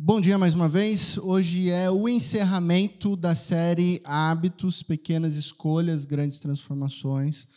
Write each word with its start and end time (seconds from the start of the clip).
Bom 0.00 0.20
dia 0.20 0.38
mais 0.38 0.54
uma 0.54 0.68
vez. 0.68 1.18
Hoje 1.18 1.70
é 1.70 1.90
o 1.90 2.08
encerramento 2.08 3.16
da 3.16 3.34
série 3.34 4.00
Hábitos, 4.04 4.80
Pequenas 4.80 5.34
Escolhas, 5.34 6.04
Grandes 6.04 6.38
Transformações. 6.38 7.48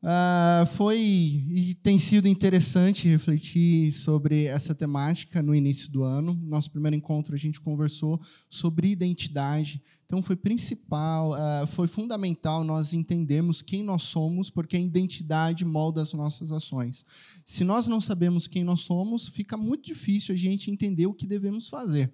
Uh, 0.00 0.64
foi 0.76 0.96
e 0.96 1.74
tem 1.82 1.98
sido 1.98 2.28
interessante 2.28 3.08
refletir 3.08 3.90
sobre 3.90 4.44
essa 4.44 4.72
temática 4.72 5.42
no 5.42 5.52
início 5.52 5.90
do 5.90 6.04
ano. 6.04 6.34
Nosso 6.34 6.70
primeiro 6.70 6.96
encontro 6.96 7.34
a 7.34 7.38
gente 7.38 7.60
conversou 7.60 8.20
sobre 8.48 8.90
identidade. 8.90 9.82
Então 10.06 10.22
foi 10.22 10.36
principal, 10.36 11.32
uh, 11.32 11.66
foi 11.66 11.88
fundamental 11.88 12.62
nós 12.62 12.92
entendermos 12.92 13.60
quem 13.60 13.82
nós 13.82 14.04
somos, 14.04 14.48
porque 14.48 14.76
a 14.76 14.80
identidade 14.80 15.64
molda 15.64 16.00
as 16.00 16.12
nossas 16.12 16.52
ações. 16.52 17.04
Se 17.44 17.64
nós 17.64 17.88
não 17.88 18.00
sabemos 18.00 18.46
quem 18.46 18.62
nós 18.62 18.80
somos, 18.80 19.26
fica 19.26 19.56
muito 19.56 19.84
difícil 19.84 20.32
a 20.32 20.38
gente 20.38 20.70
entender 20.70 21.06
o 21.06 21.14
que 21.14 21.26
devemos 21.26 21.68
fazer. 21.68 22.12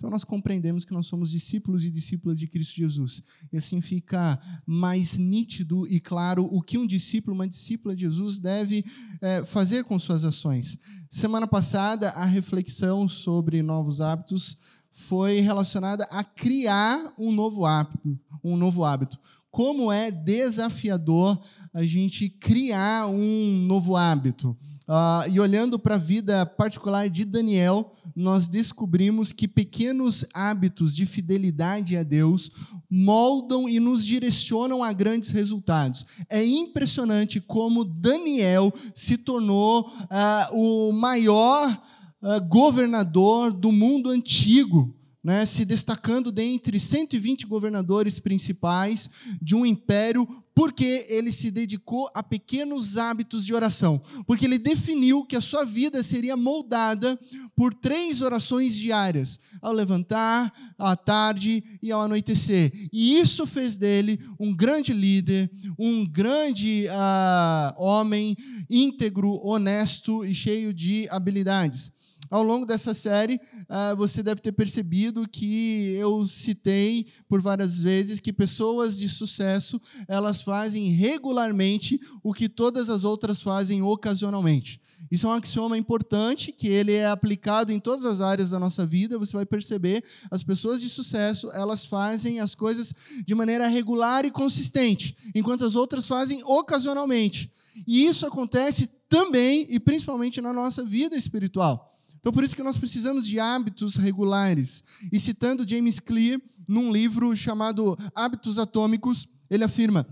Então, 0.00 0.08
nós 0.08 0.24
compreendemos 0.24 0.82
que 0.82 0.94
nós 0.94 1.04
somos 1.04 1.30
discípulos 1.30 1.84
e 1.84 1.90
discípulas 1.90 2.38
de 2.38 2.46
Cristo 2.46 2.74
Jesus. 2.74 3.22
E 3.52 3.58
assim 3.58 3.82
fica 3.82 4.40
mais 4.66 5.18
nítido 5.18 5.86
e 5.86 6.00
claro 6.00 6.48
o 6.50 6.62
que 6.62 6.78
um 6.78 6.86
discípulo, 6.86 7.34
uma 7.34 7.46
discípula 7.46 7.94
de 7.94 8.04
Jesus 8.04 8.38
deve 8.38 8.82
é, 9.20 9.44
fazer 9.44 9.84
com 9.84 9.98
suas 9.98 10.24
ações. 10.24 10.78
Semana 11.10 11.46
passada, 11.46 12.12
a 12.12 12.24
reflexão 12.24 13.06
sobre 13.06 13.62
novos 13.62 14.00
hábitos 14.00 14.56
foi 14.90 15.40
relacionada 15.40 16.04
a 16.04 16.24
criar 16.24 17.12
um 17.18 17.30
novo 17.30 17.66
hábito. 17.66 18.18
Um 18.42 18.56
novo 18.56 18.86
hábito. 18.86 19.18
Como 19.50 19.92
é 19.92 20.10
desafiador 20.10 21.38
a 21.74 21.82
gente 21.82 22.30
criar 22.30 23.06
um 23.06 23.66
novo 23.66 23.96
hábito. 23.96 24.56
Uh, 24.90 25.30
e 25.30 25.38
olhando 25.38 25.78
para 25.78 25.94
a 25.94 25.98
vida 25.98 26.44
particular 26.44 27.08
de 27.08 27.24
Daniel, 27.24 27.94
nós 28.16 28.48
descobrimos 28.48 29.30
que 29.30 29.46
pequenos 29.46 30.24
hábitos 30.34 30.96
de 30.96 31.06
fidelidade 31.06 31.96
a 31.96 32.02
Deus 32.02 32.50
moldam 32.90 33.68
e 33.68 33.78
nos 33.78 34.04
direcionam 34.04 34.82
a 34.82 34.92
grandes 34.92 35.30
resultados. 35.30 36.04
É 36.28 36.44
impressionante 36.44 37.40
como 37.40 37.84
Daniel 37.84 38.72
se 38.92 39.16
tornou 39.16 39.82
uh, 39.86 40.56
o 40.56 40.90
maior 40.90 41.80
uh, 42.20 42.44
governador 42.48 43.52
do 43.52 43.70
mundo 43.70 44.10
antigo 44.10 44.92
né, 45.22 45.44
se 45.44 45.64
destacando 45.64 46.32
dentre 46.32 46.80
120 46.80 47.46
governadores 47.46 48.18
principais 48.18 49.08
de 49.40 49.54
um 49.54 49.66
império, 49.66 50.26
porque 50.60 51.06
ele 51.08 51.32
se 51.32 51.50
dedicou 51.50 52.10
a 52.12 52.22
pequenos 52.22 52.98
hábitos 52.98 53.46
de 53.46 53.54
oração. 53.54 53.98
Porque 54.26 54.44
ele 54.44 54.58
definiu 54.58 55.24
que 55.24 55.34
a 55.34 55.40
sua 55.40 55.64
vida 55.64 56.02
seria 56.02 56.36
moldada 56.36 57.18
por 57.56 57.72
três 57.72 58.20
orações 58.20 58.76
diárias: 58.76 59.40
ao 59.62 59.72
levantar, 59.72 60.52
à 60.76 60.94
tarde 60.94 61.64
e 61.82 61.90
ao 61.90 62.02
anoitecer. 62.02 62.70
E 62.92 63.18
isso 63.18 63.46
fez 63.46 63.78
dele 63.78 64.20
um 64.38 64.54
grande 64.54 64.92
líder, 64.92 65.50
um 65.78 66.06
grande 66.06 66.84
uh, 66.88 67.82
homem 67.82 68.36
íntegro, 68.68 69.40
honesto 69.42 70.26
e 70.26 70.34
cheio 70.34 70.74
de 70.74 71.08
habilidades. 71.08 71.90
Ao 72.30 72.44
longo 72.44 72.64
dessa 72.64 72.94
série, 72.94 73.40
uh, 73.62 73.96
você 73.96 74.22
deve 74.22 74.40
ter 74.40 74.52
percebido 74.52 75.28
que 75.28 75.94
eu 75.98 76.24
citei 76.26 77.08
por 77.28 77.40
várias 77.40 77.82
vezes 77.82 78.20
que 78.20 78.32
pessoas 78.32 78.96
de 78.96 79.08
sucesso 79.08 79.80
elas 80.06 80.40
fazem 80.40 80.90
regularmente 80.90 82.00
o 82.22 82.32
que 82.32 82.48
todas 82.48 82.88
as 82.88 83.02
outras 83.02 83.42
fazem 83.42 83.82
ocasionalmente. 83.82 84.80
Isso 85.10 85.26
é 85.26 85.30
um 85.30 85.32
axioma 85.32 85.76
importante 85.76 86.52
que 86.52 86.68
ele 86.68 86.92
é 86.92 87.08
aplicado 87.08 87.72
em 87.72 87.80
todas 87.80 88.04
as 88.04 88.20
áreas 88.20 88.50
da 88.50 88.60
nossa 88.60 88.86
vida. 88.86 89.18
Você 89.18 89.32
vai 89.36 89.44
perceber 89.44 90.04
as 90.30 90.44
pessoas 90.44 90.80
de 90.80 90.88
sucesso 90.88 91.50
elas 91.52 91.84
fazem 91.84 92.38
as 92.38 92.54
coisas 92.54 92.94
de 93.26 93.34
maneira 93.34 93.66
regular 93.66 94.24
e 94.24 94.30
consistente, 94.30 95.16
enquanto 95.34 95.64
as 95.64 95.74
outras 95.74 96.06
fazem 96.06 96.44
ocasionalmente. 96.44 97.50
E 97.88 98.06
isso 98.06 98.24
acontece 98.24 98.88
também 99.08 99.66
e 99.68 99.80
principalmente 99.80 100.40
na 100.40 100.52
nossa 100.52 100.84
vida 100.84 101.16
espiritual. 101.16 101.90
Então, 102.20 102.32
por 102.32 102.44
isso 102.44 102.54
que 102.54 102.62
nós 102.62 102.76
precisamos 102.76 103.26
de 103.26 103.40
hábitos 103.40 103.96
regulares. 103.96 104.84
E 105.10 105.18
citando 105.18 105.68
James 105.68 105.98
Clear, 105.98 106.40
num 106.68 106.92
livro 106.92 107.34
chamado 107.34 107.98
Hábitos 108.14 108.58
Atômicos, 108.58 109.26
ele 109.48 109.64
afirma: 109.64 110.06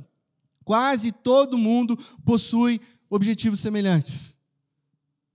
quase 0.65 1.13
todo 1.13 1.59
mundo 1.59 1.97
possui 2.25 2.81
objetivos 3.11 3.61
semelhantes. 3.61 4.37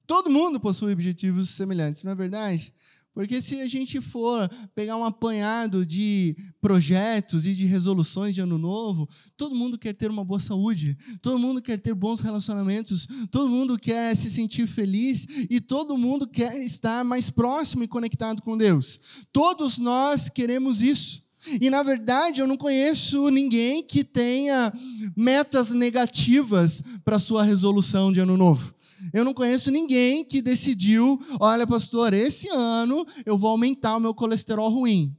Todo 0.05 0.29
mundo 0.29 0.59
possui 0.59 0.91
objetivos 0.91 1.49
semelhantes, 1.51 2.03
não 2.03 2.11
é 2.11 2.15
verdade? 2.15 2.73
Porque 3.13 3.41
se 3.41 3.61
a 3.61 3.67
gente 3.67 4.01
for 4.01 4.49
pegar 4.73 4.97
um 4.97 5.05
apanhado 5.05 5.85
de 5.85 6.35
projetos 6.59 7.45
e 7.45 7.53
de 7.53 7.65
resoluções 7.65 8.33
de 8.33 8.41
ano 8.41 8.57
novo, 8.57 9.07
todo 9.37 9.55
mundo 9.55 9.77
quer 9.77 9.93
ter 9.93 10.09
uma 10.09 10.25
boa 10.25 10.39
saúde, 10.39 10.97
todo 11.21 11.37
mundo 11.37 11.61
quer 11.61 11.77
ter 11.77 11.93
bons 11.93 12.19
relacionamentos, 12.19 13.07
todo 13.29 13.47
mundo 13.47 13.77
quer 13.77 14.15
se 14.15 14.31
sentir 14.31 14.65
feliz 14.65 15.27
e 15.47 15.61
todo 15.61 15.97
mundo 15.97 16.27
quer 16.27 16.63
estar 16.63 17.03
mais 17.03 17.29
próximo 17.29 17.83
e 17.83 17.87
conectado 17.87 18.41
com 18.41 18.57
Deus. 18.57 18.99
Todos 19.31 19.77
nós 19.77 20.27
queremos 20.27 20.81
isso. 20.81 21.21
E 21.61 21.69
na 21.69 21.83
verdade, 21.83 22.41
eu 22.41 22.47
não 22.47 22.57
conheço 22.57 23.29
ninguém 23.29 23.83
que 23.83 24.03
tenha 24.03 24.73
metas 25.15 25.71
negativas 25.71 26.81
para 27.03 27.19
sua 27.19 27.43
resolução 27.43 28.11
de 28.11 28.21
ano 28.21 28.37
novo. 28.37 28.73
Eu 29.11 29.25
não 29.25 29.33
conheço 29.33 29.71
ninguém 29.71 30.23
que 30.23 30.41
decidiu, 30.41 31.19
olha, 31.39 31.65
pastor, 31.65 32.13
esse 32.13 32.47
ano 32.49 33.05
eu 33.25 33.37
vou 33.37 33.49
aumentar 33.49 33.97
o 33.97 33.99
meu 33.99 34.13
colesterol 34.13 34.69
ruim. 34.69 35.15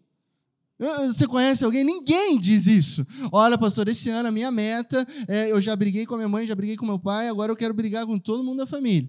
Você 1.06 1.26
conhece 1.26 1.64
alguém? 1.64 1.84
Ninguém 1.84 2.38
diz 2.38 2.66
isso. 2.66 3.06
Olha, 3.30 3.56
pastor, 3.56 3.88
esse 3.88 4.10
ano 4.10 4.28
a 4.28 4.32
minha 4.32 4.50
meta, 4.50 5.06
é, 5.28 5.50
eu 5.50 5.60
já 5.60 5.74
briguei 5.76 6.04
com 6.04 6.14
a 6.14 6.18
minha 6.18 6.28
mãe, 6.28 6.46
já 6.46 6.54
briguei 6.54 6.76
com 6.76 6.84
meu 6.84 6.98
pai, 6.98 7.28
agora 7.28 7.52
eu 7.52 7.56
quero 7.56 7.72
brigar 7.72 8.06
com 8.06 8.18
todo 8.18 8.42
mundo 8.42 8.58
da 8.58 8.66
família. 8.66 9.08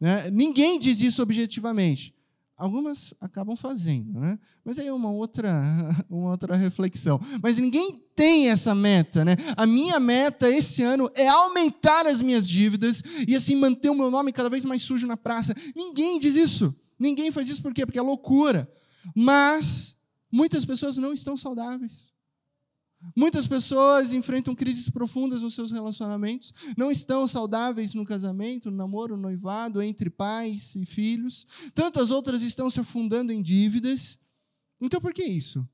Né? 0.00 0.30
Ninguém 0.30 0.78
diz 0.78 1.00
isso 1.00 1.22
objetivamente. 1.22 2.14
Algumas 2.58 3.14
acabam 3.20 3.54
fazendo, 3.54 4.18
né? 4.18 4.36
Mas 4.64 4.80
aí 4.80 4.88
é 4.88 4.92
uma 4.92 5.12
outra, 5.12 5.48
uma 6.10 6.30
outra 6.30 6.56
reflexão. 6.56 7.20
Mas 7.40 7.56
ninguém 7.56 8.04
tem 8.16 8.50
essa 8.50 8.74
meta, 8.74 9.24
né? 9.24 9.36
A 9.56 9.64
minha 9.64 10.00
meta 10.00 10.50
esse 10.50 10.82
ano 10.82 11.08
é 11.14 11.28
aumentar 11.28 12.04
as 12.04 12.20
minhas 12.20 12.48
dívidas 12.48 13.00
e 13.28 13.36
assim 13.36 13.54
manter 13.54 13.90
o 13.90 13.94
meu 13.94 14.10
nome 14.10 14.32
cada 14.32 14.50
vez 14.50 14.64
mais 14.64 14.82
sujo 14.82 15.06
na 15.06 15.16
praça. 15.16 15.54
Ninguém 15.76 16.18
diz 16.18 16.34
isso. 16.34 16.74
Ninguém 16.98 17.30
faz 17.30 17.48
isso 17.48 17.62
por 17.62 17.72
quê? 17.72 17.86
Porque 17.86 17.98
é 17.98 18.02
loucura. 18.02 18.68
Mas 19.14 19.96
muitas 20.32 20.64
pessoas 20.64 20.96
não 20.96 21.12
estão 21.12 21.36
saudáveis. 21.36 22.12
Muitas 23.14 23.46
pessoas 23.46 24.12
enfrentam 24.12 24.54
crises 24.54 24.90
profundas 24.90 25.42
nos 25.42 25.54
seus 25.54 25.70
relacionamentos, 25.70 26.52
não 26.76 26.90
estão 26.90 27.28
saudáveis 27.28 27.94
no 27.94 28.04
casamento, 28.04 28.70
no 28.70 28.76
namoro, 28.76 29.16
no 29.16 29.22
noivado, 29.22 29.80
entre 29.80 30.10
pais 30.10 30.74
e 30.74 30.84
filhos. 30.84 31.46
Tantas 31.74 32.10
outras 32.10 32.42
estão 32.42 32.68
se 32.68 32.80
afundando 32.80 33.32
em 33.32 33.40
dívidas. 33.40 34.18
Então, 34.80 35.00
por 35.00 35.14
que 35.14 35.24
isso? 35.24 35.66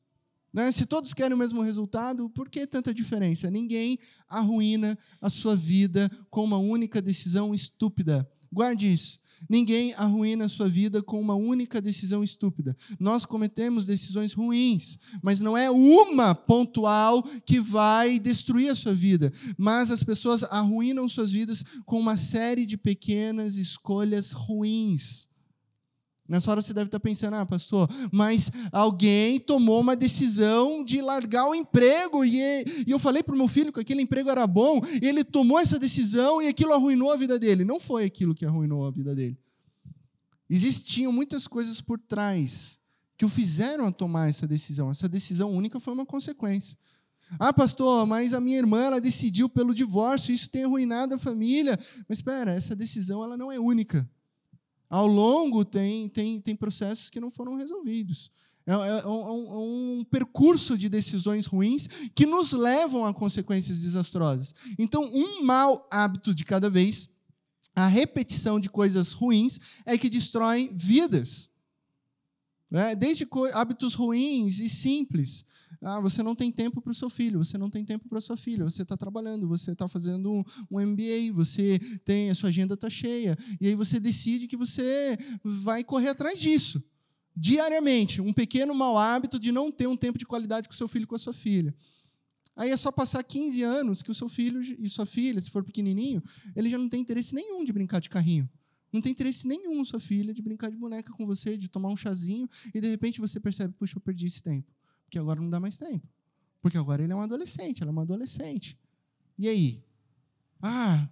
Né? 0.53 0.71
Se 0.71 0.87
todos 0.87 1.12
querem 1.12 1.35
o 1.35 1.39
mesmo 1.39 1.62
resultado, 1.62 2.31
por 2.31 2.49
que 2.49 2.67
tanta 2.67 2.95
diferença? 2.95 3.51
Ninguém 3.51 3.99
arruína 4.29 4.99
a 5.21 5.29
sua 5.29 5.56
vida 5.56 6.11
com 6.31 6.45
uma 6.45 6.59
única 6.59 7.03
decisão 7.03 7.55
estúpida. 7.55 8.29
Guarde 8.55 8.93
isso. 8.93 9.19
Ninguém 9.51 9.93
arruína 9.95 10.45
a 10.45 10.49
sua 10.49 10.69
vida 10.69 11.03
com 11.03 11.21
uma 11.21 11.35
única 11.35 11.83
decisão 11.83 12.23
estúpida. 12.23 12.77
Nós 13.01 13.27
cometemos 13.27 13.85
decisões 13.85 14.33
ruins, 14.33 14.97
mas 15.21 15.41
não 15.41 15.57
é 15.57 15.69
uma 15.69 16.37
pontual 16.37 17.21
que 17.45 17.59
vai 17.59 18.21
destruir 18.21 18.71
a 18.71 18.77
sua 18.77 18.95
vida. 18.95 19.33
Mas 19.59 19.91
as 19.91 20.05
pessoas 20.05 20.45
arruinam 20.45 21.09
suas 21.09 21.33
vidas 21.33 21.65
com 21.85 21.99
uma 21.99 22.17
série 22.17 22.65
de 22.65 22.77
pequenas 22.77 23.57
escolhas 23.57 24.31
ruins. 24.31 25.29
Nessa 26.27 26.51
hora 26.51 26.62
você 26.62 26.73
deve 26.73 26.89
estar 26.89 27.01
pensando, 27.01 27.35
ah, 27.35 27.44
pastor, 27.44 27.87
mas 28.11 28.50
alguém 28.73 29.38
tomou 29.38 29.79
uma 29.79 29.94
decisão 29.94 30.82
de 30.82 31.03
largar 31.03 31.47
o 31.47 31.55
emprego 31.55 32.25
e, 32.25 32.38
e 32.87 32.91
eu 32.91 32.99
falei 32.99 33.23
para 33.23 33.35
o 33.35 33.38
meu 33.38 33.47
filho 33.47 33.71
que 33.71 33.81
aquele 33.81 34.00
emprego 34.00 34.31
era 34.31 34.47
bom, 34.47 34.81
ele 35.03 35.23
tomou 35.23 35.59
essa 35.59 35.79
decisão 35.79 36.41
e 36.41 36.49
aquilo 36.49 36.73
arruinou 36.73 37.12
a 37.12 37.17
vida 37.17 37.38
dele. 37.38 37.62
Não 37.62 37.79
foi 37.79 38.06
aquilo 38.06 38.35
que 38.35 38.47
arruinou 38.47 38.87
a 38.87 38.91
vida 38.91 39.15
dele. 39.15 39.37
Existiam 40.49 41.12
muitas 41.12 41.47
coisas 41.47 41.82
por 41.82 41.99
trás 41.99 42.81
que 43.19 43.25
o 43.26 43.29
fizeram 43.29 43.85
a 43.85 43.93
tomar 43.93 44.31
essa 44.31 44.47
decisão. 44.47 44.91
Essa 44.91 45.09
decisão 45.09 45.53
única 45.53 45.79
foi 45.79 45.93
uma 45.93 46.06
consequência. 46.06 46.76
Ah, 47.38 47.53
pastor, 47.53 48.06
mas 48.06 48.32
a 48.32 48.41
minha 48.41 48.59
irmã 48.59 48.82
ela 48.82 49.00
decidiu 49.00 49.49
pelo 49.49 49.75
divórcio, 49.75 50.32
isso 50.32 50.49
tem 50.49 50.65
arruinado 50.65 51.15
a 51.15 51.19
família. 51.19 51.79
Mas 52.09 52.19
espera, 52.19 52.55
essa 52.55 52.75
decisão 52.75 53.23
ela 53.23 53.37
não 53.37 53.53
é 53.53 53.59
única 53.59 54.09
ao 54.89 55.07
longo 55.07 55.65
tem, 55.65 56.09
tem, 56.09 56.41
tem 56.41 56.55
processos 56.55 57.11
que 57.11 57.21
não 57.21 57.31
foram 57.31 57.57
resolvidos. 57.57 58.31
É, 58.67 58.73
é, 58.73 58.75
é, 58.75 59.07
um, 59.07 59.21
é, 59.21 59.99
um, 60.01 60.05
percurso 60.11 60.79
de 60.79 60.89
decisões 60.89 61.47
ruins 61.47 61.87
que 62.15 62.25
nos 62.25 62.53
levam 62.53 63.05
a 63.05 63.13
consequências 63.13 63.81
desastrosas. 63.83 64.55
Então, 64.79 65.05
um 65.05 65.45
mau 65.45 65.87
hábito 65.91 66.35
de 66.35 66.45
cada 66.45 66.71
vez, 66.71 67.11
a 67.77 67.87
repetição 67.87 68.59
de 68.59 68.71
coisas 68.71 69.13
ruins, 69.13 69.59
é 69.85 69.99
que 69.99 70.09
destrói 70.09 70.71
vidas. 70.73 71.51
Né? 72.75 72.97
Desde 72.97 73.25
hábitos 73.53 73.94
ruins 73.94 74.59
e 74.59 74.69
simples. 74.69 75.44
Ah, 75.81 76.00
você 76.00 76.25
não 76.25 76.35
tem 76.35 76.50
tempo 76.50 76.82
para 76.82 76.91
o 76.91 76.94
seu 76.94 77.09
filho, 77.09 77.38
você 77.38 77.56
não 77.56 77.71
tem 77.71 77.85
tempo 77.85 78.09
para 78.09 78.21
sua 78.21 78.37
filha, 78.37 78.65
você 78.65 78.82
está 78.82 78.97
trabalhando, 78.97 79.47
você 79.47 79.71
está 79.71 79.87
fazendo 79.87 80.32
um, 80.32 80.44
um 80.69 80.85
MBA, 80.85 81.32
você 81.32 81.79
tem 82.05 82.31
a 82.31 82.35
sua 82.35 82.49
agenda 82.49 82.75
está 82.75 82.91
cheia, 82.91 83.38
e 83.61 83.69
aí 83.69 83.76
você 83.76 84.00
decide 84.00 84.49
que 84.49 84.56
você 84.56 85.17
vai 85.44 85.85
correr 85.85 86.09
atrás 86.09 86.41
disso 86.41 86.82
diariamente, 87.37 88.21
um 88.21 88.32
pequeno 88.32 88.75
mau 88.75 88.99
hábito 88.99 89.38
de 89.38 89.53
não 89.53 89.71
ter 89.71 89.87
um 89.87 89.97
tempo 89.97 90.19
de 90.19 90.26
qualidade 90.26 90.67
com 90.67 90.75
seu 90.75 90.88
filho 90.88 91.05
e 91.05 91.06
com 91.06 91.15
a 91.15 91.19
sua 91.19 91.32
filha. 91.32 91.73
Aí 92.56 92.71
é 92.71 92.76
só 92.76 92.91
passar 92.91 93.23
15 93.23 93.62
anos 93.62 94.03
que 94.03 94.11
o 94.11 94.15
seu 94.15 94.29
filho 94.29 94.61
e 94.61 94.88
sua 94.88 95.06
filha, 95.06 95.41
se 95.41 95.49
for 95.50 95.62
pequenininho, 95.62 96.21
ele 96.56 96.69
já 96.71 96.79
não 96.79 96.88
tem 96.88 97.00
interesse 97.00 97.37
nenhum 97.37 97.65
de 97.65 97.73
brincar 97.73 98.00
de 98.00 98.11
carrinho. 98.11 98.49
Não 98.94 99.00
tem 99.00 99.11
interesse 99.11 99.44
nenhum 99.44 99.85
sua 99.85 99.99
filha 99.99 100.32
de 100.32 100.41
brincar 100.41 100.70
de 100.70 100.76
boneca 100.76 101.12
com 101.12 101.26
você, 101.26 101.58
de 101.58 101.69
tomar 101.69 101.88
um 101.88 101.96
chazinho 101.96 102.49
e 102.73 102.81
de 102.81 102.88
repente 102.88 103.20
você 103.20 103.41
percebe, 103.41 103.75
puxa, 103.76 103.96
eu 103.96 104.00
perdi 104.00 104.29
esse 104.29 104.41
tempo. 104.41 104.73
Porque 105.05 105.19
agora 105.19 105.41
não 105.41 105.50
dá 105.50 105.58
mais 105.58 105.76
tempo. 105.76 106.08
Porque 106.62 106.79
agora 106.79 107.02
ele 107.02 107.12
é 107.12 107.17
um 107.17 107.20
adolescente, 107.20 107.82
ela 107.82 107.91
é 107.91 107.93
uma 107.93 108.02
adolescente. 108.02 108.79
E 109.37 109.49
aí? 109.49 109.82
Ah, 110.62 111.08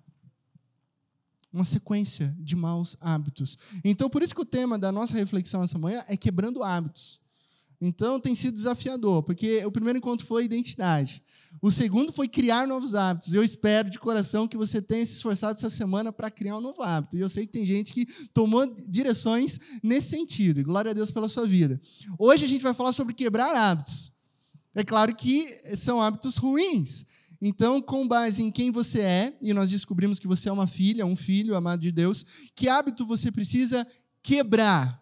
uma 1.53 1.65
sequência 1.65 2.33
de 2.39 2.55
maus 2.55 2.97
hábitos. 3.01 3.59
Então, 3.83 4.09
por 4.09 4.23
isso 4.23 4.33
que 4.33 4.41
o 4.41 4.45
tema 4.45 4.79
da 4.79 4.93
nossa 4.93 5.15
reflexão 5.15 5.61
essa 5.65 5.77
manhã 5.77 6.05
é 6.07 6.17
quebrando 6.17 6.63
hábitos. 6.63 7.21
Então, 7.85 8.21
tem 8.21 8.33
sido 8.33 8.55
desafiador, 8.55 9.25
porque 9.25 9.65
o 9.65 9.73
primeiro 9.73 9.99
encontro 9.99 10.25
foi 10.25 10.45
identidade. 10.45 11.21
O 11.61 11.69
segundo 11.69 12.13
foi 12.13 12.29
criar 12.29 12.65
novos 12.65 12.95
hábitos. 12.95 13.35
Eu 13.35 13.43
espero 13.43 13.91
de 13.91 13.99
coração 13.99 14.47
que 14.47 14.57
você 14.57 14.81
tenha 14.81 15.05
se 15.05 15.15
esforçado 15.15 15.59
essa 15.59 15.69
semana 15.69 16.13
para 16.13 16.31
criar 16.31 16.59
um 16.59 16.61
novo 16.61 16.81
hábito. 16.81 17.17
E 17.17 17.21
eu 17.21 17.29
sei 17.29 17.45
que 17.45 17.53
tem 17.53 17.67
gente 17.67 17.93
que 17.93 18.07
tomou 18.33 18.73
direções 18.89 19.59
nesse 19.83 20.11
sentido. 20.11 20.61
E 20.61 20.63
glória 20.63 20.93
a 20.93 20.95
Deus 20.95 21.11
pela 21.11 21.29
sua 21.29 21.45
vida. 21.45 21.81
Hoje 22.17 22.45
a 22.45 22.49
gente 22.49 22.63
vai 22.63 22.73
falar 22.73 22.93
sobre 22.93 23.15
quebrar 23.15 23.53
hábitos. 23.53 24.13
É 24.77 24.85
claro 24.85 25.13
que 25.17 25.49
são 25.77 26.01
hábitos 26.01 26.37
ruins. 26.37 27.05
Então, 27.41 27.83
com 27.83 28.07
base 28.07 28.45
em 28.45 28.51
quem 28.53 28.71
você 28.71 29.01
é, 29.01 29.37
e 29.43 29.53
nós 29.53 29.69
descobrimos 29.69 30.21
que 30.21 30.29
você 30.29 30.49
é 30.49 30.53
uma 30.53 30.69
filha, 30.69 31.05
um 31.05 31.17
filho 31.17 31.57
amado 31.57 31.81
de 31.81 31.91
Deus, 31.91 32.25
que 32.55 32.69
hábito 32.69 33.05
você 33.05 33.33
precisa 33.33 33.85
quebrar? 34.23 35.02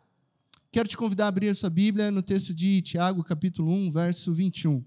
Quero 0.73 0.89
te 0.89 0.97
convidar 0.97 1.25
a 1.25 1.29
abrir 1.29 1.49
a 1.49 1.55
sua 1.55 1.69
Bíblia 1.69 2.13
no 2.13 2.23
texto 2.23 2.55
de 2.55 2.81
Tiago, 2.81 3.25
capítulo 3.25 3.73
1, 3.73 3.91
verso 3.91 4.33
21. 4.33 4.85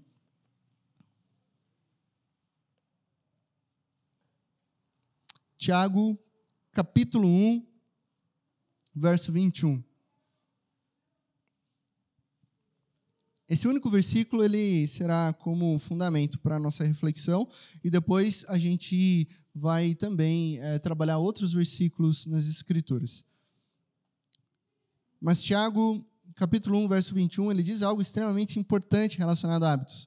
Tiago, 5.58 6.18
capítulo 6.72 7.28
1, 7.28 7.66
verso 8.94 9.30
21. 9.30 9.84
Esse 13.46 13.68
único 13.68 13.90
versículo 13.90 14.42
ele 14.42 14.88
será 14.88 15.34
como 15.34 15.78
fundamento 15.78 16.38
para 16.38 16.56
a 16.56 16.58
nossa 16.58 16.82
reflexão 16.82 17.46
e 17.84 17.90
depois 17.90 18.42
a 18.48 18.58
gente 18.58 19.28
vai 19.54 19.94
também 19.94 20.58
é, 20.60 20.78
trabalhar 20.78 21.18
outros 21.18 21.52
versículos 21.52 22.24
nas 22.24 22.48
Escrituras. 22.48 23.22
Mas 25.24 25.42
Tiago, 25.42 26.06
capítulo 26.34 26.78
1, 26.80 26.86
verso 26.86 27.14
21, 27.14 27.50
ele 27.50 27.62
diz 27.62 27.80
algo 27.80 28.02
extremamente 28.02 28.58
importante 28.58 29.16
relacionado 29.16 29.64
a 29.64 29.72
hábitos. 29.72 30.06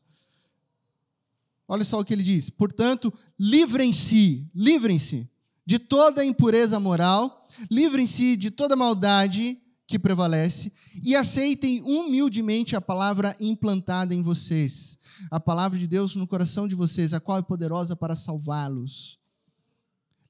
Olha 1.68 1.84
só 1.84 2.00
o 2.00 2.06
que 2.06 2.14
ele 2.14 2.22
diz: 2.22 2.52
Portanto, 2.52 3.12
livrem-se, 3.40 4.48
livrem-se 4.54 5.28
de 5.66 5.80
toda 5.80 6.24
impureza 6.24 6.80
moral, 6.80 7.48
livrem-se 7.68 8.38
de 8.38 8.52
toda 8.52 8.76
maldade 8.76 9.60
que 9.88 9.98
prevalece 9.98 10.72
e 11.04 11.16
aceitem 11.16 11.82
humildemente 11.82 12.76
a 12.76 12.80
palavra 12.80 13.36
implantada 13.40 14.14
em 14.14 14.22
vocês, 14.22 15.00
a 15.32 15.40
palavra 15.40 15.80
de 15.80 15.88
Deus 15.88 16.16
no 16.16 16.28
coração 16.28 16.68
de 16.68 16.76
vocês, 16.76 17.12
a 17.12 17.20
qual 17.20 17.40
é 17.40 17.42
poderosa 17.42 17.96
para 17.96 18.16
salvá-los. 18.16 19.18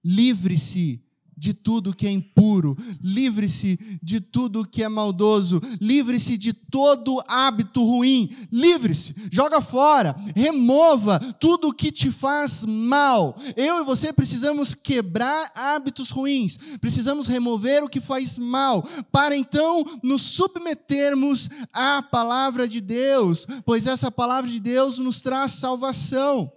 Livre-se 0.01 1.05
de 1.37 1.53
tudo 1.53 1.93
que 1.93 2.07
é 2.07 2.11
impuro, 2.11 2.75
livre-se 2.99 3.77
de 4.01 4.19
tudo 4.19 4.67
que 4.67 4.83
é 4.83 4.89
maldoso, 4.89 5.61
livre-se 5.79 6.37
de 6.37 6.51
todo 6.51 7.23
hábito 7.27 7.83
ruim, 7.83 8.35
livre-se, 8.51 9.13
joga 9.31 9.61
fora, 9.61 10.15
remova 10.35 11.19
tudo 11.39 11.73
que 11.73 11.91
te 11.91 12.11
faz 12.11 12.65
mal. 12.65 13.37
Eu 13.55 13.81
e 13.81 13.85
você 13.85 14.11
precisamos 14.11 14.73
quebrar 14.73 15.51
hábitos 15.55 16.09
ruins, 16.09 16.57
precisamos 16.81 17.27
remover 17.27 17.83
o 17.83 17.89
que 17.89 18.01
faz 18.01 18.37
mal, 18.37 18.83
para 19.11 19.37
então 19.37 19.85
nos 20.01 20.23
submetermos 20.23 21.49
à 21.71 22.01
palavra 22.01 22.67
de 22.67 22.81
Deus, 22.81 23.45
pois 23.63 23.85
essa 23.85 24.09
palavra 24.09 24.49
de 24.49 24.59
Deus 24.59 24.97
nos 24.97 25.21
traz 25.21 25.51
salvação. 25.51 26.51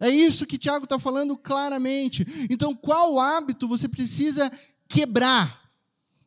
É 0.00 0.08
isso 0.08 0.46
que 0.46 0.56
Tiago 0.56 0.84
está 0.84 0.98
falando 0.98 1.36
claramente. 1.36 2.26
Então, 2.48 2.74
qual 2.74 3.20
hábito 3.20 3.68
você 3.68 3.86
precisa 3.86 4.50
quebrar? 4.88 5.60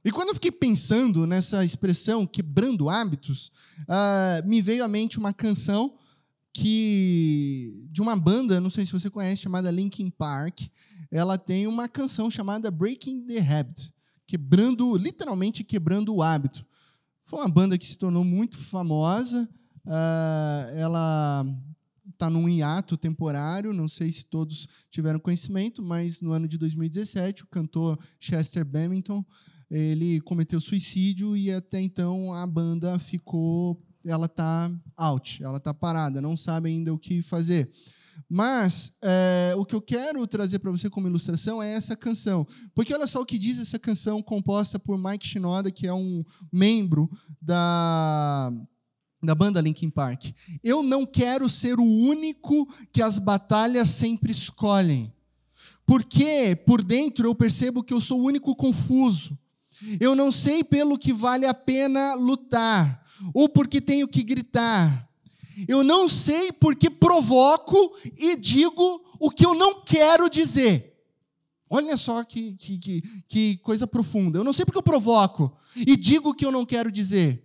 E 0.05 0.11
quando 0.11 0.29
eu 0.29 0.35
fiquei 0.35 0.51
pensando 0.51 1.25
nessa 1.25 1.65
expressão, 1.65 2.27
quebrando 2.27 2.89
hábitos, 2.89 3.51
uh, 3.81 4.47
me 4.47 4.61
veio 4.61 4.83
à 4.83 4.87
mente 4.87 5.17
uma 5.17 5.33
canção 5.33 5.97
que 6.53 7.87
de 7.89 8.01
uma 8.01 8.15
banda, 8.15 8.61
não 8.61 8.69
sei 8.69 8.85
se 8.85 8.91
você 8.91 9.09
conhece, 9.09 9.41
chamada 9.41 9.71
Linkin 9.71 10.11
Park. 10.11 10.61
Ela 11.09 11.37
tem 11.37 11.65
uma 11.65 11.87
canção 11.87 12.29
chamada 12.29 12.69
Breaking 12.69 13.25
the 13.25 13.39
Habit, 13.39 13.91
quebrando, 14.27 14.95
literalmente 14.95 15.63
quebrando 15.63 16.13
o 16.13 16.21
hábito. 16.21 16.65
Foi 17.25 17.39
uma 17.39 17.49
banda 17.49 17.77
que 17.77 17.87
se 17.87 17.97
tornou 17.97 18.23
muito 18.23 18.57
famosa. 18.57 19.49
Uh, 19.85 20.77
ela 20.77 21.45
está 22.13 22.29
num 22.29 22.47
hiato 22.47 22.95
temporário, 22.95 23.73
não 23.73 23.87
sei 23.87 24.11
se 24.11 24.25
todos 24.25 24.67
tiveram 24.89 25.19
conhecimento, 25.19 25.81
mas 25.81 26.21
no 26.21 26.31
ano 26.31 26.47
de 26.47 26.57
2017 26.57 27.43
o 27.43 27.47
cantor 27.47 27.99
Chester 28.19 28.63
Bennington 28.63 29.25
ele 29.69 30.21
cometeu 30.21 30.59
suicídio 30.59 31.35
e 31.35 31.51
até 31.51 31.81
então 31.81 32.31
a 32.31 32.45
banda 32.45 32.99
ficou, 32.99 33.81
ela 34.05 34.27
está 34.27 34.71
out, 34.95 35.43
ela 35.43 35.57
está 35.57 35.73
parada, 35.73 36.21
não 36.21 36.37
sabe 36.37 36.69
ainda 36.69 36.93
o 36.93 36.99
que 36.99 37.21
fazer. 37.23 37.71
Mas 38.29 38.93
é, 39.01 39.53
o 39.57 39.65
que 39.65 39.75
eu 39.75 39.81
quero 39.81 40.25
trazer 40.27 40.59
para 40.59 40.71
você 40.71 40.89
como 40.89 41.07
ilustração 41.07 41.61
é 41.61 41.73
essa 41.73 41.95
canção. 41.95 42.45
Porque 42.75 42.93
olha 42.93 43.07
só 43.07 43.21
o 43.21 43.25
que 43.25 43.39
diz 43.39 43.59
essa 43.59 43.79
canção 43.79 44.21
composta 44.21 44.77
por 44.77 44.97
Mike 44.97 45.27
Shinoda, 45.27 45.71
que 45.71 45.87
é 45.87 45.93
um 45.93 46.23
membro 46.51 47.09
da 47.41 48.51
da 49.23 49.33
banda 49.33 49.61
Linkin 49.61 49.89
Park. 49.89 50.25
Eu 50.63 50.83
não 50.83 51.05
quero 51.05 51.49
ser 51.49 51.79
o 51.79 51.85
único 51.85 52.67
que 52.91 53.01
as 53.01 53.17
batalhas 53.17 53.89
sempre 53.89 54.31
escolhem. 54.31 55.11
Porque 55.85 56.55
por 56.65 56.83
dentro 56.83 57.27
eu 57.27 57.35
percebo 57.35 57.83
que 57.83 57.93
eu 57.93 58.01
sou 58.01 58.21
o 58.21 58.25
único 58.25 58.55
confuso. 58.55 59.37
Eu 59.99 60.15
não 60.15 60.31
sei 60.31 60.63
pelo 60.63 60.97
que 60.97 61.11
vale 61.11 61.45
a 61.45 61.53
pena 61.53 62.13
lutar, 62.13 63.03
ou 63.33 63.49
porque 63.49 63.81
tenho 63.81 64.07
que 64.07 64.23
gritar. 64.23 65.09
Eu 65.67 65.83
não 65.83 66.07
sei 66.09 66.51
porque 66.51 66.89
provoco 66.89 67.95
e 68.17 68.35
digo 68.35 69.03
o 69.19 69.29
que 69.29 69.45
eu 69.45 69.53
não 69.53 69.83
quero 69.83 70.29
dizer. 70.29 70.93
Olha 71.69 71.97
só 71.97 72.23
que, 72.23 72.53
que, 72.53 72.77
que, 72.77 73.01
que 73.27 73.57
coisa 73.57 73.87
profunda. 73.87 74.37
Eu 74.37 74.43
não 74.43 74.53
sei 74.53 74.63
porque 74.63 74.77
eu 74.77 74.83
provoco 74.83 75.55
e 75.75 75.97
digo 75.97 76.29
o 76.29 76.33
que 76.33 76.45
eu 76.45 76.51
não 76.51 76.65
quero 76.65 76.91
dizer. 76.91 77.43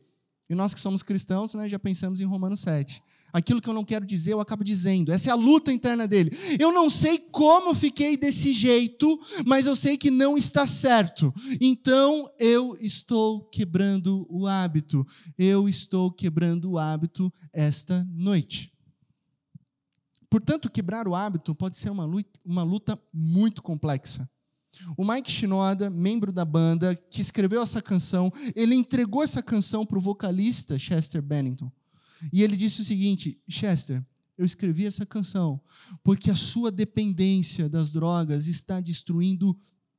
E 0.49 0.55
nós 0.55 0.73
que 0.73 0.81
somos 0.81 1.02
cristãos, 1.02 1.52
né, 1.55 1.69
já 1.69 1.78
pensamos 1.78 2.21
em 2.21 2.25
Romanos 2.25 2.61
7. 2.61 3.02
Aquilo 3.31 3.61
que 3.61 3.69
eu 3.69 3.75
não 3.75 3.85
quero 3.85 4.07
dizer, 4.07 4.33
eu 4.33 4.40
acabo 4.40 4.64
dizendo. 4.64 5.12
Essa 5.12 5.28
é 5.28 5.33
a 5.33 5.37
luta 5.37 5.71
interna 5.71 6.09
dele. 6.09 6.31
Eu 6.59 6.73
não 6.73 6.88
sei 6.88 7.19
como 7.19 7.75
fiquei 7.75 8.17
desse 8.17 8.55
jeito, 8.55 9.21
mas 9.45 9.67
eu 9.67 9.76
sei 9.76 9.99
que 9.99 10.11
não 10.11 10.38
está 10.38 10.67
certo. 10.67 11.33
Então 11.61 12.31
eu 12.38 12.76
estou 12.81 13.45
quebrando 13.50 14.26
o 14.31 14.47
hábito. 14.47 15.07
Eu 15.37 15.69
estou 15.69 16.11
quebrando 16.11 16.71
o 16.71 16.78
hábito 16.78 17.31
esta 17.52 18.07
noite. 18.11 18.73
Portanto, 20.31 20.71
quebrar 20.71 21.07
o 21.07 21.14
hábito 21.14 21.55
pode 21.55 21.78
ser 21.78 21.90
uma 21.90 22.05
luta, 22.05 22.40
uma 22.45 22.62
luta 22.62 22.99
muito 23.12 23.62
complexa. 23.62 24.28
O 24.97 25.04
Mike 25.04 25.30
Shinoda, 25.30 25.90
membro 25.90 26.32
da 26.32 26.44
banda, 26.44 26.94
que 26.94 27.20
escreveu 27.20 27.62
essa 27.62 27.82
canção, 27.82 28.32
ele 28.54 28.75
entregou 28.75 29.23
essa 29.23 29.42
canção 29.42 29.85
para 29.85 29.99
o 29.99 30.02
vocalista 30.02 30.78
Chester 30.78 31.23
Bennington. 31.23 31.70
E 32.32 32.42
ele 32.42 32.56
disse 32.56 32.80
o 32.80 32.85
seguinte: 32.85 33.40
Chester, 33.49 34.04
eu 34.37 34.44
escrevi 34.44 34.87
essa 34.87 35.04
canção 35.04 35.61
porque 36.02 36.30
a 36.30 36.37
sua 36.37 36.70
dependência 36.70 37.68
das 37.68 37.90
drogas 37.92 38.47
está 38.47 38.80
destruindo 38.80 39.58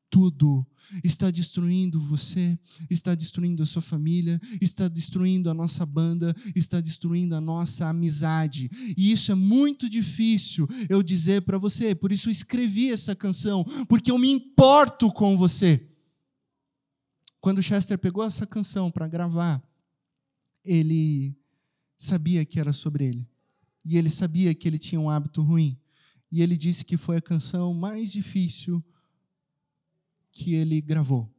tudo. 0.10 0.66
Está 1.04 1.30
destruindo 1.30 2.00
você, 2.00 2.58
está 2.90 3.14
destruindo 3.14 3.62
a 3.62 3.66
sua 3.66 3.82
família, 3.82 4.42
está 4.60 4.88
destruindo 4.88 5.50
a 5.50 5.54
nossa 5.54 5.86
banda, 5.86 6.36
está 6.56 6.82
destruindo 6.82 7.36
a 7.36 7.42
nossa 7.42 7.88
amizade. 7.88 8.70
E 8.98 9.12
isso 9.12 9.32
é 9.32 9.36
muito 9.36 9.88
difícil 9.90 10.68
eu 10.90 11.04
dizer 11.04 11.44
para 11.44 11.58
você, 11.58 11.94
por 11.94 12.12
isso 12.12 12.30
eu 12.30 12.32
escrevi 12.32 12.92
essa 12.92 13.16
canção, 13.16 13.64
porque 13.88 14.12
eu 14.12 14.18
me 14.18 14.32
importo 14.32 15.12
com 15.12 15.38
você. 15.38 15.86
Quando 17.40 17.64
Chester 17.64 17.98
pegou 17.98 18.24
essa 18.24 18.46
canção 18.46 18.92
para 18.92 19.08
gravar, 19.08 19.64
ele 20.66 21.36
sabia 21.98 22.44
que 22.44 22.60
era 22.60 22.74
sobre 22.74 23.06
ele. 23.06 23.28
E 23.86 23.98
ele 23.98 24.10
sabia 24.10 24.54
que 24.54 24.68
ele 24.68 24.78
tinha 24.78 25.00
um 25.00 25.10
hábito 25.10 25.42
ruim. 25.42 25.78
E 26.32 26.42
ele 26.42 26.58
disse 26.58 26.84
que 26.84 26.98
foi 26.98 27.18
a 27.18 27.22
canção 27.22 27.74
mais 27.74 28.12
difícil 28.12 28.84
que 30.32 30.54
ele 30.54 30.82
gravou. 30.82 31.30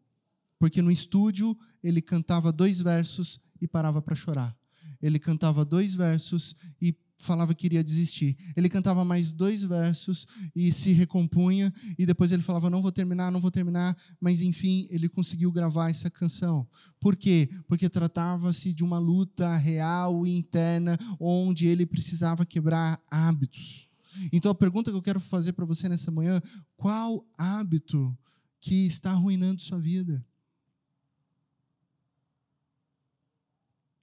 Porque 0.58 0.82
no 0.82 0.90
estúdio 0.90 1.56
ele 1.82 2.02
cantava 2.02 2.52
dois 2.52 2.80
versos 2.80 3.40
e 3.60 3.66
parava 3.66 4.02
para 4.02 4.14
chorar. 4.14 4.56
Ele 5.00 5.18
cantava 5.18 5.64
dois 5.64 5.94
versos 5.94 6.54
e 6.80 6.94
falava 7.20 7.54
que 7.54 7.66
iria 7.66 7.84
desistir. 7.84 8.36
Ele 8.56 8.68
cantava 8.68 9.04
mais 9.04 9.32
dois 9.32 9.62
versos 9.62 10.26
e 10.54 10.72
se 10.72 10.92
recompunha, 10.92 11.72
e 11.98 12.04
depois 12.04 12.32
ele 12.32 12.42
falava: 12.42 12.70
Não 12.70 12.82
vou 12.82 12.90
terminar, 12.90 13.30
não 13.30 13.40
vou 13.40 13.50
terminar, 13.50 13.96
mas 14.20 14.40
enfim, 14.40 14.88
ele 14.90 15.08
conseguiu 15.08 15.52
gravar 15.52 15.90
essa 15.90 16.10
canção. 16.10 16.66
Por 16.98 17.16
quê? 17.16 17.48
Porque 17.68 17.88
tratava-se 17.88 18.74
de 18.74 18.82
uma 18.82 18.98
luta 18.98 19.56
real 19.56 20.26
e 20.26 20.36
interna, 20.36 20.98
onde 21.18 21.66
ele 21.66 21.86
precisava 21.86 22.44
quebrar 22.44 23.00
hábitos. 23.10 23.88
Então 24.32 24.50
a 24.50 24.54
pergunta 24.54 24.90
que 24.90 24.96
eu 24.96 25.02
quero 25.02 25.20
fazer 25.20 25.52
para 25.52 25.64
você 25.64 25.88
nessa 25.88 26.10
manhã: 26.10 26.42
qual 26.76 27.24
hábito 27.38 28.16
que 28.60 28.86
está 28.86 29.12
arruinando 29.12 29.60
sua 29.60 29.78
vida? 29.78 30.24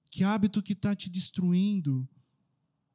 Que 0.10 0.24
hábito 0.24 0.64
que 0.64 0.74
está 0.74 0.96
te 0.96 1.10
destruindo? 1.10 2.08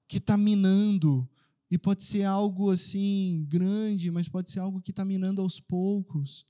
Que 0.09 0.19
está 0.19 0.37
minando? 0.37 1.28
E 1.71 1.78
pode 1.78 2.04
ser 2.04 2.25
algo 2.25 2.71
assim 2.71 3.47
grande, 3.49 4.11
mas 4.11 4.28
pode 4.28 4.50
ser 4.50 4.59
algo 4.59 4.83
que 4.83 4.90
está 4.90 5.04
minando 5.04 5.40
aos 5.40 5.61
poucos. 5.61 6.45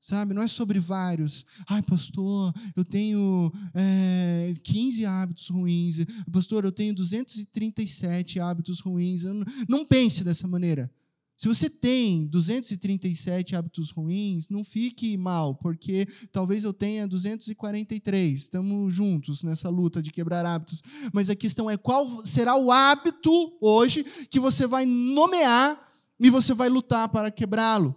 Sabe? 0.00 0.34
Não 0.34 0.42
é 0.42 0.48
sobre 0.48 0.80
vários. 0.80 1.44
Ai, 1.66 1.82
pastor, 1.82 2.52
eu 2.74 2.84
tenho 2.84 3.52
é, 3.72 4.52
15 4.62 5.06
hábitos 5.06 5.48
ruins. 5.48 5.96
Pastor, 6.32 6.64
eu 6.64 6.72
tenho 6.72 6.94
237 6.94 8.40
hábitos 8.40 8.80
ruins. 8.80 9.22
Não, 9.22 9.44
não 9.68 9.86
pense 9.86 10.24
dessa 10.24 10.48
maneira. 10.48 10.90
Se 11.36 11.48
você 11.48 11.68
tem 11.68 12.26
237 12.26 13.56
hábitos 13.56 13.90
ruins, 13.90 14.48
não 14.48 14.62
fique 14.62 15.16
mal, 15.16 15.54
porque 15.56 16.06
talvez 16.30 16.62
eu 16.62 16.72
tenha 16.72 17.08
243. 17.08 18.40
Estamos 18.40 18.94
juntos 18.94 19.42
nessa 19.42 19.68
luta 19.68 20.00
de 20.00 20.12
quebrar 20.12 20.46
hábitos. 20.46 20.82
Mas 21.12 21.28
a 21.28 21.34
questão 21.34 21.68
é 21.68 21.76
qual 21.76 22.24
será 22.24 22.54
o 22.54 22.70
hábito 22.70 23.52
hoje 23.60 24.04
que 24.30 24.38
você 24.38 24.66
vai 24.66 24.86
nomear 24.86 25.80
e 26.20 26.30
você 26.30 26.54
vai 26.54 26.68
lutar 26.68 27.08
para 27.08 27.32
quebrá-lo. 27.32 27.96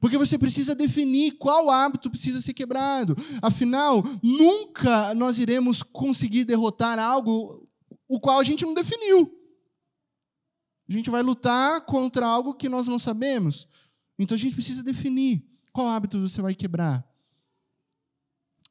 Porque 0.00 0.16
você 0.16 0.38
precisa 0.38 0.74
definir 0.74 1.32
qual 1.32 1.70
hábito 1.70 2.08
precisa 2.08 2.40
ser 2.40 2.52
quebrado. 2.52 3.16
Afinal, 3.42 4.04
nunca 4.22 5.12
nós 5.14 5.38
iremos 5.38 5.82
conseguir 5.82 6.44
derrotar 6.44 6.98
algo 7.00 7.68
o 8.08 8.20
qual 8.20 8.38
a 8.38 8.44
gente 8.44 8.64
não 8.64 8.74
definiu. 8.74 9.39
A 10.90 10.92
gente 10.92 11.08
vai 11.08 11.22
lutar 11.22 11.82
contra 11.82 12.26
algo 12.26 12.52
que 12.52 12.68
nós 12.68 12.88
não 12.88 12.98
sabemos. 12.98 13.68
Então 14.18 14.34
a 14.34 14.38
gente 14.38 14.54
precisa 14.54 14.82
definir 14.82 15.48
qual 15.72 15.86
hábito 15.86 16.20
você 16.20 16.42
vai 16.42 16.52
quebrar. 16.52 17.08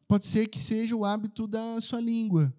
Pode 0.06 0.26
ser 0.26 0.48
que 0.48 0.60
seja 0.60 0.94
o 0.98 1.06
hábito 1.06 1.48
da 1.48 1.80
sua 1.80 2.02
língua, 2.02 2.54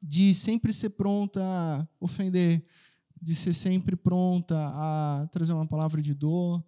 de 0.00 0.32
sempre 0.36 0.72
ser 0.72 0.90
pronta 0.90 1.42
a 1.42 1.88
ofender, 1.98 2.64
de 3.20 3.34
ser 3.34 3.54
sempre 3.54 3.96
pronta 3.96 4.54
a 4.56 5.26
trazer 5.32 5.52
uma 5.52 5.66
palavra 5.66 6.00
de 6.00 6.14
dor, 6.14 6.64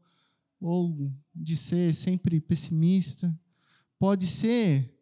ou 0.61 1.09
de 1.32 1.56
ser 1.56 1.94
sempre 1.94 2.40
pessimista. 2.40 3.32
Pode 3.97 4.26
ser 4.26 4.92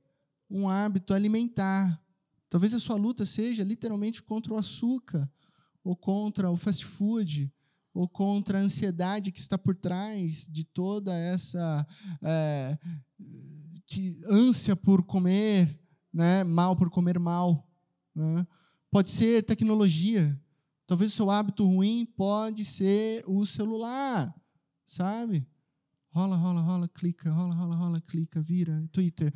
um 0.50 0.68
hábito 0.68 1.14
alimentar. 1.14 1.98
Talvez 2.50 2.74
a 2.74 2.78
sua 2.78 2.96
luta 2.96 3.24
seja 3.24 3.64
literalmente 3.64 4.22
contra 4.22 4.52
o 4.52 4.58
açúcar 4.58 5.30
ou 5.84 5.96
contra 5.96 6.50
o 6.50 6.56
fast 6.56 6.84
food, 6.84 7.52
ou 7.92 8.08
contra 8.08 8.58
a 8.58 8.62
ansiedade 8.62 9.32
que 9.32 9.40
está 9.40 9.58
por 9.58 9.74
trás 9.74 10.46
de 10.46 10.64
toda 10.64 11.14
essa 11.14 11.86
é, 12.22 12.78
ânsia 14.28 14.76
por 14.76 15.02
comer 15.02 15.78
né, 16.12 16.44
mal, 16.44 16.76
por 16.76 16.90
comer 16.90 17.18
mal. 17.18 17.66
Né? 18.14 18.46
Pode 18.90 19.08
ser 19.08 19.42
tecnologia. 19.44 20.38
Talvez 20.86 21.12
o 21.12 21.16
seu 21.16 21.30
hábito 21.30 21.64
ruim 21.64 22.04
pode 22.16 22.64
ser 22.64 23.22
o 23.26 23.46
celular, 23.46 24.34
sabe? 24.86 25.46
Rola, 26.12 26.34
rola, 26.34 26.60
rola, 26.60 26.88
clica, 26.88 27.30
rola, 27.30 27.54
rola, 27.54 27.76
rola, 27.76 28.00
clica, 28.00 28.42
vira. 28.42 28.84
Twitter. 28.90 29.32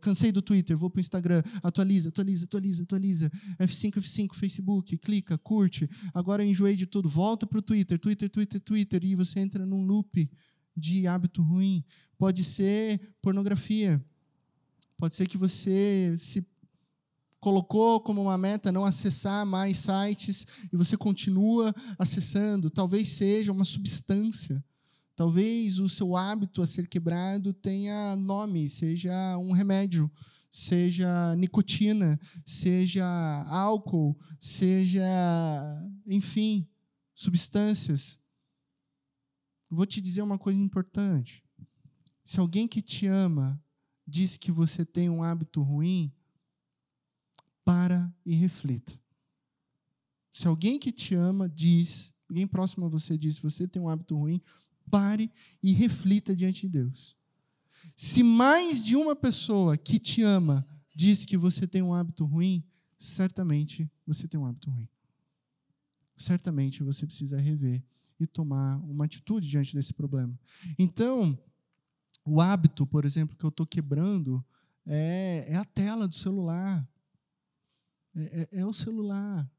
Cansei 0.00 0.32
do 0.32 0.40
Twitter, 0.40 0.74
vou 0.74 0.88
para 0.88 0.98
o 0.98 1.00
Instagram. 1.00 1.42
Atualiza, 1.62 2.08
atualiza, 2.08 2.46
atualiza, 2.46 2.82
atualiza. 2.84 3.30
F5, 3.60 4.00
F5, 4.00 4.34
Facebook, 4.34 4.96
clica, 4.96 5.36
curte. 5.36 5.86
Agora 6.14 6.42
eu 6.42 6.48
enjoei 6.48 6.74
de 6.74 6.86
tudo. 6.86 7.06
Volta 7.06 7.46
para 7.46 7.58
o 7.58 7.62
Twitter, 7.62 7.98
Twitter, 7.98 8.30
Twitter, 8.30 8.60
Twitter. 8.62 9.04
E 9.04 9.14
você 9.14 9.40
entra 9.40 9.66
num 9.66 9.84
loop 9.84 10.30
de 10.74 11.06
hábito 11.06 11.42
ruim. 11.42 11.84
Pode 12.16 12.42
ser 12.44 12.98
pornografia. 13.20 14.02
Pode 14.96 15.14
ser 15.14 15.28
que 15.28 15.36
você 15.36 16.14
se 16.16 16.46
colocou 17.38 18.00
como 18.00 18.22
uma 18.22 18.38
meta 18.38 18.72
não 18.72 18.86
acessar 18.86 19.44
mais 19.44 19.76
sites 19.76 20.46
e 20.72 20.76
você 20.78 20.96
continua 20.96 21.74
acessando. 21.98 22.70
Talvez 22.70 23.10
seja 23.10 23.52
uma 23.52 23.66
substância 23.66 24.64
Talvez 25.16 25.78
o 25.78 25.88
seu 25.88 26.14
hábito 26.14 26.60
a 26.60 26.66
ser 26.66 26.86
quebrado 26.86 27.54
tenha 27.54 28.14
nome, 28.14 28.68
seja 28.68 29.38
um 29.38 29.50
remédio, 29.50 30.10
seja 30.50 31.34
nicotina, 31.36 32.20
seja 32.44 33.06
álcool, 33.48 34.14
seja, 34.38 35.02
enfim, 36.06 36.68
substâncias. 37.14 38.20
Vou 39.70 39.86
te 39.86 40.02
dizer 40.02 40.20
uma 40.20 40.38
coisa 40.38 40.60
importante. 40.60 41.42
Se 42.22 42.38
alguém 42.38 42.68
que 42.68 42.82
te 42.82 43.06
ama 43.06 43.58
diz 44.06 44.36
que 44.36 44.52
você 44.52 44.84
tem 44.84 45.08
um 45.08 45.22
hábito 45.22 45.62
ruim, 45.62 46.12
para 47.64 48.14
e 48.24 48.34
reflita. 48.34 48.92
Se 50.30 50.46
alguém 50.46 50.78
que 50.78 50.92
te 50.92 51.14
ama 51.14 51.48
diz, 51.48 52.12
alguém 52.28 52.46
próximo 52.46 52.86
a 52.86 52.88
você 52.88 53.18
diz 53.18 53.38
que 53.38 53.42
você 53.42 53.66
tem 53.66 53.82
um 53.82 53.88
hábito 53.88 54.16
ruim, 54.16 54.40
pare 54.90 55.30
e 55.62 55.72
reflita 55.72 56.34
diante 56.34 56.62
de 56.62 56.68
Deus. 56.68 57.16
Se 57.94 58.22
mais 58.22 58.84
de 58.84 58.96
uma 58.96 59.14
pessoa 59.14 59.76
que 59.76 59.98
te 59.98 60.22
ama 60.22 60.66
diz 60.94 61.24
que 61.24 61.36
você 61.36 61.66
tem 61.66 61.82
um 61.82 61.92
hábito 61.92 62.24
ruim, 62.24 62.64
certamente 62.98 63.90
você 64.06 64.26
tem 64.26 64.40
um 64.40 64.46
hábito 64.46 64.70
ruim. 64.70 64.88
Certamente 66.16 66.82
você 66.82 67.06
precisa 67.06 67.38
rever 67.38 67.82
e 68.18 68.26
tomar 68.26 68.78
uma 68.78 69.04
atitude 69.04 69.48
diante 69.48 69.74
desse 69.74 69.92
problema. 69.92 70.38
Então, 70.78 71.38
o 72.24 72.40
hábito, 72.40 72.86
por 72.86 73.04
exemplo, 73.04 73.36
que 73.36 73.44
eu 73.44 73.50
estou 73.50 73.66
quebrando 73.66 74.44
é, 74.86 75.46
é, 75.48 75.56
a 75.56 75.64
tela 75.64 76.08
do 76.08 76.14
celular. 76.14 76.88
É, 78.14 78.48
é, 78.52 78.60
é 78.60 78.66
o 78.66 78.72
celular. 78.72 79.50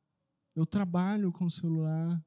Eu 0.55 0.65
trabalho 0.65 1.31
com 1.31 1.45
o 1.45 1.51
celular. 1.51 2.23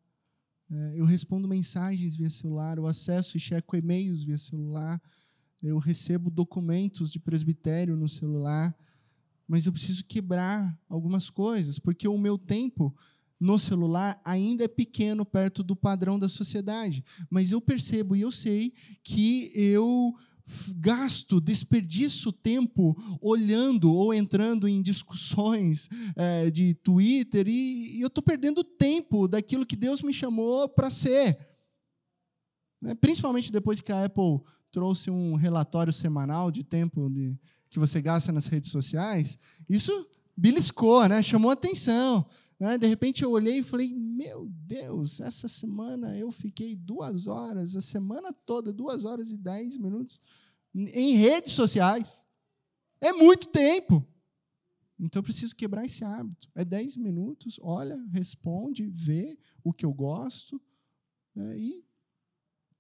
É, 0.71 0.93
eu 1.01 1.05
respondo 1.05 1.49
mensagens 1.49 2.17
via 2.17 2.31
celular, 2.31 2.79
eu 2.79 2.87
acesso 2.87 3.37
e 3.37 3.41
checo 3.41 3.77
e-mails 3.77 4.23
via 4.23 4.39
celular, 4.39 5.03
eu 5.63 5.79
recebo 5.79 6.31
documentos 6.31 7.11
de 7.11 7.19
presbitério 7.19 7.97
no 7.97 8.09
celular, 8.09 8.75
mas 9.49 9.67
eu 9.67 9.73
preciso 9.73 10.05
quebrar 10.05 10.79
algumas 10.89 11.29
coisas, 11.29 11.79
porque 11.79 12.07
o 12.07 12.17
meu 12.17 12.39
tempo 12.39 12.95
no 13.39 13.59
celular 13.59 14.21
ainda 14.25 14.65
é 14.65 14.69
pequeno 14.69 15.25
perto 15.25 15.63
do 15.63 15.75
padrão 15.75 16.19
da 16.19 16.29
sociedade. 16.29 17.03
Mas 17.29 17.51
eu 17.51 17.61
percebo 17.61 18.15
e 18.15 18.21
eu 18.21 18.31
sei 18.31 18.73
que 19.03 19.51
eu 19.55 20.15
gasto, 20.77 21.41
desperdiço 21.41 22.33
tempo 22.33 22.97
olhando 23.21 23.93
ou 23.93 24.13
entrando 24.15 24.69
em 24.69 24.83
discussões 24.83 25.89
é, 26.17 26.51
de 26.51 26.75
Twitter 26.75 27.49
e, 27.49 27.99
e 27.99 28.01
eu 28.01 28.09
estou 28.09 28.23
perdendo 28.23 28.65
tempo 28.65 29.29
daquilo 29.29 29.67
que 29.67 29.77
Deus 29.77 30.03
me 30.03 30.13
chamou 30.13 30.69
para 30.69 30.91
ser. 30.91 31.39
Né? 32.81 32.95
Principalmente 32.95 33.53
depois 33.53 33.81
que 33.81 33.93
a 33.93 34.05
Apple 34.05 34.41
trouxe 34.71 35.11
um 35.11 35.35
relatório 35.35 35.93
semanal 35.93 36.51
de 36.51 36.65
tempo 36.65 37.11
de, 37.11 37.37
que 37.69 37.79
você 37.79 38.01
gasta 38.01 38.33
nas 38.33 38.47
redes 38.47 38.71
sociais, 38.71 39.39
isso 39.69 40.07
beliscou, 40.37 41.07
né? 41.09 41.23
chamou 41.23 41.51
atenção. 41.51 42.27
Né? 42.61 42.77
De 42.77 42.87
repente 42.87 43.25
eu 43.25 43.31
olhei 43.31 43.61
e 43.61 43.65
falei: 43.65 43.95
Meu 43.95 44.47
Deus, 44.51 45.19
essa 45.19 45.49
semana 45.49 46.17
eu 46.17 46.31
fiquei 46.31 46.77
duas 46.77 47.27
horas, 47.27 47.75
a 47.75 47.81
semana 47.81 48.33
toda, 48.33 48.71
duas 48.71 49.07
horas 49.07 49.31
e 49.31 49.37
dez 49.39 49.79
minutos 49.79 50.21
em 50.75 51.15
redes 51.15 51.53
sociais. 51.53 52.25
É 53.01 53.13
muito 53.13 53.49
tempo. 53.49 54.07
Então 54.99 55.21
eu 55.21 55.25
preciso 55.25 55.57
quebrar 55.57 55.87
esse 55.87 56.05
hábito. 56.05 56.51
É 56.55 56.63
10 56.63 56.99
minutos, 56.99 57.59
olha, 57.63 57.99
responde, 58.13 58.87
vê 58.87 59.39
o 59.65 59.73
que 59.73 59.87
eu 59.87 59.95
gosto 59.95 60.61
é, 61.35 61.57
e, 61.57 61.85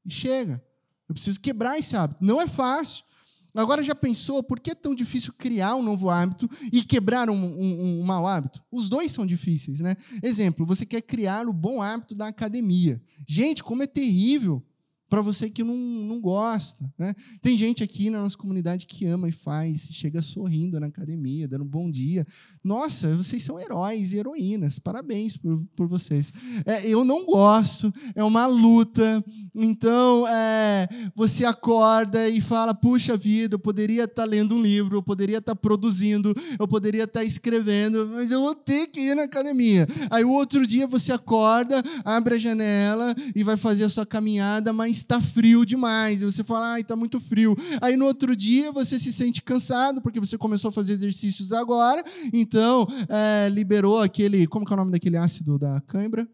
e 0.04 0.10
chega. 0.10 0.62
Eu 1.08 1.14
preciso 1.14 1.40
quebrar 1.40 1.78
esse 1.78 1.96
hábito. 1.96 2.22
Não 2.22 2.38
é 2.38 2.46
fácil. 2.46 3.04
Agora 3.54 3.82
já 3.82 3.94
pensou 3.94 4.42
por 4.42 4.60
que 4.60 4.70
é 4.70 4.74
tão 4.74 4.94
difícil 4.94 5.32
criar 5.36 5.74
um 5.74 5.82
novo 5.82 6.08
hábito 6.08 6.48
e 6.72 6.82
quebrar 6.82 7.28
um, 7.28 7.34
um, 7.34 8.00
um 8.00 8.02
mau 8.02 8.26
hábito? 8.26 8.62
Os 8.70 8.88
dois 8.88 9.10
são 9.12 9.26
difíceis, 9.26 9.80
né? 9.80 9.96
Exemplo, 10.22 10.64
você 10.64 10.86
quer 10.86 11.02
criar 11.02 11.46
o 11.46 11.52
bom 11.52 11.82
hábito 11.82 12.14
da 12.14 12.28
academia. 12.28 13.02
Gente, 13.26 13.62
como 13.62 13.82
é 13.82 13.86
terrível 13.86 14.62
para 15.10 15.20
você 15.20 15.50
que 15.50 15.64
não, 15.64 15.74
não 15.74 16.20
gosta. 16.20 16.88
Né? 16.96 17.14
Tem 17.42 17.58
gente 17.58 17.82
aqui 17.82 18.08
na 18.08 18.22
nossa 18.22 18.38
comunidade 18.38 18.86
que 18.86 19.04
ama 19.06 19.28
e 19.28 19.32
faz, 19.32 19.88
chega 19.90 20.22
sorrindo 20.22 20.78
na 20.78 20.86
academia, 20.86 21.48
dando 21.48 21.64
um 21.64 21.68
bom 21.68 21.90
dia. 21.90 22.24
Nossa, 22.62 23.16
vocês 23.16 23.42
são 23.42 23.58
heróis 23.58 24.12
e 24.12 24.18
heroínas, 24.18 24.78
parabéns 24.78 25.36
por, 25.36 25.66
por 25.74 25.88
vocês. 25.88 26.32
É, 26.64 26.86
eu 26.86 27.04
não 27.04 27.26
gosto, 27.26 27.92
é 28.14 28.22
uma 28.22 28.46
luta. 28.46 29.24
Então, 29.52 30.26
é, 30.28 30.88
você 31.14 31.44
acorda 31.44 32.28
e 32.28 32.40
fala: 32.40 32.72
puxa 32.72 33.16
vida, 33.16 33.56
eu 33.56 33.58
poderia 33.58 34.04
estar 34.04 34.22
tá 34.22 34.24
lendo 34.24 34.54
um 34.54 34.62
livro, 34.62 34.98
eu 34.98 35.02
poderia 35.02 35.38
estar 35.38 35.56
tá 35.56 35.60
produzindo, 35.60 36.32
eu 36.58 36.68
poderia 36.68 37.04
estar 37.04 37.20
tá 37.20 37.24
escrevendo, 37.24 38.08
mas 38.12 38.30
eu 38.30 38.40
vou 38.40 38.54
ter 38.54 38.86
que 38.86 39.00
ir 39.00 39.16
na 39.16 39.24
academia. 39.24 39.88
Aí 40.08 40.24
o 40.24 40.30
outro 40.30 40.64
dia 40.64 40.86
você 40.86 41.12
acorda, 41.12 41.82
abre 42.04 42.36
a 42.36 42.38
janela 42.38 43.14
e 43.34 43.42
vai 43.42 43.56
fazer 43.56 43.84
a 43.84 43.88
sua 43.88 44.06
caminhada, 44.06 44.72
mas 44.72 44.99
está 45.00 45.20
frio 45.20 45.64
demais. 45.64 46.22
E 46.22 46.24
você 46.24 46.44
fala, 46.44 46.74
ai, 46.74 46.80
está 46.82 46.94
muito 46.96 47.20
frio. 47.20 47.56
Aí 47.80 47.96
no 47.96 48.06
outro 48.06 48.34
dia 48.36 48.72
você 48.72 48.98
se 48.98 49.12
sente 49.12 49.42
cansado, 49.42 50.00
porque 50.00 50.20
você 50.20 50.38
começou 50.38 50.68
a 50.68 50.72
fazer 50.72 50.92
exercícios 50.92 51.52
agora, 51.52 52.04
então 52.32 52.86
é, 53.08 53.48
liberou 53.48 54.00
aquele. 54.00 54.46
Como 54.46 54.66
é 54.68 54.72
o 54.72 54.76
nome 54.76 54.92
daquele 54.92 55.16
ácido 55.16 55.58
da 55.58 55.80
cãibra? 55.82 56.28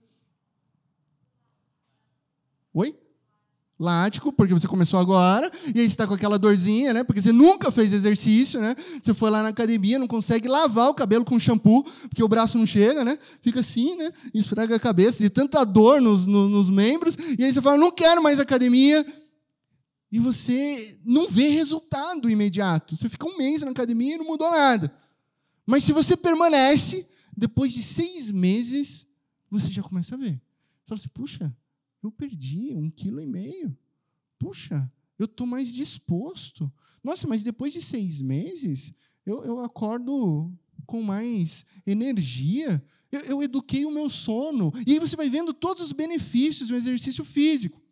Oi? 2.75 2.95
Lático, 3.79 4.33
porque 4.33 4.55
você 4.55 4.67
começou 4.67 4.99
agora, 4.99 5.51
e 5.67 5.81
aí 5.81 5.87
você 5.87 5.93
está 5.93 6.07
com 6.07 6.15
aquela 6.15 6.39
dorzinha, 6.39 6.95
né? 6.95 7.05
Porque 7.05 7.21
você 7.21 7.33
nunca 7.33 7.71
fez 7.71 7.93
exercício, 7.93 8.61
né? 8.61 8.75
Você 9.01 9.13
foi 9.13 9.31
lá 9.31 9.43
na 9.43 9.51
academia, 9.51 9.99
não 9.99 10.07
consegue 10.07 10.49
lavar 10.49 10.89
o 10.89 10.95
cabelo 10.95 11.25
com 11.25 11.39
shampoo, 11.39 11.85
porque 12.09 12.23
o 12.23 12.29
braço 12.29 12.57
não 12.57 12.67
chega, 12.67 13.05
né? 13.05 13.19
Fica 13.43 13.61
assim, 13.61 13.97
né? 13.97 14.13
Esfrega 14.33 14.77
a 14.77 14.81
cabeça, 14.81 15.23
de 15.23 15.29
tanta 15.29 15.63
dor 15.65 16.01
nos, 16.01 16.27
nos, 16.27 16.51
nos 16.51 16.71
membros, 16.71 17.17
e 17.39 17.45
aí 17.45 17.53
você 17.53 17.61
fala, 17.61 17.77
não 17.77 17.91
quero 17.91 18.23
mais 18.23 18.41
academia, 18.41 19.05
e 20.11 20.19
você 20.19 20.99
não 21.05 21.29
vê 21.29 21.49
resultado 21.49 22.31
imediato. 22.31 22.97
Você 22.97 23.09
fica 23.09 23.27
um 23.29 23.37
mês 23.37 23.63
na 23.63 23.73
academia 23.73 24.15
e 24.15 24.19
não 24.19 24.25
mudou 24.25 24.51
nada. 24.51 24.91
Mas 25.67 25.85
se 25.85 25.93
você 25.93 26.17
permanece, 26.17 27.07
depois 27.37 27.73
de 27.73 27.83
seis 27.83 28.31
meses, 28.31 29.07
você 29.51 29.71
já 29.71 29.83
começa 29.83 30.15
a 30.15 30.19
ver. 30.19 30.41
Você 30.85 30.89
fala 30.89 30.99
assim, 31.01 31.09
puxa, 31.09 31.57
eu 32.07 32.13
perdi 32.13 32.75
um 32.75 32.91
quilo 32.91 33.21
e 33.21 33.27
meio. 33.27 33.77
Puxa, 34.39 34.91
eu 35.19 35.27
estou 35.27 35.47
mais 35.47 35.73
disposto. 35.73 36.73
Nossa, 37.03 37.27
mas 37.27 37.43
depois 37.43 37.73
de 37.73 37.83
seis 37.83 38.21
meses, 38.21 38.93
eu, 39.25 39.43
eu 39.45 39.61
acordo 39.61 40.53
com 40.87 41.03
mais 41.03 41.65
energia. 41.87 42.83
Eu, 43.11 43.21
eu 43.21 43.43
eduquei 43.43 43.85
o 43.85 43.91
meu 43.91 44.09
sono. 44.09 44.73
E 44.87 44.93
aí 44.93 44.99
você 44.99 45.17
vai 45.17 45.29
vendo 45.29 45.53
todos 45.53 45.83
os 45.83 45.93
benefícios 45.93 46.69
do 46.69 46.77
exercício 46.77 47.25
físico. 47.25 47.83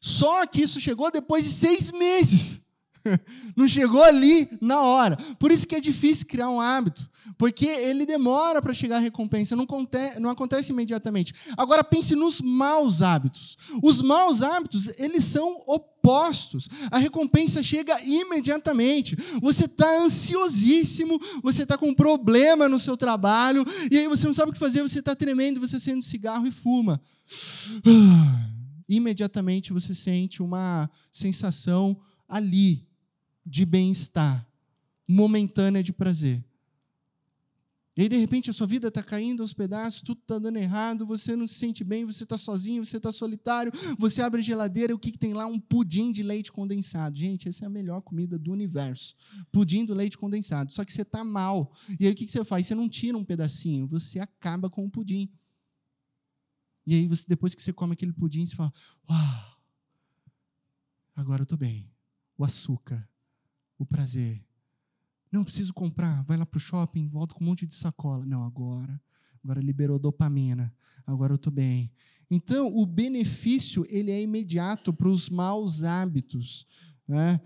Só 0.00 0.46
que 0.46 0.62
isso 0.62 0.80
chegou 0.80 1.10
depois 1.10 1.44
de 1.44 1.52
seis 1.52 1.90
meses. 1.90 2.60
Não 3.56 3.68
chegou 3.68 4.02
ali 4.02 4.48
na 4.60 4.82
hora. 4.82 5.16
Por 5.38 5.50
isso 5.50 5.66
que 5.66 5.74
é 5.74 5.80
difícil 5.80 6.26
criar 6.26 6.50
um 6.50 6.60
hábito, 6.60 7.08
porque 7.36 7.66
ele 7.66 8.06
demora 8.06 8.60
para 8.62 8.74
chegar 8.74 8.96
a 8.96 9.00
recompensa, 9.00 9.54
não 9.54 9.64
acontece, 9.64 10.20
não 10.20 10.30
acontece 10.30 10.72
imediatamente. 10.72 11.34
Agora 11.56 11.84
pense 11.84 12.14
nos 12.14 12.40
maus 12.40 13.02
hábitos. 13.02 13.56
Os 13.82 14.00
maus 14.00 14.42
hábitos, 14.42 14.88
eles 14.98 15.24
são 15.24 15.62
opostos. 15.66 16.68
A 16.90 16.98
recompensa 16.98 17.62
chega 17.62 18.00
imediatamente. 18.04 19.16
Você 19.40 19.66
está 19.66 20.02
ansiosíssimo, 20.02 21.20
você 21.42 21.62
está 21.62 21.76
com 21.76 21.88
um 21.88 21.94
problema 21.94 22.68
no 22.68 22.78
seu 22.78 22.96
trabalho, 22.96 23.64
e 23.90 23.98
aí 23.98 24.08
você 24.08 24.26
não 24.26 24.34
sabe 24.34 24.50
o 24.50 24.52
que 24.54 24.58
fazer, 24.58 24.82
você 24.82 25.00
está 25.00 25.14
tremendo, 25.14 25.60
você 25.60 25.76
acende 25.76 25.98
um 25.98 26.02
cigarro 26.02 26.46
e 26.46 26.50
fuma. 26.50 27.00
Imediatamente 28.86 29.72
você 29.72 29.94
sente 29.94 30.42
uma 30.42 30.90
sensação 31.10 31.96
ali 32.28 32.86
de 33.44 33.64
bem-estar, 33.66 34.46
momentânea 35.06 35.82
de 35.82 35.92
prazer. 35.92 36.44
E 37.96 38.02
aí, 38.02 38.08
de 38.08 38.16
repente, 38.16 38.50
a 38.50 38.52
sua 38.52 38.66
vida 38.66 38.88
está 38.88 39.04
caindo 39.04 39.40
aos 39.40 39.52
pedaços, 39.52 40.02
tudo 40.02 40.18
está 40.20 40.36
dando 40.36 40.56
errado, 40.56 41.06
você 41.06 41.36
não 41.36 41.46
se 41.46 41.54
sente 41.54 41.84
bem, 41.84 42.04
você 42.04 42.24
está 42.24 42.36
sozinho, 42.36 42.84
você 42.84 42.96
está 42.96 43.12
solitário, 43.12 43.72
você 43.96 44.20
abre 44.20 44.40
a 44.40 44.44
geladeira 44.44 44.90
e 44.90 44.94
o 44.94 44.98
que, 44.98 45.12
que 45.12 45.18
tem 45.18 45.32
lá? 45.32 45.46
Um 45.46 45.60
pudim 45.60 46.10
de 46.10 46.20
leite 46.20 46.50
condensado. 46.50 47.16
Gente, 47.16 47.48
essa 47.48 47.64
é 47.64 47.66
a 47.66 47.70
melhor 47.70 48.00
comida 48.02 48.36
do 48.36 48.50
universo. 48.50 49.14
Pudim 49.52 49.84
do 49.84 49.94
leite 49.94 50.18
condensado. 50.18 50.72
Só 50.72 50.84
que 50.84 50.92
você 50.92 51.02
está 51.02 51.22
mal. 51.22 51.72
E 52.00 52.06
aí, 52.06 52.12
o 52.12 52.16
que, 52.16 52.26
que 52.26 52.32
você 52.32 52.44
faz? 52.44 52.66
Você 52.66 52.74
não 52.74 52.88
tira 52.88 53.16
um 53.16 53.24
pedacinho, 53.24 53.86
você 53.86 54.18
acaba 54.18 54.68
com 54.68 54.84
o 54.84 54.90
pudim. 54.90 55.30
E 56.84 56.94
aí, 56.94 57.06
você, 57.06 57.24
depois 57.28 57.54
que 57.54 57.62
você 57.62 57.72
come 57.72 57.92
aquele 57.92 58.12
pudim, 58.12 58.44
você 58.44 58.56
fala: 58.56 58.72
Uau, 59.08 59.56
agora 61.14 61.42
eu 61.42 61.44
estou 61.44 61.56
bem. 61.56 61.88
O 62.36 62.44
açúcar, 62.44 63.08
o 63.84 63.86
prazer. 63.86 64.44
Não 65.30 65.44
preciso 65.44 65.72
comprar, 65.72 66.22
vai 66.24 66.36
lá 66.36 66.46
para 66.46 66.58
o 66.58 66.60
shopping, 66.60 67.08
volta 67.08 67.34
com 67.34 67.42
um 67.42 67.46
monte 67.46 67.66
de 67.66 67.74
sacola. 67.74 68.24
Não, 68.24 68.44
agora, 68.44 69.00
agora 69.42 69.60
liberou 69.60 69.98
dopamina, 69.98 70.72
agora 71.06 71.32
eu 71.32 71.36
estou 71.36 71.52
bem. 71.52 71.90
Então, 72.30 72.74
o 72.74 72.86
benefício 72.86 73.84
ele 73.88 74.10
é 74.10 74.22
imediato 74.22 74.92
para 74.92 75.08
os 75.08 75.28
maus 75.28 75.82
hábitos. 75.82 76.66
Né? 77.06 77.40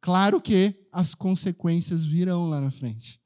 Claro 0.00 0.40
que 0.40 0.86
as 0.92 1.14
consequências 1.14 2.04
virão 2.04 2.46
lá 2.46 2.60
na 2.60 2.70
frente. 2.70 3.20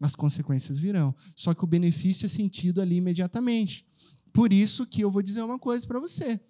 As 0.00 0.14
consequências 0.14 0.78
virão. 0.78 1.14
Só 1.34 1.54
que 1.54 1.64
o 1.64 1.66
benefício 1.66 2.26
é 2.26 2.28
sentido 2.28 2.80
ali 2.80 2.96
imediatamente. 2.96 3.86
Por 4.32 4.52
isso 4.52 4.86
que 4.86 5.02
eu 5.02 5.10
vou 5.10 5.22
dizer 5.22 5.42
uma 5.42 5.58
coisa 5.58 5.86
para 5.86 6.00
você. 6.00 6.40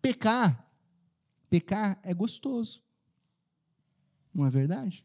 Pecar, 0.00 0.70
pecar 1.50 1.98
é 2.02 2.14
gostoso. 2.14 2.82
Não 4.32 4.46
é 4.46 4.50
verdade? 4.50 5.04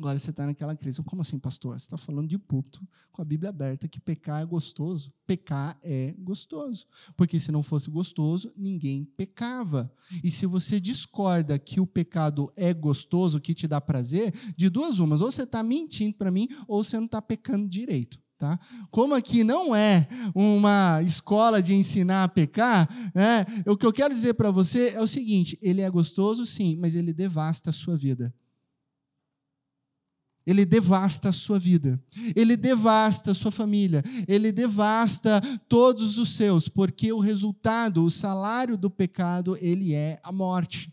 Agora 0.00 0.18
você 0.18 0.30
está 0.30 0.46
naquela 0.46 0.74
crise. 0.74 1.02
Como 1.02 1.20
assim, 1.20 1.38
pastor? 1.38 1.78
Você 1.78 1.84
está 1.84 1.98
falando 1.98 2.26
de 2.26 2.38
púlpito 2.38 2.80
com 3.12 3.20
a 3.20 3.24
Bíblia 3.24 3.50
aberta 3.50 3.86
que 3.86 4.00
pecar 4.00 4.40
é 4.40 4.46
gostoso. 4.46 5.12
Pecar 5.26 5.78
é 5.82 6.14
gostoso. 6.18 6.86
Porque 7.14 7.38
se 7.38 7.52
não 7.52 7.62
fosse 7.62 7.90
gostoso, 7.90 8.50
ninguém 8.56 9.04
pecava. 9.04 9.92
E 10.24 10.30
se 10.30 10.46
você 10.46 10.80
discorda 10.80 11.58
que 11.58 11.80
o 11.80 11.86
pecado 11.86 12.50
é 12.56 12.72
gostoso, 12.72 13.38
que 13.38 13.52
te 13.52 13.68
dá 13.68 13.78
prazer, 13.78 14.32
de 14.56 14.70
duas 14.70 14.98
umas. 15.00 15.20
Ou 15.20 15.30
você 15.30 15.42
está 15.42 15.62
mentindo 15.62 16.14
para 16.14 16.30
mim, 16.30 16.48
ou 16.66 16.82
você 16.82 16.96
não 16.96 17.04
está 17.04 17.20
pecando 17.20 17.68
direito. 17.68 18.18
Tá? 18.40 18.58
Como 18.90 19.14
aqui 19.14 19.44
não 19.44 19.76
é 19.76 20.08
uma 20.34 21.02
escola 21.02 21.62
de 21.62 21.74
ensinar 21.74 22.24
a 22.24 22.28
pecar, 22.28 22.88
né, 23.14 23.44
o 23.66 23.76
que 23.76 23.84
eu 23.84 23.92
quero 23.92 24.14
dizer 24.14 24.32
para 24.32 24.50
você 24.50 24.94
é 24.94 25.00
o 25.02 25.06
seguinte: 25.06 25.58
ele 25.60 25.82
é 25.82 25.90
gostoso, 25.90 26.46
sim, 26.46 26.74
mas 26.74 26.94
ele 26.94 27.12
devasta 27.12 27.68
a 27.68 27.72
sua 27.72 27.98
vida. 27.98 28.32
Ele 30.46 30.64
devasta 30.64 31.28
a 31.28 31.32
sua 31.32 31.58
vida, 31.58 32.02
ele 32.34 32.56
devasta 32.56 33.32
a 33.32 33.34
sua 33.34 33.50
família, 33.50 34.02
ele 34.26 34.50
devasta 34.50 35.42
todos 35.68 36.16
os 36.16 36.30
seus, 36.30 36.66
porque 36.66 37.12
o 37.12 37.20
resultado, 37.20 38.02
o 38.02 38.10
salário 38.10 38.78
do 38.78 38.90
pecado, 38.90 39.54
ele 39.60 39.92
é 39.92 40.18
a 40.22 40.32
morte. 40.32 40.90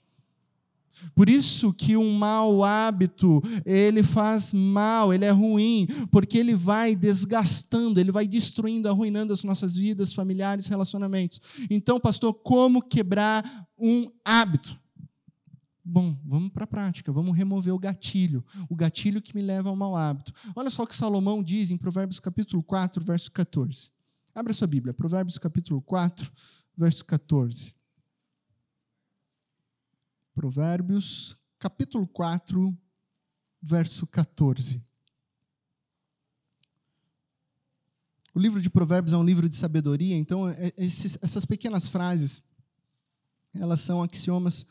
Por 1.13 1.29
isso 1.29 1.73
que 1.73 1.95
um 1.97 2.13
mau 2.13 2.63
hábito, 2.63 3.41
ele 3.65 4.03
faz 4.03 4.53
mal, 4.53 5.13
ele 5.13 5.25
é 5.25 5.31
ruim, 5.31 5.87
porque 6.11 6.37
ele 6.37 6.55
vai 6.55 6.95
desgastando, 6.95 7.99
ele 7.99 8.11
vai 8.11 8.27
destruindo, 8.27 8.87
arruinando 8.87 9.33
as 9.33 9.43
nossas 9.43 9.75
vidas 9.75 10.13
familiares, 10.13 10.67
relacionamentos. 10.67 11.41
Então, 11.69 11.99
pastor, 11.99 12.33
como 12.33 12.81
quebrar 12.81 13.67
um 13.77 14.09
hábito? 14.23 14.77
Bom, 15.89 16.17
vamos 16.25 16.51
para 16.51 16.65
a 16.65 16.67
prática, 16.67 17.13
vamos 17.13 17.35
remover 17.35 17.73
o 17.73 17.79
gatilho, 17.79 18.43
o 18.69 18.75
gatilho 18.75 19.21
que 19.21 19.33
me 19.33 19.41
leva 19.41 19.69
ao 19.69 19.75
mau 19.75 19.95
hábito. 19.95 20.33
Olha 20.53 20.69
só 20.69 20.83
o 20.83 20.87
que 20.87 20.93
Salomão 20.93 21.41
diz 21.41 21.71
em 21.71 21.77
Provérbios 21.77 22.19
capítulo 22.19 22.61
4, 22.61 23.01
verso 23.05 23.31
14. 23.31 23.89
Abra 24.35 24.53
sua 24.53 24.67
Bíblia, 24.67 24.93
Provérbios 24.93 25.37
capítulo 25.37 25.81
4, 25.81 26.29
verso 26.77 27.05
14. 27.05 27.76
Provérbios, 30.37 31.35
capítulo 31.57 32.07
4, 32.07 32.71
verso 33.59 34.05
14. 34.05 34.79
O 38.35 38.39
livro 38.39 38.61
de 38.61 38.69
Provérbios 38.69 39.15
é 39.15 39.17
um 39.17 39.23
livro 39.23 39.49
de 39.49 39.55
sabedoria, 39.55 40.15
então 40.15 40.47
é, 40.47 40.71
esses, 40.77 41.17
essas 41.23 41.43
pequenas 41.43 41.87
frases, 41.87 42.43
elas 43.51 43.79
são 43.79 44.03
axiomas 44.03 44.63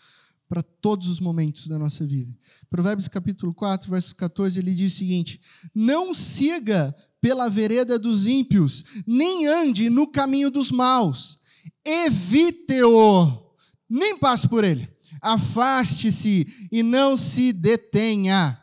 para 0.48 0.62
todos 0.62 1.08
os 1.08 1.18
momentos 1.18 1.66
da 1.66 1.76
nossa 1.76 2.06
vida. 2.06 2.32
Provérbios 2.70 3.08
capítulo 3.08 3.52
4, 3.52 3.90
verso 3.90 4.14
14, 4.14 4.60
ele 4.60 4.72
diz 4.72 4.92
o 4.92 4.96
seguinte: 4.96 5.40
Não 5.74 6.14
siga 6.14 6.94
pela 7.20 7.50
vereda 7.50 7.98
dos 7.98 8.24
ímpios, 8.24 8.84
nem 9.04 9.48
ande 9.48 9.90
no 9.90 10.06
caminho 10.06 10.48
dos 10.48 10.70
maus. 10.70 11.40
Evite-o, 11.84 13.52
nem 13.90 14.16
passe 14.16 14.48
por 14.48 14.62
ele. 14.62 14.94
Afaste-se 15.20 16.68
e 16.70 16.82
não 16.82 17.16
se 17.16 17.52
detenha. 17.52 18.60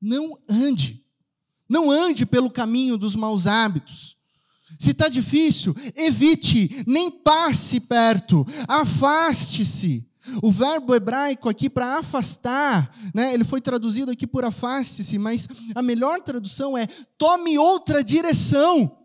Não 0.00 0.38
ande. 0.48 1.04
Não 1.68 1.90
ande 1.90 2.26
pelo 2.26 2.50
caminho 2.50 2.96
dos 2.96 3.16
maus 3.16 3.46
hábitos. 3.46 4.14
Se 4.78 4.90
está 4.90 5.08
difícil, 5.08 5.74
evite, 5.94 6.84
nem 6.86 7.10
passe 7.10 7.80
perto, 7.80 8.46
afaste-se. 8.66 10.06
O 10.42 10.50
verbo 10.50 10.94
hebraico 10.94 11.48
aqui 11.48 11.68
para 11.68 11.98
afastar, 11.98 12.94
né, 13.14 13.34
ele 13.34 13.44
foi 13.44 13.60
traduzido 13.60 14.10
aqui 14.10 14.26
por 14.26 14.44
afaste-se, 14.44 15.18
mas 15.18 15.46
a 15.74 15.82
melhor 15.82 16.22
tradução 16.22 16.76
é 16.76 16.86
tome 17.18 17.58
outra 17.58 18.02
direção, 18.02 18.96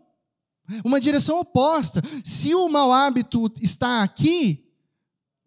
uma 0.82 1.00
direção 1.00 1.38
oposta. 1.38 2.00
Se 2.24 2.54
o 2.54 2.68
mau 2.68 2.90
hábito 2.90 3.52
está 3.60 4.02
aqui, 4.02 4.69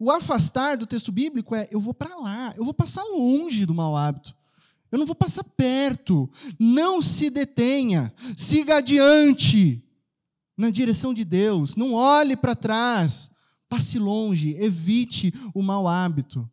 o 0.04 0.12
afastar 0.12 0.76
do 0.76 0.86
texto 0.86 1.12
bíblico 1.12 1.56
é 1.56 1.68
eu 1.72 1.80
vou 1.80 1.94
para 1.94 2.18
lá, 2.18 2.54
eu 2.58 2.66
vou 2.66 2.74
passar 2.74 3.04
longe 3.04 3.66
do 3.66 3.74
mau 3.74 3.96
hábito. 3.96 4.36
Eu 4.92 5.00
não 5.00 5.06
vou 5.06 5.16
passar 5.16 5.44
perto. 5.44 6.30
Não 6.60 7.02
se 7.02 7.30
detenha, 7.30 8.14
siga 8.36 8.78
adiante 8.78 9.82
na 10.58 10.70
direção 10.70 11.14
de 11.14 11.24
Deus, 11.24 11.78
não 11.78 11.94
olhe 11.94 12.36
para 12.36 12.54
trás. 12.54 13.32
Passe 13.70 13.98
longe, 13.98 14.56
evite 14.60 15.34
o 15.54 15.64
mau 15.64 15.88
hábito. 15.88 16.48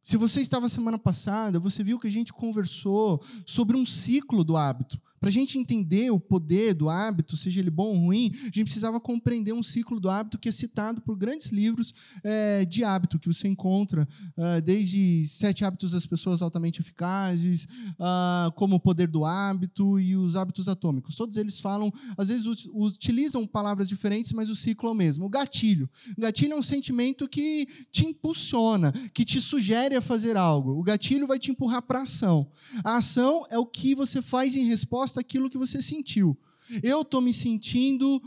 Se 0.00 0.16
você 0.16 0.40
estava 0.40 0.68
semana 0.68 0.98
passada, 0.98 1.58
você 1.58 1.82
viu 1.82 1.98
que 1.98 2.06
a 2.06 2.10
gente 2.10 2.32
conversou 2.32 3.20
sobre 3.44 3.76
um 3.76 3.84
ciclo 3.84 4.44
do 4.44 4.56
hábito. 4.56 5.00
Para 5.24 5.30
a 5.30 5.32
gente 5.32 5.58
entender 5.58 6.10
o 6.10 6.20
poder 6.20 6.74
do 6.74 6.90
hábito, 6.90 7.34
seja 7.34 7.58
ele 7.58 7.70
bom 7.70 7.86
ou 7.86 7.96
ruim, 7.96 8.30
a 8.42 8.44
gente 8.44 8.64
precisava 8.64 9.00
compreender 9.00 9.54
um 9.54 9.62
ciclo 9.62 9.98
do 9.98 10.10
hábito 10.10 10.38
que 10.38 10.50
é 10.50 10.52
citado 10.52 11.00
por 11.00 11.16
grandes 11.16 11.46
livros 11.46 11.94
é, 12.22 12.66
de 12.66 12.84
hábito 12.84 13.18
que 13.18 13.32
você 13.32 13.48
encontra, 13.48 14.06
uh, 14.36 14.60
desde 14.60 15.26
Sete 15.26 15.64
Hábitos 15.64 15.92
das 15.92 16.04
Pessoas 16.04 16.42
Altamente 16.42 16.82
Eficazes, 16.82 17.64
uh, 17.92 18.52
como 18.52 18.76
o 18.76 18.78
poder 18.80 19.08
do 19.08 19.24
hábito 19.24 19.98
e 19.98 20.14
os 20.14 20.36
hábitos 20.36 20.68
atômicos. 20.68 21.16
Todos 21.16 21.38
eles 21.38 21.58
falam, 21.58 21.90
às 22.18 22.28
vezes 22.28 22.44
utilizam 22.74 23.46
palavras 23.46 23.88
diferentes, 23.88 24.30
mas 24.30 24.50
o 24.50 24.54
ciclo 24.54 24.90
é 24.90 24.92
o 24.92 24.94
mesmo. 24.94 25.24
O 25.24 25.30
gatilho. 25.30 25.88
O 26.18 26.20
gatilho 26.20 26.52
é 26.52 26.56
um 26.56 26.62
sentimento 26.62 27.26
que 27.26 27.66
te 27.90 28.04
impulsiona, 28.04 28.92
que 29.14 29.24
te 29.24 29.40
sugere 29.40 29.96
a 29.96 30.02
fazer 30.02 30.36
algo. 30.36 30.78
O 30.78 30.82
gatilho 30.82 31.26
vai 31.26 31.38
te 31.38 31.50
empurrar 31.50 31.80
para 31.80 32.00
a 32.00 32.02
ação. 32.02 32.46
A 32.84 32.98
ação 32.98 33.46
é 33.48 33.58
o 33.58 33.64
que 33.64 33.94
você 33.94 34.20
faz 34.20 34.54
em 34.54 34.66
resposta 34.66 35.13
resposta 35.14 35.20
àquilo 35.20 35.48
que 35.48 35.58
você 35.58 35.80
sentiu. 35.80 36.36
Eu 36.82 37.02
estou 37.02 37.20
me 37.20 37.32
sentindo 37.32 38.20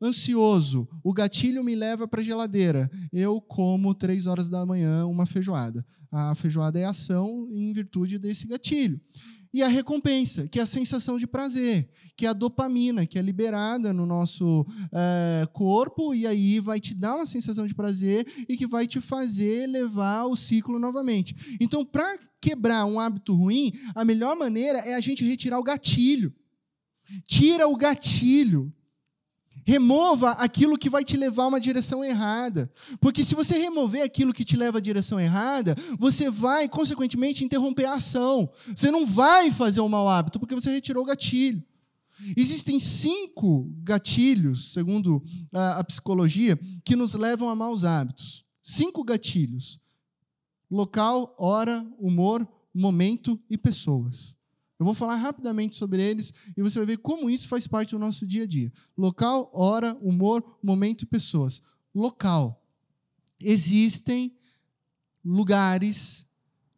ansioso. 0.00 0.88
O 1.04 1.12
gatilho 1.12 1.62
me 1.62 1.74
leva 1.74 2.08
para 2.08 2.20
a 2.20 2.24
geladeira. 2.24 2.90
Eu 3.12 3.40
como 3.40 3.94
três 3.94 4.26
horas 4.26 4.48
da 4.48 4.66
manhã 4.66 5.06
uma 5.06 5.26
feijoada. 5.26 5.84
A 6.10 6.34
feijoada 6.34 6.78
é 6.78 6.84
ação 6.84 7.48
em 7.52 7.72
virtude 7.72 8.18
desse 8.18 8.46
gatilho. 8.46 9.00
E 9.52 9.62
a 9.62 9.68
recompensa, 9.68 10.48
que 10.48 10.58
é 10.58 10.62
a 10.62 10.66
sensação 10.66 11.18
de 11.18 11.26
prazer, 11.26 11.88
que 12.16 12.24
é 12.24 12.28
a 12.28 12.32
dopamina, 12.32 13.06
que 13.06 13.18
é 13.18 13.22
liberada 13.22 13.92
no 13.92 14.06
nosso 14.06 14.66
é, 14.90 15.46
corpo, 15.52 16.14
e 16.14 16.26
aí 16.26 16.58
vai 16.58 16.80
te 16.80 16.94
dar 16.94 17.16
uma 17.16 17.26
sensação 17.26 17.66
de 17.66 17.74
prazer 17.74 18.26
e 18.48 18.56
que 18.56 18.66
vai 18.66 18.86
te 18.86 19.00
fazer 19.00 19.66
levar 19.66 20.24
o 20.24 20.36
ciclo 20.36 20.78
novamente. 20.78 21.56
Então, 21.60 21.84
para 21.84 22.18
quebrar 22.40 22.86
um 22.86 22.98
hábito 22.98 23.34
ruim, 23.34 23.72
a 23.94 24.04
melhor 24.04 24.34
maneira 24.36 24.78
é 24.78 24.94
a 24.94 25.00
gente 25.00 25.24
retirar 25.24 25.58
o 25.58 25.64
gatilho. 25.64 26.34
Tira 27.26 27.68
o 27.68 27.76
gatilho. 27.76 28.72
Remova 29.64 30.32
aquilo 30.32 30.78
que 30.78 30.90
vai 30.90 31.04
te 31.04 31.16
levar 31.16 31.44
a 31.44 31.48
uma 31.48 31.60
direção 31.60 32.04
errada. 32.04 32.70
Porque 33.00 33.24
se 33.24 33.34
você 33.34 33.58
remover 33.58 34.02
aquilo 34.02 34.32
que 34.32 34.44
te 34.44 34.56
leva 34.56 34.78
à 34.78 34.80
direção 34.80 35.20
errada, 35.20 35.76
você 35.98 36.30
vai, 36.30 36.68
consequentemente, 36.68 37.44
interromper 37.44 37.84
a 37.84 37.94
ação. 37.94 38.50
Você 38.74 38.90
não 38.90 39.06
vai 39.06 39.50
fazer 39.50 39.80
um 39.80 39.88
mau 39.88 40.08
hábito, 40.08 40.40
porque 40.40 40.54
você 40.54 40.70
retirou 40.70 41.04
o 41.04 41.06
gatilho. 41.06 41.62
Existem 42.36 42.78
cinco 42.78 43.68
gatilhos, 43.82 44.72
segundo 44.72 45.22
a, 45.52 45.78
a 45.78 45.84
psicologia, 45.84 46.58
que 46.84 46.94
nos 46.94 47.14
levam 47.14 47.48
a 47.48 47.54
maus 47.54 47.84
hábitos. 47.84 48.44
Cinco 48.62 49.02
gatilhos: 49.02 49.80
local, 50.70 51.34
hora, 51.38 51.86
humor, 51.98 52.46
momento 52.72 53.40
e 53.50 53.58
pessoas. 53.58 54.36
Eu 54.82 54.84
vou 54.84 54.94
falar 54.94 55.14
rapidamente 55.14 55.76
sobre 55.76 56.02
eles 56.02 56.34
e 56.56 56.60
você 56.60 56.76
vai 56.76 56.86
ver 56.86 56.96
como 56.96 57.30
isso 57.30 57.46
faz 57.46 57.68
parte 57.68 57.90
do 57.90 58.00
nosso 58.00 58.26
dia 58.26 58.42
a 58.42 58.46
dia. 58.48 58.72
Local, 58.98 59.48
hora, 59.54 59.96
humor, 60.02 60.58
momento 60.60 61.02
e 61.02 61.06
pessoas. 61.06 61.62
Local. 61.94 62.60
Existem 63.38 64.36
lugares 65.24 66.26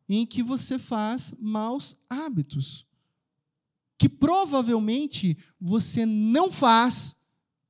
em 0.06 0.26
que 0.26 0.42
você 0.42 0.78
faz 0.78 1.32
maus 1.40 1.96
hábitos 2.10 2.86
que 3.96 4.06
provavelmente 4.06 5.38
você 5.58 6.04
não 6.04 6.52
faz 6.52 7.16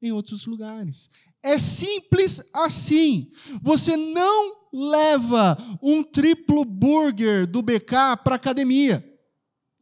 em 0.03 0.11
outros 0.11 0.47
lugares. 0.47 1.09
É 1.41 1.61
simples 1.61 2.43
assim. 2.53 3.31
Você 3.63 3.97
não 3.97 4.57
leva 4.73 5.57
um 5.81 6.03
triplo 6.03 6.65
burger 6.65 7.47
do 7.47 7.63
BK 7.63 8.17
para 8.25 8.35
academia. 8.35 9.14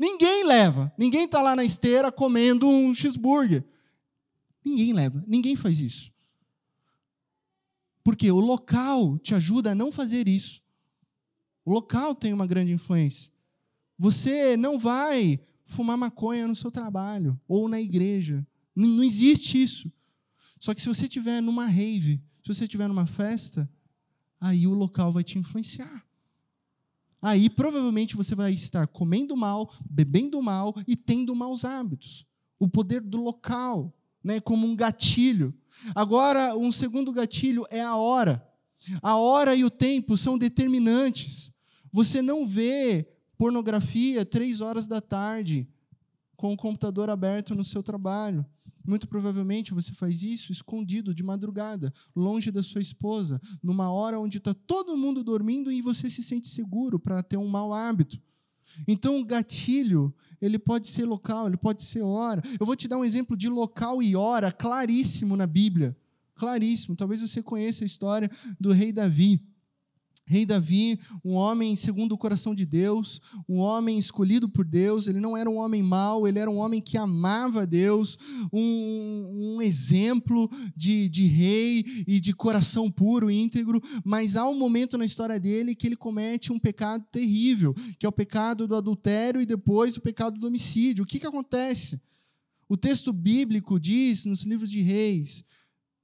Ninguém 0.02 0.42
leva. 0.42 0.92
Ninguém 0.98 1.26
está 1.26 1.40
lá 1.40 1.54
na 1.54 1.62
esteira 1.62 2.10
comendo 2.10 2.66
um 2.66 2.92
cheeseburger. 2.92 3.64
Ninguém 4.64 4.92
leva. 4.92 5.22
Ninguém 5.28 5.54
faz 5.54 5.78
isso. 5.78 6.10
Porque 8.02 8.28
o 8.28 8.40
local 8.40 9.16
te 9.20 9.32
ajuda 9.32 9.70
a 9.70 9.74
não 9.76 9.92
fazer 9.92 10.26
isso. 10.26 10.60
O 11.64 11.72
local 11.72 12.16
tem 12.16 12.32
uma 12.32 12.48
grande 12.48 12.72
influência. 12.72 13.30
Você 13.96 14.56
não 14.56 14.76
vai 14.76 15.38
fumar 15.66 15.96
maconha 15.96 16.48
no 16.48 16.56
seu 16.56 16.72
trabalho 16.72 17.40
ou 17.46 17.68
na 17.68 17.80
igreja. 17.80 18.44
Não, 18.74 19.04
existe 19.04 19.62
isso. 19.62 19.88
Só 20.58 20.74
que 20.74 20.82
se 20.82 20.88
você 20.88 21.04
estiver 21.04 21.40
numa 21.40 21.66
rave, 21.66 22.20
se 22.42 22.52
você 22.52 22.64
estiver 22.64 22.88
numa 22.88 23.06
festa, 23.06 23.70
aí 24.40 24.66
o 24.66 24.74
local 24.74 25.12
vai 25.12 25.22
te 25.22 25.38
influenciar 25.38 26.04
aí 27.22 27.48
provavelmente 27.48 28.16
você 28.16 28.34
vai 28.34 28.52
estar 28.52 28.86
comendo 28.88 29.36
mal, 29.36 29.72
bebendo 29.88 30.42
mal 30.42 30.74
e 30.86 30.96
tendo 30.96 31.34
maus 31.34 31.64
hábitos. 31.64 32.26
O 32.58 32.68
poder 32.68 33.00
do 33.00 33.22
local, 33.22 33.96
né, 34.22 34.40
como 34.40 34.66
um 34.66 34.74
gatilho. 34.74 35.54
Agora, 35.94 36.56
um 36.56 36.72
segundo 36.72 37.12
gatilho 37.12 37.64
é 37.70 37.80
a 37.80 37.96
hora. 37.96 38.46
A 39.00 39.16
hora 39.16 39.54
e 39.54 39.64
o 39.64 39.70
tempo 39.70 40.16
são 40.16 40.36
determinantes. 40.36 41.52
Você 41.92 42.20
não 42.20 42.46
vê 42.46 43.08
pornografia 43.38 44.24
três 44.24 44.60
horas 44.60 44.86
da 44.86 45.00
tarde 45.00 45.68
com 46.36 46.52
o 46.52 46.56
computador 46.56 47.08
aberto 47.08 47.54
no 47.54 47.64
seu 47.64 47.82
trabalho. 47.82 48.44
Muito 48.84 49.06
provavelmente 49.06 49.74
você 49.74 49.92
faz 49.92 50.22
isso 50.22 50.52
escondido 50.52 51.14
de 51.14 51.22
madrugada, 51.22 51.92
longe 52.14 52.50
da 52.50 52.62
sua 52.62 52.80
esposa, 52.80 53.40
numa 53.62 53.90
hora 53.90 54.18
onde 54.18 54.38
está 54.38 54.54
todo 54.54 54.96
mundo 54.96 55.22
dormindo 55.22 55.70
e 55.70 55.80
você 55.80 56.10
se 56.10 56.22
sente 56.22 56.48
seguro 56.48 56.98
para 56.98 57.22
ter 57.22 57.36
um 57.36 57.48
mau 57.48 57.72
hábito. 57.72 58.20
Então, 58.88 59.20
o 59.20 59.24
gatilho, 59.24 60.14
ele 60.40 60.58
pode 60.58 60.88
ser 60.88 61.04
local, 61.04 61.46
ele 61.46 61.56
pode 61.56 61.82
ser 61.82 62.02
hora. 62.02 62.42
Eu 62.58 62.66
vou 62.66 62.74
te 62.74 62.88
dar 62.88 62.98
um 62.98 63.04
exemplo 63.04 63.36
de 63.36 63.48
local 63.48 64.02
e 64.02 64.16
hora 64.16 64.50
claríssimo 64.50 65.36
na 65.36 65.46
Bíblia. 65.46 65.96
Claríssimo. 66.34 66.96
Talvez 66.96 67.20
você 67.20 67.42
conheça 67.42 67.84
a 67.84 67.86
história 67.86 68.30
do 68.58 68.72
rei 68.72 68.92
Davi. 68.92 69.40
Rei 70.24 70.46
Davi, 70.46 71.00
um 71.24 71.34
homem 71.34 71.74
segundo 71.74 72.12
o 72.12 72.18
coração 72.18 72.54
de 72.54 72.64
Deus, 72.64 73.20
um 73.48 73.58
homem 73.58 73.98
escolhido 73.98 74.48
por 74.48 74.64
Deus, 74.64 75.06
ele 75.06 75.18
não 75.18 75.36
era 75.36 75.50
um 75.50 75.56
homem 75.56 75.82
mau, 75.82 76.26
ele 76.26 76.38
era 76.38 76.50
um 76.50 76.58
homem 76.58 76.80
que 76.80 76.96
amava 76.96 77.66
Deus, 77.66 78.16
um, 78.52 79.56
um 79.56 79.62
exemplo 79.62 80.48
de, 80.76 81.08
de 81.08 81.26
rei 81.26 82.04
e 82.06 82.20
de 82.20 82.32
coração 82.32 82.90
puro, 82.90 83.30
íntegro, 83.30 83.82
mas 84.04 84.36
há 84.36 84.48
um 84.48 84.56
momento 84.56 84.96
na 84.96 85.04
história 85.04 85.40
dele 85.40 85.74
que 85.74 85.86
ele 85.86 85.96
comete 85.96 86.52
um 86.52 86.58
pecado 86.58 87.04
terrível, 87.10 87.74
que 87.98 88.06
é 88.06 88.08
o 88.08 88.12
pecado 88.12 88.68
do 88.68 88.76
adultério 88.76 89.40
e 89.40 89.46
depois 89.46 89.96
o 89.96 90.00
pecado 90.00 90.38
do 90.38 90.46
homicídio. 90.46 91.02
O 91.02 91.06
que, 91.06 91.18
que 91.18 91.26
acontece? 91.26 92.00
O 92.68 92.76
texto 92.76 93.12
bíblico 93.12 93.78
diz 93.78 94.24
nos 94.24 94.42
livros 94.42 94.70
de 94.70 94.80
reis 94.80 95.44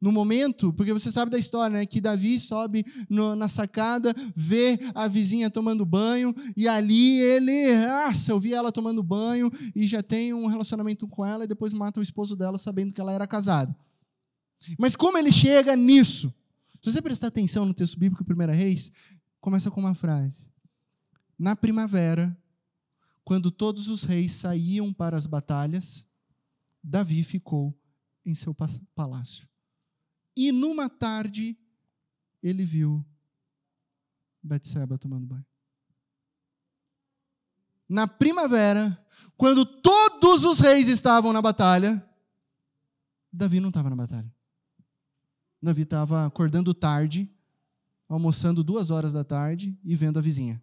no 0.00 0.12
momento, 0.12 0.72
porque 0.72 0.92
você 0.92 1.11
sabe 1.11 1.30
da 1.30 1.38
história, 1.38 1.78
né, 1.78 1.87
que 1.87 2.00
Davi 2.00 2.38
sobe 2.38 2.84
no, 3.08 3.34
na 3.34 3.48
sacada, 3.48 4.14
vê 4.34 4.78
a 4.94 5.08
vizinha 5.08 5.50
tomando 5.50 5.84
banho, 5.84 6.34
e 6.56 6.68
ali 6.68 7.18
ele, 7.18 7.72
ah, 7.88 8.12
eu 8.28 8.38
vi 8.38 8.54
ela 8.54 8.70
tomando 8.70 9.02
banho, 9.02 9.50
e 9.74 9.87
já 9.87 10.02
tem 10.02 10.32
um 10.32 10.46
relacionamento 10.46 11.08
com 11.08 11.24
ela, 11.24 11.44
e 11.44 11.48
depois 11.48 11.72
mata 11.72 11.98
o 11.98 12.02
esposo 12.02 12.37
dela 12.37 12.58
sabendo 12.58 12.92
que 12.92 13.00
ela 13.00 13.12
era 13.12 13.26
casada. 13.26 13.76
Mas 14.78 14.94
como 14.94 15.18
ele 15.18 15.32
chega 15.32 15.74
nisso? 15.74 16.32
Se 16.82 16.92
você 16.92 17.02
prestar 17.02 17.28
atenção 17.28 17.64
no 17.64 17.74
texto 17.74 17.98
bíblico, 17.98 18.24
1 18.24 18.52
Reis, 18.52 18.92
começa 19.40 19.70
com 19.70 19.80
uma 19.80 19.94
frase. 19.94 20.48
Na 21.38 21.56
primavera, 21.56 22.37
quando 23.24 23.50
todos 23.50 23.88
os 23.88 24.04
reis 24.04 24.32
saíam 24.32 24.92
para 24.92 25.16
as 25.16 25.26
batalhas, 25.26 26.06
Davi 26.82 27.22
ficou 27.22 27.76
em 28.24 28.34
seu 28.34 28.54
palácio. 28.94 29.46
E 30.38 30.53
numa 30.53 30.88
tarde, 30.88 31.59
ele 32.40 32.64
viu 32.64 33.05
Betseba 34.40 34.96
tomando 34.96 35.27
banho. 35.27 35.44
Na 37.88 38.07
primavera, 38.07 39.05
quando 39.37 39.66
todos 39.66 40.44
os 40.44 40.61
reis 40.61 40.87
estavam 40.87 41.33
na 41.33 41.42
batalha, 41.42 42.09
Davi 43.33 43.59
não 43.59 43.70
estava 43.70 43.90
na 43.90 43.96
batalha. 43.96 44.33
Davi 45.61 45.83
estava 45.83 46.24
acordando 46.24 46.72
tarde, 46.72 47.29
almoçando 48.09 48.62
duas 48.62 48.92
horas 48.92 49.12
da 49.12 49.24
tarde 49.24 49.77
e 49.83 49.96
vendo 49.96 50.20
a 50.20 50.22
vizinha. 50.22 50.62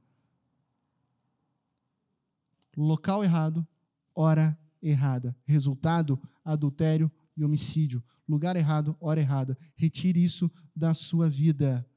Local 2.78 3.26
errado, 3.26 3.68
hora 4.14 4.58
errada. 4.82 5.36
Resultado: 5.46 6.18
adultério 6.46 7.12
e 7.36 7.44
homicídio. 7.44 8.04
Lugar 8.28 8.56
errado, 8.56 8.96
hora 9.00 9.20
errada. 9.20 9.58
Retire 9.76 10.24
isso 10.24 10.50
da 10.76 10.94
sua 10.94 11.30
vida. 11.30 11.88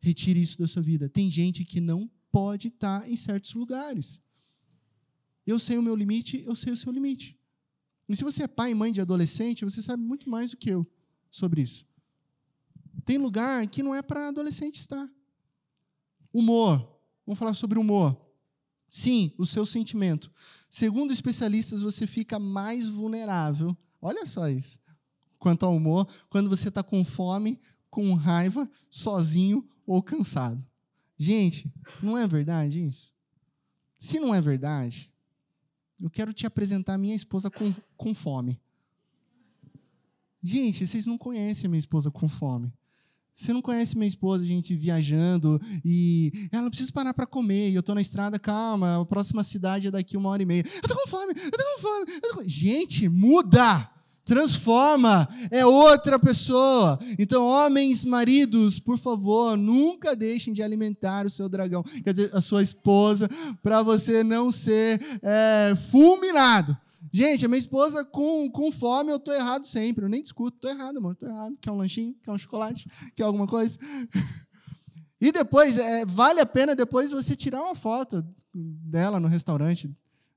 Retire 0.00 0.40
isso 0.40 0.58
da 0.58 0.66
sua 0.66 0.82
vida. 0.82 1.08
Tem 1.08 1.30
gente 1.30 1.64
que 1.64 1.80
não 1.80 2.10
pode 2.30 2.68
estar 2.68 3.08
em 3.08 3.16
certos 3.16 3.54
lugares. 3.54 4.22
Eu 5.46 5.58
sei 5.58 5.78
o 5.78 5.82
meu 5.82 5.96
limite, 5.96 6.42
eu 6.46 6.54
sei 6.54 6.72
o 6.72 6.76
seu 6.76 6.92
limite. 6.92 7.38
E 8.08 8.16
se 8.16 8.24
você 8.24 8.44
é 8.44 8.48
pai 8.48 8.70
e 8.70 8.74
mãe 8.74 8.92
de 8.92 9.00
adolescente, 9.00 9.64
você 9.64 9.82
sabe 9.82 10.02
muito 10.02 10.28
mais 10.28 10.50
do 10.50 10.56
que 10.56 10.70
eu 10.70 10.86
sobre 11.30 11.62
isso. 11.62 11.86
Tem 13.04 13.18
lugar 13.18 13.66
que 13.66 13.82
não 13.82 13.94
é 13.94 14.02
para 14.02 14.28
adolescente 14.28 14.76
estar. 14.76 15.08
Humor. 16.32 17.00
Vamos 17.26 17.38
falar 17.38 17.54
sobre 17.54 17.78
humor. 17.78 18.18
Sim, 18.88 19.34
o 19.36 19.44
seu 19.44 19.66
sentimento. 19.66 20.30
Segundo 20.70 21.12
especialistas, 21.12 21.82
você 21.82 22.06
fica 22.06 22.38
mais 22.38 22.88
vulnerável. 22.88 23.76
Olha 24.00 24.26
só 24.26 24.48
isso. 24.48 24.78
Quanto 25.38 25.64
ao 25.64 25.74
humor, 25.74 26.08
quando 26.28 26.48
você 26.48 26.68
está 26.68 26.82
com 26.82 27.04
fome, 27.04 27.60
com 27.90 28.14
raiva, 28.14 28.68
sozinho 28.90 29.68
ou 29.86 30.02
cansado. 30.02 30.64
Gente, 31.16 31.72
não 32.02 32.16
é 32.16 32.26
verdade 32.26 32.84
isso? 32.84 33.12
Se 33.96 34.20
não 34.20 34.34
é 34.34 34.40
verdade, 34.40 35.12
eu 36.00 36.08
quero 36.08 36.32
te 36.32 36.46
apresentar 36.46 36.96
minha 36.96 37.16
esposa 37.16 37.50
com, 37.50 37.74
com 37.96 38.14
fome. 38.14 38.60
Gente, 40.42 40.86
vocês 40.86 41.06
não 41.06 41.18
conhecem 41.18 41.68
minha 41.68 41.78
esposa 41.78 42.10
com 42.10 42.28
fome. 42.28 42.72
Você 43.38 43.52
não 43.52 43.62
conhece 43.62 43.96
minha 43.96 44.08
esposa, 44.08 44.42
a 44.42 44.46
gente 44.46 44.74
viajando 44.74 45.60
e 45.84 46.48
ela 46.50 46.68
precisa 46.68 46.90
parar 46.90 47.14
para 47.14 47.24
comer. 47.24 47.70
E 47.70 47.74
eu 47.74 47.80
estou 47.80 47.94
na 47.94 48.02
estrada, 48.02 48.36
calma, 48.36 49.00
a 49.00 49.04
próxima 49.04 49.44
cidade 49.44 49.86
é 49.86 49.90
daqui 49.92 50.16
uma 50.16 50.28
hora 50.28 50.42
e 50.42 50.46
meia. 50.46 50.64
Eu 50.66 50.80
estou 50.80 50.96
com 50.96 51.08
fome, 51.08 51.32
eu 51.36 51.44
estou 51.44 51.74
com 51.76 51.80
fome. 51.80 52.20
Tô 52.20 52.34
com... 52.34 52.48
Gente, 52.48 53.08
muda! 53.08 53.88
Transforma, 54.24 55.28
é 55.52 55.64
outra 55.64 56.18
pessoa. 56.18 56.98
Então, 57.16 57.46
homens, 57.46 58.04
maridos, 58.04 58.80
por 58.80 58.98
favor, 58.98 59.56
nunca 59.56 60.16
deixem 60.16 60.52
de 60.52 60.62
alimentar 60.62 61.24
o 61.24 61.30
seu 61.30 61.48
dragão, 61.48 61.82
quer 62.04 62.12
dizer, 62.12 62.30
a 62.34 62.40
sua 62.42 62.62
esposa, 62.62 63.26
para 63.62 63.82
você 63.82 64.22
não 64.22 64.52
ser 64.52 65.00
é, 65.22 65.74
fulminado. 65.90 66.76
Gente, 67.12 67.44
a 67.44 67.48
minha 67.48 67.58
esposa 67.58 68.04
com, 68.04 68.50
com 68.50 68.70
fome, 68.70 69.10
eu 69.10 69.18
tô 69.18 69.32
errado 69.32 69.66
sempre. 69.66 70.04
Eu 70.04 70.08
nem 70.08 70.22
discuto, 70.22 70.58
tô 70.58 70.68
errado, 70.68 70.98
amor, 70.98 71.16
tô 71.16 71.26
errado. 71.26 71.56
Quer 71.60 71.70
um 71.70 71.76
lanchinho? 71.76 72.14
Quer 72.22 72.30
um 72.30 72.38
chocolate? 72.38 72.88
Quer 73.14 73.24
alguma 73.24 73.46
coisa? 73.46 73.78
E 75.20 75.32
depois, 75.32 75.76
é, 75.78 76.06
vale 76.06 76.40
a 76.40 76.46
pena 76.46 76.76
depois 76.76 77.10
você 77.10 77.34
tirar 77.34 77.60
uma 77.60 77.74
foto 77.74 78.24
dela 78.54 79.18
no 79.18 79.26
restaurante, 79.26 79.90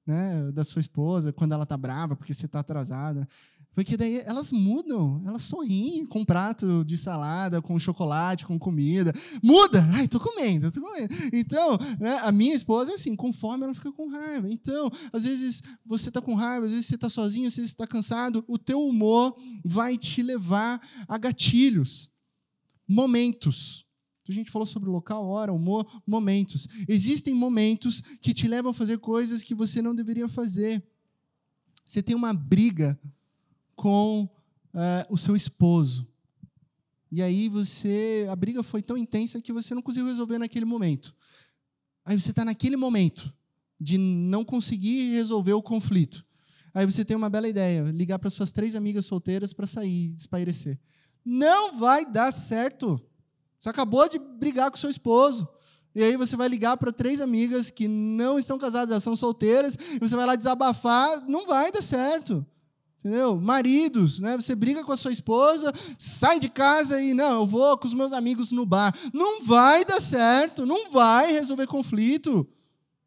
né, 0.05 0.51
da 0.51 0.63
sua 0.63 0.79
esposa, 0.79 1.31
quando 1.31 1.53
ela 1.53 1.67
tá 1.67 1.77
brava, 1.77 2.15
porque 2.15 2.33
você 2.33 2.47
tá 2.47 2.61
atrasado. 2.61 3.27
Porque 3.73 3.95
daí 3.95 4.17
elas 4.25 4.51
mudam, 4.51 5.23
elas 5.25 5.43
sorriem 5.43 6.05
com 6.05 6.19
um 6.19 6.25
prato 6.25 6.83
de 6.83 6.97
salada, 6.97 7.61
com 7.61 7.79
chocolate, 7.79 8.45
com 8.45 8.59
comida. 8.59 9.13
Muda! 9.41 9.81
Ai, 9.93 10.09
tô 10.09 10.19
comendo, 10.19 10.69
tô 10.69 10.81
comendo. 10.81 11.13
Então, 11.31 11.77
né, 11.97 12.19
a 12.21 12.31
minha 12.33 12.53
esposa 12.53 12.91
é 12.91 12.95
assim, 12.95 13.15
com 13.15 13.31
fome 13.31 13.63
ela 13.63 13.73
fica 13.73 13.91
com 13.91 14.09
raiva. 14.09 14.49
Então, 14.51 14.91
às 15.13 15.23
vezes 15.23 15.61
você 15.85 16.09
está 16.09 16.21
com 16.21 16.35
raiva, 16.35 16.65
às 16.65 16.71
vezes 16.71 16.87
você 16.87 16.95
está 16.95 17.09
sozinho, 17.09 17.47
às 17.47 17.55
vezes 17.55 17.71
você 17.71 17.75
está 17.75 17.87
cansado. 17.87 18.43
O 18.45 18.57
teu 18.57 18.85
humor 18.85 19.37
vai 19.63 19.97
te 19.97 20.21
levar 20.21 20.81
a 21.07 21.17
gatilhos, 21.17 22.11
momentos. 22.85 23.85
A 24.27 24.33
gente 24.33 24.51
falou 24.51 24.65
sobre 24.65 24.89
local, 24.89 25.25
hora, 25.25 25.51
humor, 25.51 25.85
momentos. 26.05 26.67
Existem 26.87 27.33
momentos 27.33 28.01
que 28.21 28.33
te 28.33 28.47
levam 28.47 28.71
a 28.71 28.73
fazer 28.73 28.97
coisas 28.97 29.43
que 29.43 29.55
você 29.55 29.81
não 29.81 29.95
deveria 29.95 30.27
fazer. 30.27 30.83
Você 31.85 32.01
tem 32.01 32.15
uma 32.15 32.33
briga 32.33 32.99
com 33.81 34.29
uh, 34.75 35.09
o 35.09 35.17
seu 35.17 35.35
esposo. 35.35 36.07
E 37.11 37.19
aí 37.19 37.49
você, 37.49 38.27
a 38.29 38.35
briga 38.35 38.61
foi 38.61 38.83
tão 38.83 38.95
intensa 38.95 39.41
que 39.41 39.51
você 39.51 39.73
não 39.73 39.81
conseguiu 39.81 40.07
resolver 40.07 40.37
naquele 40.37 40.65
momento. 40.65 41.15
Aí 42.05 42.19
você 42.19 42.29
está 42.29 42.45
naquele 42.45 42.77
momento 42.77 43.33
de 43.79 43.97
não 43.97 44.45
conseguir 44.45 45.11
resolver 45.13 45.53
o 45.53 45.63
conflito. 45.63 46.23
Aí 46.75 46.85
você 46.85 47.03
tem 47.03 47.17
uma 47.17 47.27
bela 47.27 47.49
ideia, 47.49 47.81
ligar 47.89 48.19
para 48.19 48.29
suas 48.29 48.51
três 48.51 48.75
amigas 48.75 49.07
solteiras 49.07 49.51
para 49.51 49.65
sair, 49.65 50.13
espairecer. 50.13 50.79
Não 51.25 51.79
vai 51.79 52.05
dar 52.05 52.31
certo. 52.31 53.01
Você 53.57 53.67
acabou 53.67 54.07
de 54.07 54.19
brigar 54.19 54.69
com 54.69 54.77
seu 54.77 54.91
esposo. 54.91 55.49
E 55.95 56.03
aí 56.03 56.15
você 56.15 56.37
vai 56.37 56.47
ligar 56.47 56.77
para 56.77 56.93
três 56.93 57.19
amigas 57.19 57.71
que 57.71 57.87
não 57.87 58.37
estão 58.37 58.59
casadas, 58.59 58.91
elas 58.91 59.03
são 59.03 59.15
solteiras, 59.15 59.75
e 59.75 59.97
você 59.97 60.15
vai 60.15 60.27
lá 60.27 60.35
desabafar, 60.35 61.27
não 61.27 61.47
vai 61.47 61.71
dar 61.71 61.81
certo. 61.81 62.45
Entendeu? 63.03 63.35
Maridos, 63.35 64.19
né? 64.19 64.37
Você 64.37 64.53
briga 64.53 64.83
com 64.83 64.91
a 64.91 64.97
sua 64.97 65.11
esposa, 65.11 65.73
sai 65.97 66.39
de 66.39 66.47
casa 66.47 67.01
e 67.01 67.15
não, 67.15 67.41
eu 67.41 67.47
vou 67.47 67.75
com 67.75 67.87
os 67.87 67.95
meus 67.95 68.13
amigos 68.13 68.51
no 68.51 68.63
bar. 68.63 68.95
Não 69.11 69.43
vai 69.43 69.83
dar 69.83 69.99
certo, 69.99 70.67
não 70.67 70.91
vai 70.91 71.31
resolver 71.31 71.65
conflito. 71.65 72.47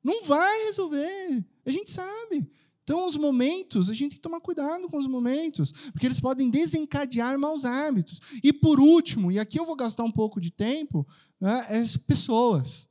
Não 0.03 0.25
vai 0.25 0.65
resolver. 0.65 1.45
A 1.65 1.71
gente 1.71 1.93
sabe. 1.93 2.47
Então, 2.83 3.07
os 3.07 3.17
momentos, 3.17 3.89
a 3.89 3.95
gente 3.95 4.11
tem 4.11 4.17
que 4.17 4.21
tomar 4.21 4.41
cuidado 4.41 4.91
com 4.91 4.99
os 4.99 5.07
momentos, 5.07 5.73
porque 5.93 6.07
eles 6.07 6.21
podem 6.21 6.51
desencadear 6.51 7.39
maus 7.39 7.65
hábitos. 7.65 8.21
E 8.43 8.53
por 8.53 8.79
último, 8.79 9.33
e 9.33 9.39
aqui 9.39 9.59
eu 9.59 9.65
vou 9.65 9.77
gastar 9.77 10.05
um 10.05 10.13
pouco 10.13 10.39
de 10.39 10.51
tempo, 10.51 11.07
né, 11.41 11.65
é 11.71 11.79
as 11.79 11.97
pessoas. 11.97 12.87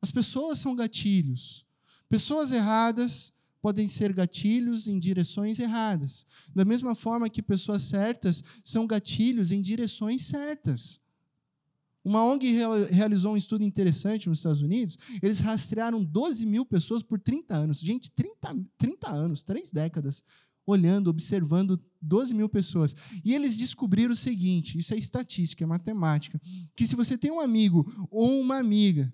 As 0.00 0.10
pessoas 0.10 0.58
são 0.58 0.74
gatilhos. 0.74 1.64
Pessoas 2.08 2.50
erradas 2.50 3.32
podem 3.62 3.86
ser 3.86 4.12
gatilhos 4.12 4.88
em 4.88 4.98
direções 4.98 5.60
erradas. 5.60 6.26
Da 6.54 6.64
mesma 6.64 6.96
forma 6.96 7.30
que 7.30 7.40
pessoas 7.40 7.82
certas 7.82 8.42
são 8.64 8.86
gatilhos 8.86 9.52
em 9.52 9.62
direções 9.62 10.26
certas. 10.26 11.00
Uma 12.04 12.24
ONG 12.24 12.52
realizou 12.90 13.34
um 13.34 13.36
estudo 13.36 13.62
interessante 13.62 14.28
nos 14.28 14.38
Estados 14.38 14.60
Unidos. 14.60 14.98
Eles 15.22 15.38
rastrearam 15.38 16.02
12 16.02 16.44
mil 16.44 16.66
pessoas 16.66 17.00
por 17.00 17.20
30 17.20 17.54
anos. 17.54 17.78
Gente, 17.78 18.10
30, 18.10 18.56
30 18.76 19.08
anos, 19.08 19.44
três 19.44 19.70
décadas, 19.70 20.20
olhando, 20.66 21.08
observando 21.08 21.80
12 22.00 22.34
mil 22.34 22.48
pessoas. 22.48 22.96
E 23.24 23.32
eles 23.32 23.56
descobriram 23.56 24.12
o 24.12 24.16
seguinte: 24.16 24.76
isso 24.76 24.92
é 24.92 24.96
estatística, 24.96 25.62
é 25.62 25.66
matemática. 25.66 26.40
Que 26.74 26.88
se 26.88 26.96
você 26.96 27.16
tem 27.16 27.30
um 27.30 27.40
amigo 27.40 27.86
ou 28.10 28.40
uma 28.40 28.58
amiga 28.58 29.12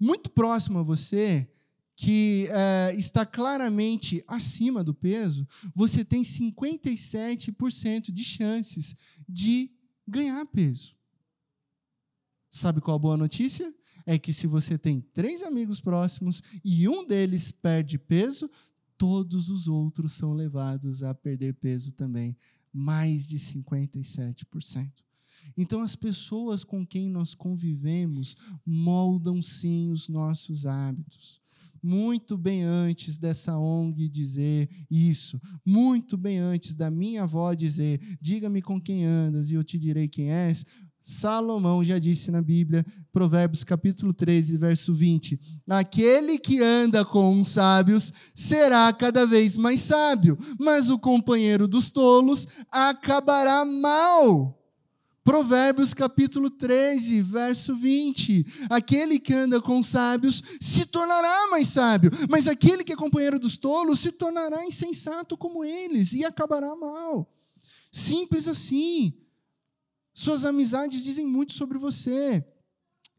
muito 0.00 0.30
próximo 0.30 0.78
a 0.78 0.82
você, 0.82 1.46
que 1.96 2.48
é, 2.50 2.94
está 2.96 3.24
claramente 3.24 4.22
acima 4.26 4.82
do 4.82 4.92
peso, 4.92 5.46
você 5.74 6.04
tem 6.04 6.22
57% 6.22 8.10
de 8.10 8.24
chances 8.24 8.96
de 9.28 9.70
ganhar 10.06 10.44
peso. 10.46 10.94
Sabe 12.50 12.80
qual 12.80 12.96
a 12.96 13.00
boa 13.00 13.16
notícia? 13.16 13.72
É 14.06 14.18
que 14.18 14.32
se 14.32 14.46
você 14.46 14.76
tem 14.76 15.00
três 15.00 15.42
amigos 15.42 15.80
próximos 15.80 16.42
e 16.64 16.88
um 16.88 17.06
deles 17.06 17.50
perde 17.50 17.96
peso, 17.96 18.50
todos 18.98 19.48
os 19.48 19.68
outros 19.68 20.12
são 20.12 20.34
levados 20.34 21.02
a 21.02 21.14
perder 21.14 21.54
peso 21.54 21.92
também, 21.92 22.36
mais 22.72 23.28
de 23.28 23.38
57%. 23.38 24.90
Então, 25.56 25.82
as 25.82 25.94
pessoas 25.94 26.64
com 26.64 26.86
quem 26.86 27.08
nós 27.08 27.34
convivemos 27.34 28.36
moldam 28.64 29.40
sim 29.42 29.90
os 29.90 30.08
nossos 30.08 30.64
hábitos 30.64 31.43
muito 31.84 32.38
bem 32.38 32.62
antes 32.62 33.18
dessa 33.18 33.58
ONG 33.58 34.08
dizer 34.08 34.70
isso, 34.90 35.38
muito 35.66 36.16
bem 36.16 36.38
antes 36.38 36.74
da 36.74 36.90
minha 36.90 37.24
avó 37.24 37.52
dizer: 37.52 38.00
diga-me 38.18 38.62
com 38.62 38.80
quem 38.80 39.04
andas 39.04 39.50
e 39.50 39.54
eu 39.54 39.62
te 39.62 39.78
direi 39.78 40.08
quem 40.08 40.32
és. 40.32 40.64
Salomão 41.02 41.84
já 41.84 41.98
disse 41.98 42.30
na 42.30 42.40
Bíblia, 42.40 42.86
Provérbios 43.12 43.62
capítulo 43.62 44.14
13, 44.14 44.56
verso 44.56 44.94
20: 44.94 45.38
Aquele 45.68 46.38
que 46.38 46.62
anda 46.62 47.04
com 47.04 47.38
os 47.38 47.48
sábios 47.48 48.10
será 48.34 48.90
cada 48.90 49.26
vez 49.26 49.54
mais 49.54 49.82
sábio, 49.82 50.38
mas 50.58 50.88
o 50.88 50.98
companheiro 50.98 51.68
dos 51.68 51.90
tolos 51.90 52.48
acabará 52.72 53.62
mal. 53.66 54.63
Provérbios 55.24 55.94
capítulo 55.94 56.50
13, 56.50 57.22
verso 57.22 57.74
20. 57.74 58.44
Aquele 58.68 59.18
que 59.18 59.32
anda 59.32 59.58
com 59.58 59.82
sábios 59.82 60.42
se 60.60 60.84
tornará 60.84 61.48
mais 61.48 61.68
sábio, 61.68 62.10
mas 62.28 62.46
aquele 62.46 62.84
que 62.84 62.92
é 62.92 62.96
companheiro 62.96 63.38
dos 63.38 63.56
tolos 63.56 64.00
se 64.00 64.12
tornará 64.12 64.66
insensato 64.66 65.34
como 65.34 65.64
eles 65.64 66.12
e 66.12 66.26
acabará 66.26 66.76
mal. 66.76 67.26
Simples 67.90 68.46
assim. 68.46 69.14
Suas 70.12 70.44
amizades 70.44 71.02
dizem 71.02 71.26
muito 71.26 71.54
sobre 71.54 71.78
você. 71.78 72.44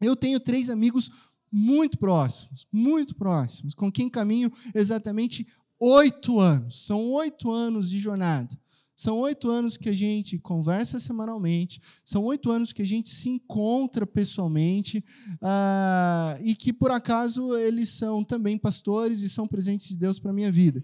Eu 0.00 0.14
tenho 0.14 0.38
três 0.38 0.70
amigos 0.70 1.10
muito 1.50 1.98
próximos, 1.98 2.68
muito 2.72 3.16
próximos, 3.16 3.74
com 3.74 3.90
quem 3.90 4.08
caminho 4.08 4.52
exatamente 4.72 5.44
oito 5.80 6.38
anos. 6.38 6.86
São 6.86 7.10
oito 7.10 7.50
anos 7.50 7.90
de 7.90 7.98
jornada. 7.98 8.56
São 8.96 9.18
oito 9.18 9.50
anos 9.50 9.76
que 9.76 9.90
a 9.90 9.92
gente 9.92 10.38
conversa 10.38 10.98
semanalmente, 10.98 11.82
são 12.02 12.24
oito 12.24 12.50
anos 12.50 12.72
que 12.72 12.80
a 12.80 12.86
gente 12.86 13.10
se 13.10 13.28
encontra 13.28 14.06
pessoalmente 14.06 15.04
uh, 15.34 16.42
e 16.42 16.54
que, 16.54 16.72
por 16.72 16.90
acaso, 16.90 17.54
eles 17.58 17.90
são 17.90 18.24
também 18.24 18.56
pastores 18.56 19.20
e 19.20 19.28
são 19.28 19.46
presentes 19.46 19.88
de 19.88 19.96
Deus 19.96 20.18
para 20.18 20.30
a 20.30 20.34
minha 20.34 20.50
vida. 20.50 20.82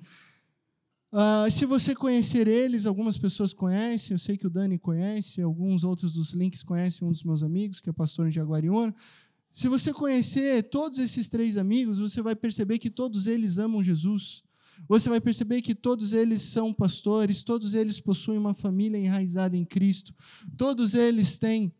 Uh, 1.10 1.50
se 1.50 1.64
você 1.64 1.94
conhecer 1.94 2.46
eles, 2.46 2.84
algumas 2.84 3.16
pessoas 3.16 3.54
conhecem, 3.54 4.14
eu 4.14 4.18
sei 4.18 4.36
que 4.36 4.46
o 4.46 4.50
Dani 4.50 4.78
conhece, 4.78 5.40
alguns 5.40 5.82
outros 5.82 6.12
dos 6.12 6.32
links 6.32 6.62
conhecem 6.62 7.08
um 7.08 7.12
dos 7.12 7.22
meus 7.22 7.42
amigos, 7.42 7.80
que 7.80 7.88
é 7.88 7.92
pastor 7.94 8.28
em 8.28 8.32
Jaguariúna. 8.32 8.94
Se 9.52 9.68
você 9.68 9.92
conhecer 9.92 10.64
todos 10.64 10.98
esses 10.98 11.30
três 11.30 11.56
amigos, 11.56 11.98
você 11.98 12.20
vai 12.20 12.34
perceber 12.34 12.78
que 12.78 12.90
todos 12.90 13.26
eles 13.26 13.56
amam 13.56 13.82
Jesus. 13.82 14.42
Você 14.88 15.08
vai 15.08 15.20
perceber 15.20 15.62
que 15.62 15.74
todos 15.74 16.12
eles 16.12 16.42
são 16.42 16.72
pastores, 16.72 17.42
todos 17.42 17.74
eles 17.74 18.00
possuem 18.00 18.38
uma 18.38 18.54
família 18.54 18.98
enraizada 18.98 19.56
em 19.56 19.64
Cristo, 19.64 20.14
todos 20.56 20.94
eles 20.94 21.38
têm 21.38 21.72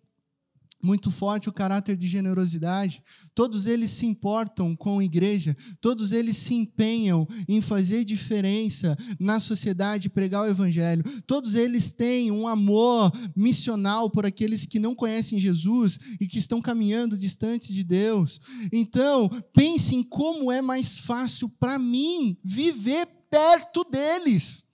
muito 0.82 1.10
forte 1.10 1.48
o 1.48 1.52
caráter 1.52 1.96
de 1.96 2.06
generosidade. 2.06 3.02
Todos 3.34 3.66
eles 3.66 3.90
se 3.92 4.04
importam 4.04 4.74
com 4.74 4.98
a 4.98 5.04
igreja, 5.04 5.56
todos 5.80 6.12
eles 6.12 6.36
se 6.36 6.54
empenham 6.54 7.26
em 7.48 7.60
fazer 7.60 8.04
diferença 8.04 8.98
na 9.18 9.38
sociedade, 9.38 10.10
pregar 10.10 10.42
o 10.42 10.50
evangelho. 10.50 11.04
Todos 11.26 11.54
eles 11.54 11.92
têm 11.92 12.30
um 12.30 12.48
amor 12.48 13.12
missional 13.36 14.10
por 14.10 14.26
aqueles 14.26 14.66
que 14.66 14.78
não 14.78 14.94
conhecem 14.94 15.38
Jesus 15.38 15.98
e 16.20 16.26
que 16.26 16.38
estão 16.38 16.60
caminhando 16.60 17.16
distantes 17.16 17.72
de 17.72 17.84
Deus. 17.84 18.40
Então, 18.72 19.30
pense 19.54 19.94
em 19.94 20.02
como 20.02 20.50
é 20.50 20.60
mais 20.60 20.98
fácil 20.98 21.48
para 21.48 21.78
mim 21.78 22.36
viver 22.42 23.06
perto 23.30 23.84
deles. 23.84 24.64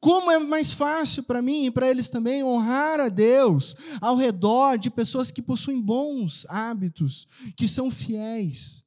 Como 0.00 0.30
é 0.30 0.38
mais 0.38 0.72
fácil 0.72 1.22
para 1.22 1.42
mim 1.42 1.66
e 1.66 1.70
para 1.70 1.88
eles 1.88 2.08
também 2.08 2.42
honrar 2.42 3.00
a 3.00 3.08
Deus 3.08 3.74
ao 4.00 4.16
redor 4.16 4.78
de 4.78 4.90
pessoas 4.90 5.30
que 5.30 5.42
possuem 5.42 5.80
bons 5.80 6.46
hábitos, 6.48 7.26
que 7.56 7.68
são 7.68 7.90
fiéis. 7.90 8.82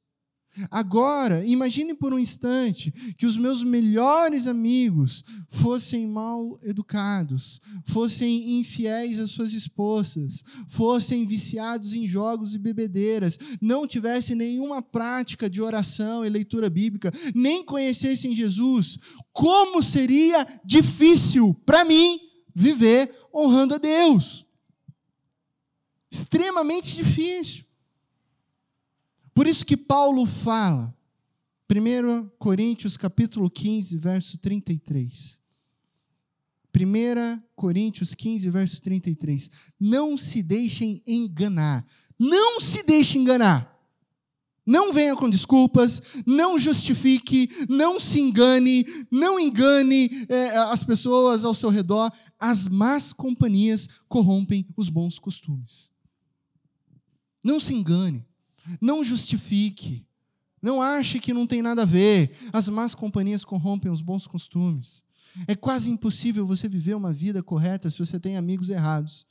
Agora, 0.70 1.44
imagine 1.46 1.94
por 1.94 2.12
um 2.12 2.18
instante 2.18 2.90
que 3.16 3.24
os 3.24 3.38
meus 3.38 3.62
melhores 3.62 4.46
amigos 4.46 5.24
fossem 5.50 6.06
mal 6.06 6.58
educados, 6.62 7.58
fossem 7.86 8.58
infiéis 8.58 9.18
às 9.18 9.30
suas 9.30 9.54
esposas, 9.54 10.44
fossem 10.68 11.26
viciados 11.26 11.94
em 11.94 12.06
jogos 12.06 12.54
e 12.54 12.58
bebedeiras, 12.58 13.38
não 13.62 13.86
tivessem 13.86 14.36
nenhuma 14.36 14.82
prática 14.82 15.48
de 15.48 15.62
oração 15.62 16.24
e 16.24 16.28
leitura 16.28 16.68
bíblica, 16.68 17.10
nem 17.34 17.64
conhecessem 17.64 18.34
Jesus. 18.34 18.98
Como 19.32 19.82
seria 19.82 20.60
difícil 20.62 21.54
para 21.64 21.82
mim 21.82 22.20
viver 22.54 23.10
honrando 23.34 23.76
a 23.76 23.78
Deus? 23.78 24.44
Extremamente 26.10 26.94
difícil. 26.94 27.64
Por 29.34 29.46
isso 29.46 29.64
que 29.64 29.76
Paulo 29.76 30.26
fala, 30.26 30.94
1 31.70 32.28
Coríntios 32.38 32.96
capítulo 32.96 33.50
15, 33.50 33.96
verso 33.96 34.38
33. 34.38 35.40
1 36.74 37.42
Coríntios 37.54 38.14
15, 38.14 38.50
verso 38.50 38.82
33. 38.82 39.50
Não 39.78 40.16
se 40.18 40.42
deixem 40.42 41.02
enganar. 41.06 41.86
Não 42.18 42.60
se 42.60 42.82
deixem 42.82 43.22
enganar. 43.22 43.72
Não 44.64 44.92
venha 44.92 45.16
com 45.16 45.28
desculpas, 45.28 46.00
não 46.24 46.56
justifique, 46.56 47.48
não 47.68 47.98
se 47.98 48.20
engane, 48.20 48.86
não 49.10 49.38
engane 49.40 50.08
é, 50.28 50.56
as 50.56 50.84
pessoas 50.84 51.44
ao 51.44 51.52
seu 51.52 51.68
redor. 51.68 52.12
As 52.38 52.68
más 52.68 53.12
companhias 53.12 53.88
corrompem 54.08 54.66
os 54.76 54.88
bons 54.88 55.18
costumes. 55.18 55.90
Não 57.42 57.58
se 57.58 57.74
engane. 57.74 58.24
Não 58.80 59.04
justifique. 59.04 60.04
Não 60.60 60.80
ache 60.80 61.18
que 61.18 61.32
não 61.32 61.46
tem 61.46 61.60
nada 61.60 61.82
a 61.82 61.86
ver. 61.86 62.36
As 62.52 62.68
más 62.68 62.94
companhias 62.94 63.44
corrompem 63.44 63.90
os 63.90 64.00
bons 64.00 64.26
costumes. 64.26 65.04
É 65.46 65.56
quase 65.56 65.90
impossível 65.90 66.46
você 66.46 66.68
viver 66.68 66.94
uma 66.94 67.12
vida 67.12 67.42
correta 67.42 67.90
se 67.90 67.98
você 67.98 68.20
tem 68.20 68.36
amigos 68.36 68.68
errados. 68.68 69.26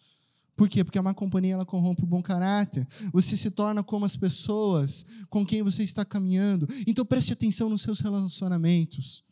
Por 0.56 0.68
quê? 0.68 0.84
Porque 0.84 1.00
a 1.00 1.04
má 1.04 1.14
companhia 1.14 1.54
ela 1.54 1.66
corrompe 1.66 2.04
o 2.04 2.08
bom 2.08 2.22
caráter. 2.22 2.88
Você 3.14 3.38
se 3.38 3.50
torna 3.50 3.84
como 3.84 4.06
as 4.06 4.18
pessoas 4.18 5.06
com 5.30 5.46
quem 5.46 5.64
você 5.64 5.84
está 5.84 6.04
caminhando. 6.04 6.68
Então 6.86 7.06
preste 7.06 7.34
atenção 7.34 7.70
nos 7.70 7.82
seus 7.82 8.00
relacionamentos. 8.00 9.24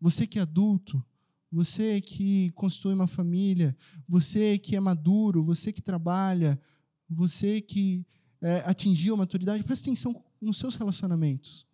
Você 0.00 0.26
que 0.26 0.38
é 0.38 0.42
adulto, 0.42 1.02
você 1.50 2.00
que 2.00 2.50
constrói 2.52 2.94
uma 2.94 3.06
família, 3.06 3.76
você 4.08 4.58
que 4.58 4.76
é 4.76 4.80
maduro, 4.80 5.44
você 5.44 5.72
que 5.72 5.82
trabalha, 5.82 6.60
você 7.08 7.60
que 7.60 8.04
é, 8.42 8.58
atingiu 8.66 9.14
a 9.14 9.16
maturidade, 9.16 9.62
preste 9.62 9.82
atenção 9.82 10.22
nos 10.40 10.58
seus 10.58 10.74
relacionamentos. 10.74 11.64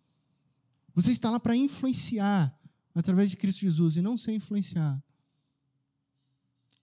Você 0.93 1.11
está 1.11 1.31
lá 1.31 1.39
para 1.39 1.55
influenciar 1.55 2.55
através 2.93 3.31
de 3.31 3.37
Cristo 3.37 3.61
Jesus 3.61 3.97
e 3.97 4.01
não 4.01 4.17
ser 4.17 4.33
influenciar. 4.33 5.01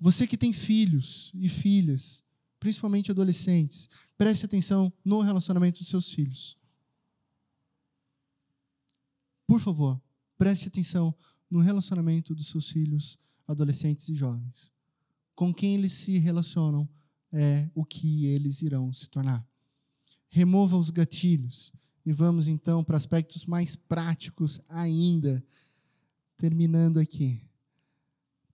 Você 0.00 0.26
que 0.26 0.36
tem 0.36 0.52
filhos 0.52 1.30
e 1.34 1.48
filhas, 1.48 2.22
principalmente 2.58 3.10
adolescentes, 3.10 3.88
preste 4.18 4.44
atenção 4.44 4.92
no 5.04 5.20
relacionamento 5.20 5.78
dos 5.78 5.88
seus 5.88 6.10
filhos. 6.10 6.58
Por 9.46 9.60
favor, 9.60 10.00
preste 10.36 10.66
atenção 10.66 11.14
no 11.48 11.60
relacionamento 11.60 12.34
dos 12.34 12.48
seus 12.48 12.68
filhos, 12.68 13.18
adolescentes 13.46 14.08
e 14.08 14.14
jovens. 14.14 14.72
Com 15.34 15.54
quem 15.54 15.74
eles 15.74 15.92
se 15.92 16.18
relacionam 16.18 16.88
é 17.32 17.70
o 17.74 17.84
que 17.84 18.26
eles 18.26 18.62
irão 18.62 18.92
se 18.92 19.08
tornar 19.08 19.46
remova 20.36 20.76
os 20.76 20.90
gatilhos. 20.90 21.72
E 22.04 22.12
vamos 22.12 22.46
então 22.46 22.84
para 22.84 22.98
aspectos 22.98 23.46
mais 23.46 23.74
práticos 23.74 24.60
ainda. 24.68 25.42
Terminando 26.36 26.98
aqui. 26.98 27.40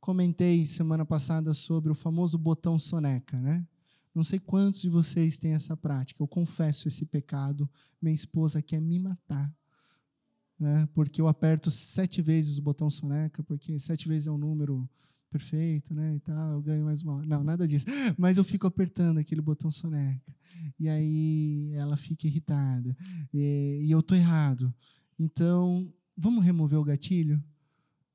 Comentei 0.01 0.65
semana 0.65 1.05
passada 1.05 1.53
sobre 1.53 1.91
o 1.91 1.95
famoso 1.95 2.39
botão 2.39 2.79
soneca, 2.79 3.37
né? 3.37 3.67
Não 4.15 4.23
sei 4.23 4.39
quantos 4.39 4.81
de 4.81 4.89
vocês 4.89 5.41
têm 5.41 5.55
essa 5.55 5.77
prática. 5.77 6.23
Eu 6.23 6.29
confesso 6.29 6.87
esse 6.87 7.05
pecado. 7.05 7.69
Minha 8.01 8.15
esposa 8.15 8.63
quer 8.63 8.81
me 8.81 9.01
matar. 9.01 9.53
Né? 10.61 10.89
Porque 10.95 11.21
eu 11.21 11.27
aperto 11.27 11.69
sete 11.69 12.23
vezes 12.23 12.59
o 12.59 12.63
botão 12.63 12.89
soneca, 12.89 13.43
porque 13.43 13.77
sete 13.81 14.07
vezes 14.07 14.29
é 14.29 14.31
um 14.31 14.39
número 14.39 14.89
perfeito, 15.33 15.95
né, 15.95 16.17
e 16.17 16.21
tal, 16.21 16.51
eu 16.53 16.63
ganho 16.63 16.85
mais 16.85 17.03
uma 17.03 17.25
Não, 17.25 17.43
nada 17.43 17.67
disso. 17.67 17.87
Mas 18.19 18.37
eu 18.37 18.45
fico 18.45 18.67
apertando 18.67 19.19
aquele 19.19 19.41
botão 19.41 19.71
soneca. 19.71 20.33
E 20.79 20.89
aí 20.89 21.73
ela 21.75 21.97
fica 21.97 22.27
irritada. 22.27 22.95
E, 23.33 23.81
e 23.87 23.91
eu 23.91 24.03
tô 24.03 24.15
errado. 24.15 24.73
Então, 25.19 25.91
vamos 26.17 26.45
remover 26.45 26.79
o 26.79 26.85
gatilho? 26.85 27.43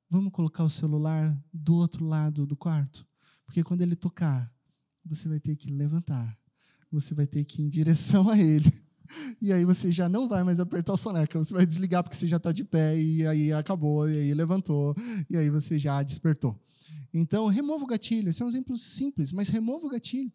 Vamos 0.08 0.32
colocar 0.32 0.62
o 0.62 0.70
celular 0.70 1.36
do 1.52 1.74
outro 1.74 2.06
lado 2.06 2.46
do 2.46 2.56
quarto? 2.56 3.04
Porque 3.44 3.64
quando 3.64 3.82
ele 3.82 3.96
tocar, 3.96 4.50
você 5.04 5.28
vai 5.28 5.40
ter 5.40 5.56
que 5.56 5.70
levantar. 5.70 6.38
Você 6.92 7.14
vai 7.14 7.26
ter 7.26 7.44
que 7.44 7.60
ir 7.60 7.66
em 7.66 7.68
direção 7.68 8.30
a 8.30 8.38
ele. 8.38 8.72
E 9.40 9.54
aí 9.54 9.64
você 9.64 9.90
já 9.90 10.06
não 10.06 10.28
vai 10.28 10.44
mais 10.44 10.60
apertar 10.60 10.92
o 10.92 10.96
soneca, 10.98 11.38
você 11.38 11.54
vai 11.54 11.64
desligar 11.64 12.02
porque 12.02 12.14
você 12.14 12.28
já 12.28 12.36
está 12.36 12.52
de 12.52 12.62
pé 12.62 12.94
e 12.94 13.26
aí 13.26 13.50
acabou, 13.54 14.06
e 14.06 14.18
aí 14.18 14.34
levantou, 14.34 14.94
e 15.30 15.36
aí 15.38 15.48
você 15.48 15.78
já 15.78 16.02
despertou. 16.02 16.60
Então, 17.12 17.46
remova 17.46 17.84
o 17.84 17.86
gatilho. 17.86 18.28
Esse 18.28 18.42
é 18.42 18.44
um 18.44 18.48
exemplo 18.48 18.76
simples, 18.76 19.32
mas 19.32 19.48
remova 19.48 19.86
o 19.86 19.90
gatilho. 19.90 20.32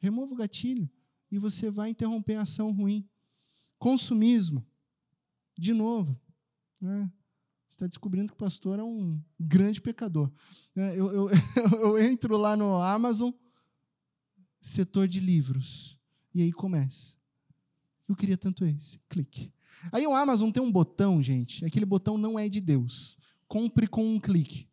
Remova 0.00 0.32
o 0.32 0.36
gatilho 0.36 0.90
e 1.30 1.38
você 1.38 1.70
vai 1.70 1.90
interromper 1.90 2.34
a 2.34 2.42
ação 2.42 2.72
ruim. 2.72 3.08
Consumismo. 3.78 4.66
De 5.56 5.72
novo. 5.72 6.18
Né? 6.80 7.10
Você 7.68 7.76
está 7.76 7.86
descobrindo 7.86 8.28
que 8.28 8.34
o 8.34 8.36
pastor 8.36 8.78
é 8.78 8.82
um 8.82 9.20
grande 9.38 9.80
pecador. 9.80 10.30
É, 10.74 10.98
eu, 10.98 11.12
eu, 11.12 11.30
eu 11.80 11.98
entro 11.98 12.36
lá 12.36 12.56
no 12.56 12.76
Amazon, 12.76 13.30
setor 14.60 15.06
de 15.06 15.20
livros. 15.20 15.98
E 16.34 16.42
aí 16.42 16.52
começa. 16.52 17.14
Eu 18.08 18.16
queria 18.16 18.36
tanto 18.36 18.64
esse. 18.64 18.98
Clique. 19.08 19.52
Aí 19.90 20.06
o 20.06 20.14
Amazon 20.14 20.50
tem 20.50 20.62
um 20.62 20.72
botão, 20.72 21.22
gente. 21.22 21.64
Aquele 21.64 21.86
botão 21.86 22.18
não 22.18 22.38
é 22.38 22.48
de 22.48 22.60
Deus. 22.60 23.18
Compre 23.46 23.86
com 23.86 24.04
um 24.04 24.20
clique 24.20 24.68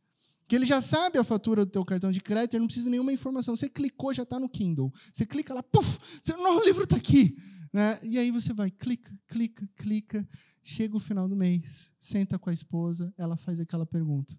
que 0.50 0.56
ele 0.56 0.66
já 0.66 0.82
sabe 0.82 1.20
a 1.20 1.24
fatura 1.24 1.64
do 1.64 1.72
teu 1.72 1.86
cartão 1.86 2.12
de 2.12 2.20
crédito, 2.20 2.56
ele 2.56 2.62
não 2.62 2.68
precisa 2.68 2.86
de 2.86 2.89
nenhuma 2.89 3.14
informação. 3.14 3.56
Você 3.56 3.70
clicou, 3.70 4.12
já 4.16 4.24
está 4.24 4.39
no 4.39 4.50
Kindle. 4.50 4.91
Você 5.14 5.24
clica 5.24 5.54
lá, 5.54 5.62
puf, 5.62 6.00
o 6.28 6.60
livro 6.66 6.86
está 6.86 6.95
aqui. 6.95 7.38
Né? 7.72 8.00
E 8.02 8.18
aí 8.18 8.32
você 8.32 8.52
vai, 8.52 8.72
clica, 8.72 9.14
clica, 9.28 9.70
clica, 9.76 10.28
chega 10.64 10.97
o 10.97 11.00
final 11.00 11.30
do 11.30 11.36
mês, 11.36 11.88
senta 12.00 12.39
com 12.39 12.50
a 12.50 12.54
esposa, 12.54 13.14
ela 13.16 13.38
faz 13.38 13.60
aquela 13.60 13.86
pergunta. 13.86 14.36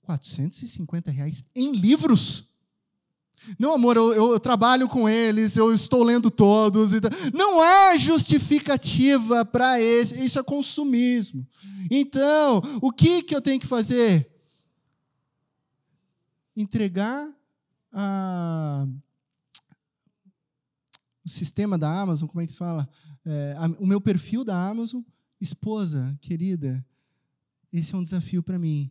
450 0.00 1.10
reais 1.10 1.44
em 1.54 1.72
livros? 1.72 2.48
Não, 3.58 3.74
amor, 3.74 3.98
eu, 3.98 4.14
eu, 4.14 4.40
trabalho 4.40 4.88
com 4.88 5.06
eles, 5.06 5.58
eu 5.58 5.74
estou 5.74 6.02
lendo 6.02 6.30
todos. 6.30 6.92
Não 7.34 7.60
há 7.60 7.98
justificativa 7.98 9.44
para 9.44 9.78
isso, 9.78 10.14
isso 10.14 10.38
é 10.38 10.42
consumismo. 10.42 11.46
Então, 11.90 12.62
o 12.80 12.90
que, 12.90 13.22
que 13.22 13.36
eu 13.36 13.42
tenho 13.42 13.60
que 13.60 13.66
fazer? 13.66 14.35
Entregar 16.56 17.28
a, 17.92 18.86
o 21.24 21.28
sistema 21.28 21.76
da 21.76 22.00
Amazon, 22.00 22.28
como 22.28 22.40
é 22.40 22.46
que 22.46 22.52
se 22.52 22.58
fala? 22.58 22.88
É, 23.24 23.54
a, 23.58 23.66
o 23.78 23.86
meu 23.86 24.00
perfil 24.00 24.44
da 24.44 24.68
Amazon, 24.68 25.02
esposa, 25.40 26.16
querida, 26.20 26.84
esse 27.72 27.94
é 27.94 27.98
um 27.98 28.02
desafio 28.02 28.42
para 28.42 28.58
mim. 28.58 28.90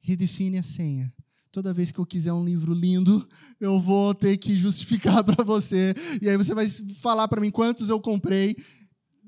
Redefine 0.00 0.58
a 0.58 0.62
senha 0.62 1.12
toda 1.54 1.72
vez 1.72 1.92
que 1.92 2.00
eu 2.00 2.04
quiser 2.04 2.32
um 2.32 2.44
livro 2.44 2.74
lindo, 2.74 3.24
eu 3.60 3.78
vou 3.78 4.12
ter 4.12 4.36
que 4.38 4.56
justificar 4.56 5.22
para 5.22 5.44
você. 5.44 5.94
E 6.20 6.28
aí 6.28 6.36
você 6.36 6.52
vai 6.52 6.66
falar 7.00 7.28
para 7.28 7.40
mim 7.40 7.48
quantos 7.48 7.88
eu 7.88 8.00
comprei. 8.00 8.56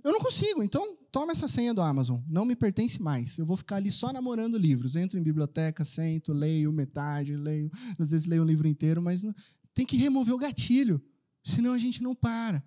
Eu 0.06 0.12
não 0.12 0.20
consigo, 0.20 0.62
então 0.62 0.96
toma 1.10 1.32
essa 1.32 1.48
senha 1.48 1.74
do 1.74 1.80
Amazon. 1.80 2.20
Não 2.28 2.44
me 2.44 2.54
pertence 2.54 3.02
mais. 3.02 3.36
Eu 3.38 3.44
vou 3.44 3.56
ficar 3.56 3.74
ali 3.74 3.90
só 3.90 4.12
namorando 4.12 4.56
livros. 4.56 4.94
Entro 4.94 5.18
em 5.18 5.22
biblioteca, 5.22 5.84
sento, 5.84 6.32
leio 6.32 6.72
metade, 6.72 7.34
leio, 7.34 7.68
às 7.98 8.12
vezes 8.12 8.24
leio 8.24 8.44
um 8.44 8.46
livro 8.46 8.68
inteiro, 8.68 9.02
mas 9.02 9.22
tem 9.74 9.84
que 9.84 9.96
remover 9.96 10.32
o 10.32 10.38
gatilho, 10.38 11.02
senão 11.42 11.72
a 11.72 11.78
gente 11.78 12.04
não 12.04 12.14
para. 12.14 12.62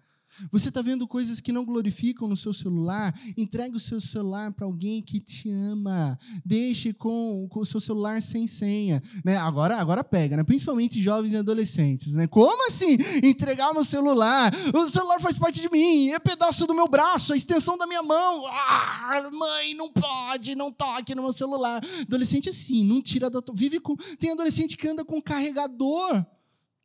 Você 0.52 0.70
está 0.70 0.82
vendo 0.82 1.08
coisas 1.08 1.40
que 1.40 1.52
não 1.52 1.66
glorificam 1.66 2.28
no 2.28 2.38
seu 2.38 2.54
celular? 2.54 3.14
Entregue 3.38 3.78
o 3.78 3.80
seu 3.80 4.00
celular 4.00 4.52
para 4.52 4.66
alguém 4.66 5.02
que 5.02 5.20
te 5.20 5.50
ama. 5.50 6.18
Deixe 6.46 6.94
com, 6.94 7.48
com 7.50 7.60
o 7.60 7.66
seu 7.66 7.80
celular 7.80 8.22
sem 8.22 8.48
senha. 8.48 9.02
Né? 9.24 9.38
Agora, 9.38 9.78
agora 9.78 10.04
pega, 10.04 10.38
né? 10.38 10.44
principalmente 10.44 11.02
jovens 11.02 11.34
e 11.34 11.38
adolescentes. 11.38 12.14
Né? 12.14 12.28
Como 12.28 12.68
assim? 12.68 12.98
Entregar 13.24 13.72
o 13.72 13.74
meu 13.74 13.86
celular? 13.86 14.54
O 14.74 14.90
celular 14.90 15.20
faz 15.20 15.38
parte 15.38 15.62
de 15.62 15.70
mim, 15.70 16.10
é 16.10 16.20
pedaço 16.20 16.66
do 16.66 16.74
meu 16.74 16.88
braço, 16.88 17.34
a 17.34 17.38
extensão 17.38 17.78
da 17.78 17.88
minha 17.88 18.04
mão. 18.04 18.46
Ah, 18.48 19.30
mãe, 19.32 19.74
não 19.74 19.92
pode, 19.92 20.56
não 20.56 20.72
toque 20.72 21.16
no 21.16 21.24
meu 21.24 21.34
celular. 21.34 21.82
Adolescente 22.02 22.48
é 22.48 22.52
assim, 22.52 22.84
não 22.84 23.02
tira 23.02 23.30
da. 23.30 23.42
Vive 23.54 23.80
com. 23.80 23.96
Tem 24.18 24.32
adolescente 24.32 24.78
que 24.78 24.88
anda 24.88 25.04
com 25.04 25.22
carregador. 25.22 26.26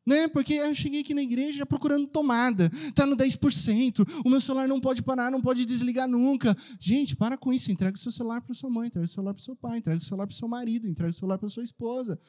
Né? 0.07 0.29
Porque 0.29 0.55
eu 0.55 0.75
cheguei 0.75 1.01
aqui 1.01 1.15
na 1.15 1.23
igreja 1.23 1.65
procurando 1.65 2.07
tomada, 2.07 2.71
está 2.89 3.07
no 3.07 3.17
10%, 3.17 4.23
o 4.25 4.29
meu 4.29 4.41
celular 4.41 4.69
não 4.69 4.79
pode 4.79 5.03
parar, 5.03 5.31
não 5.31 5.41
pode 5.41 5.65
desligar 5.65 6.07
nunca. 6.07 6.55
Gente, 6.79 7.17
para 7.17 7.39
com 7.39 7.53
isso, 7.53 7.73
entrega 7.73 7.97
o 7.97 7.99
seu 7.99 8.13
celular 8.13 8.43
para 8.43 8.55
sua 8.55 8.69
mãe, 8.69 8.89
entrega 8.89 9.07
o 9.07 9.09
celular 9.09 9.33
para 9.33 9.43
seu 9.43 9.57
pai, 9.57 9.79
entrega 9.79 9.99
o 9.99 10.05
celular 10.05 10.27
para 10.27 10.37
seu 10.37 10.49
marido, 10.49 10.87
entrega 10.87 11.11
o 11.11 11.15
celular 11.15 11.39
para 11.39 11.49
sua 11.49 11.63
esposa. 11.63 12.21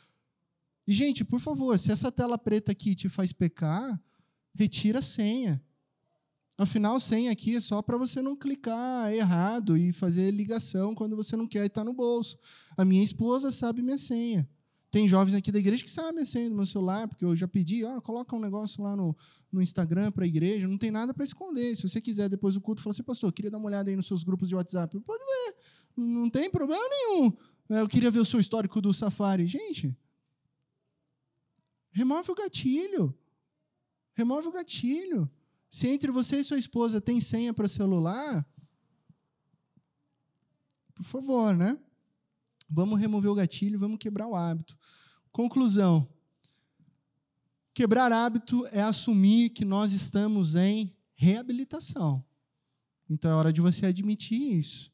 E, 0.87 0.93
gente, 0.93 1.25
por 1.25 1.39
favor, 1.39 1.77
se 1.77 1.91
essa 1.91 2.11
tela 2.11 2.37
preta 2.37 2.71
aqui 2.71 2.95
te 2.95 3.09
faz 3.09 3.33
pecar, 3.33 3.99
retira 4.53 4.99
a 4.99 5.01
senha. 5.01 5.61
Afinal, 6.57 6.99
senha 7.01 7.31
aqui 7.31 7.57
é 7.57 7.59
só 7.59 7.81
para 7.81 7.97
você 7.97 8.21
não 8.21 8.35
clicar 8.35 9.11
errado 9.11 9.77
e 9.77 9.91
fazer 9.91 10.31
ligação 10.31 10.95
quando 10.95 11.15
você 11.15 11.35
não 11.35 11.47
quer 11.47 11.63
e 11.63 11.67
está 11.67 11.83
no 11.83 11.91
bolso. 11.91 12.37
A 12.77 12.85
minha 12.85 13.03
esposa 13.03 13.51
sabe 13.51 13.81
minha 13.81 13.97
senha. 13.97 14.47
Tem 14.95 15.09
jovens 15.09 15.35
aqui 15.35 15.51
da 15.51 15.59
igreja 15.59 15.83
que 15.83 15.91
sabem 15.91 16.23
a 16.23 16.25
senha 16.25 16.49
do 16.49 16.55
meu 16.55 16.65
celular, 16.65 17.05
porque 17.05 17.25
eu 17.25 17.35
já 17.35 17.45
pedi, 17.45 17.83
ó, 17.83 17.99
coloca 17.99 18.33
um 18.33 18.39
negócio 18.39 18.81
lá 18.81 18.95
no, 18.95 19.13
no 19.51 19.61
Instagram 19.61 20.09
para 20.09 20.23
a 20.23 20.27
igreja, 20.27 20.69
não 20.69 20.77
tem 20.77 20.89
nada 20.89 21.13
para 21.13 21.25
esconder. 21.25 21.75
Se 21.75 21.81
você 21.81 21.99
quiser, 21.99 22.29
depois 22.29 22.53
do 22.53 22.61
culto, 22.61 22.81
falar 22.81 22.91
assim, 22.91 23.03
pastor, 23.03 23.33
queria 23.33 23.51
dar 23.51 23.57
uma 23.57 23.67
olhada 23.67 23.89
aí 23.89 23.95
nos 23.97 24.07
seus 24.07 24.23
grupos 24.23 24.47
de 24.47 24.55
WhatsApp. 24.55 24.97
Pode 25.01 25.21
ver, 25.21 25.55
não 25.97 26.29
tem 26.29 26.49
problema 26.49 26.81
nenhum. 26.87 27.33
É, 27.71 27.81
eu 27.81 27.89
queria 27.89 28.09
ver 28.09 28.19
o 28.19 28.25
seu 28.25 28.39
histórico 28.39 28.79
do 28.79 28.93
Safari. 28.93 29.45
Gente, 29.47 29.93
remove 31.91 32.31
o 32.31 32.35
gatilho. 32.35 33.13
Remove 34.13 34.47
o 34.47 34.51
gatilho. 34.53 35.29
Se 35.69 35.89
entre 35.89 36.09
você 36.09 36.37
e 36.37 36.43
sua 36.45 36.57
esposa 36.57 37.01
tem 37.01 37.19
senha 37.19 37.53
para 37.53 37.67
celular, 37.67 38.47
por 40.93 41.03
favor, 41.03 41.53
né? 41.53 41.77
Vamos 42.69 42.99
remover 42.99 43.31
o 43.31 43.35
gatilho, 43.35 43.79
vamos 43.79 43.97
quebrar 43.97 44.27
o 44.27 44.35
hábito. 44.35 44.77
Conclusão. 45.31 46.07
Quebrar 47.73 48.11
hábito 48.11 48.65
é 48.71 48.81
assumir 48.81 49.49
que 49.49 49.65
nós 49.65 49.91
estamos 49.91 50.55
em 50.55 50.95
reabilitação. 51.13 52.23
Então 53.09 53.29
é 53.29 53.35
hora 53.35 53.53
de 53.53 53.61
você 53.61 53.85
admitir 53.85 54.57
isso, 54.57 54.91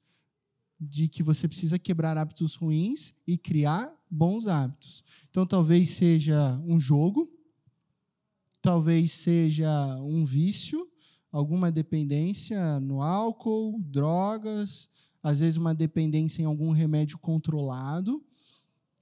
de 0.79 1.07
que 1.07 1.23
você 1.23 1.47
precisa 1.47 1.79
quebrar 1.79 2.17
hábitos 2.17 2.55
ruins 2.55 3.13
e 3.25 3.37
criar 3.37 3.93
bons 4.09 4.47
hábitos. 4.47 5.03
Então 5.29 5.45
talvez 5.45 5.91
seja 5.91 6.59
um 6.65 6.79
jogo, 6.79 7.31
talvez 8.61 9.11
seja 9.11 9.97
um 10.01 10.25
vício, 10.25 10.89
alguma 11.31 11.71
dependência 11.71 12.79
no 12.79 13.01
álcool, 13.01 13.79
drogas, 13.79 14.89
às 15.21 15.39
vezes 15.39 15.57
uma 15.57 15.73
dependência 15.73 16.41
em 16.41 16.45
algum 16.45 16.71
remédio 16.71 17.17
controlado, 17.17 18.23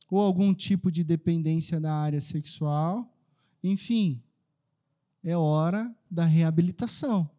ou 0.10 0.20
algum 0.20 0.54
tipo 0.54 0.92
de 0.92 1.04
dependência 1.04 1.80
na 1.80 1.94
área 1.94 2.20
sexual. 2.20 3.12
Enfim, 3.64 4.22
é 5.24 5.36
hora 5.38 5.94
da 6.10 6.26
reabilitação. 6.26 7.30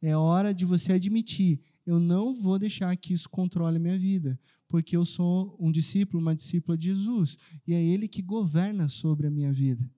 É 0.00 0.16
hora 0.16 0.54
de 0.54 0.64
você 0.64 0.94
admitir: 0.94 1.60
eu 1.86 2.00
não 2.00 2.34
vou 2.34 2.58
deixar 2.58 2.96
que 2.96 3.12
isso 3.12 3.28
controle 3.28 3.76
a 3.76 3.80
minha 3.80 3.98
vida, 3.98 4.38
porque 4.68 4.96
eu 4.96 5.04
sou 5.04 5.56
um 5.58 5.70
discípulo, 5.70 6.20
uma 6.20 6.34
discípula 6.34 6.76
de 6.76 6.94
Jesus, 6.94 7.38
e 7.66 7.74
é 7.74 7.82
Ele 7.82 8.08
que 8.08 8.22
governa 8.22 8.88
sobre 8.88 9.26
a 9.26 9.30
minha 9.30 9.52
vida. 9.52 9.88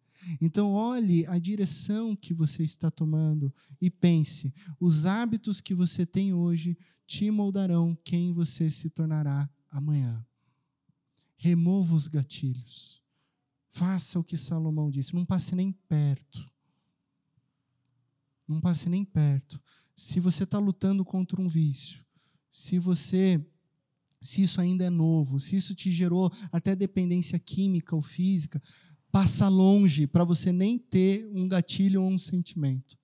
Então, 0.41 0.73
olhe 0.73 1.27
a 1.27 1.39
direção 1.39 2.17
que 2.17 2.35
você 2.35 2.63
está 2.63 2.91
tomando 2.91 3.53
e 3.81 3.91
pense: 3.91 4.53
os 4.81 5.07
hábitos 5.07 5.61
que 5.61 5.75
você 5.75 6.05
tem 6.05 6.33
hoje 6.33 6.77
te 7.07 7.31
moldarão 7.31 7.97
quem 8.05 8.33
você 8.33 8.71
se 8.71 8.91
tornará 8.91 9.49
amanhã. 9.71 10.25
Remova 11.37 11.95
os 11.95 12.09
gatilhos. 12.09 13.01
Faça 13.71 14.19
o 14.19 14.25
que 14.25 14.37
Salomão 14.37 14.91
disse. 14.91 15.15
Não 15.15 15.25
passe 15.25 15.55
nem 15.55 15.73
perto. 15.73 16.45
Não 18.47 18.61
passe 18.61 18.89
nem 18.89 19.05
perto. 19.05 19.61
Se 19.95 20.21
você 20.21 20.45
está 20.45 20.59
lutando 20.59 21.05
contra 21.05 21.41
um 21.41 21.49
vício, 21.49 22.05
se 22.51 22.79
você, 22.79 23.45
se 24.21 24.43
isso 24.43 24.61
ainda 24.61 24.85
é 24.85 24.91
novo, 24.91 25.39
se 25.39 25.55
isso 25.55 25.75
te 25.75 25.91
gerou 25.93 26.33
até 26.51 26.75
dependência 26.75 27.39
química 27.39 27.95
ou 27.95 28.03
física, 28.03 28.61
passa 29.11 29.49
longe 29.49 30.07
para 30.07 30.25
você 30.25 30.53
nem 30.53 30.79
ter 30.79 31.27
um 31.29 31.49
gatilho 31.49 32.03
ou 32.03 32.09
um 32.09 32.19
sentimento. 32.19 32.99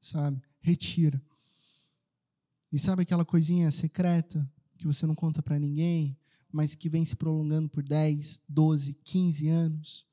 Sabe? 0.00 0.42
Retira. 0.60 1.22
E 2.72 2.78
sabe 2.78 3.02
aquela 3.02 3.24
coisinha 3.24 3.70
secreta 3.70 4.48
que 4.78 4.86
você 4.86 5.06
não 5.06 5.14
conta 5.14 5.42
para 5.42 5.58
ninguém, 5.58 6.16
mas 6.50 6.74
que 6.74 6.88
vem 6.88 7.04
se 7.04 7.14
prolongando 7.14 7.68
por 7.68 7.82
10, 7.82 8.40
12, 8.48 8.94
15 9.04 9.48
anos? 9.48 10.06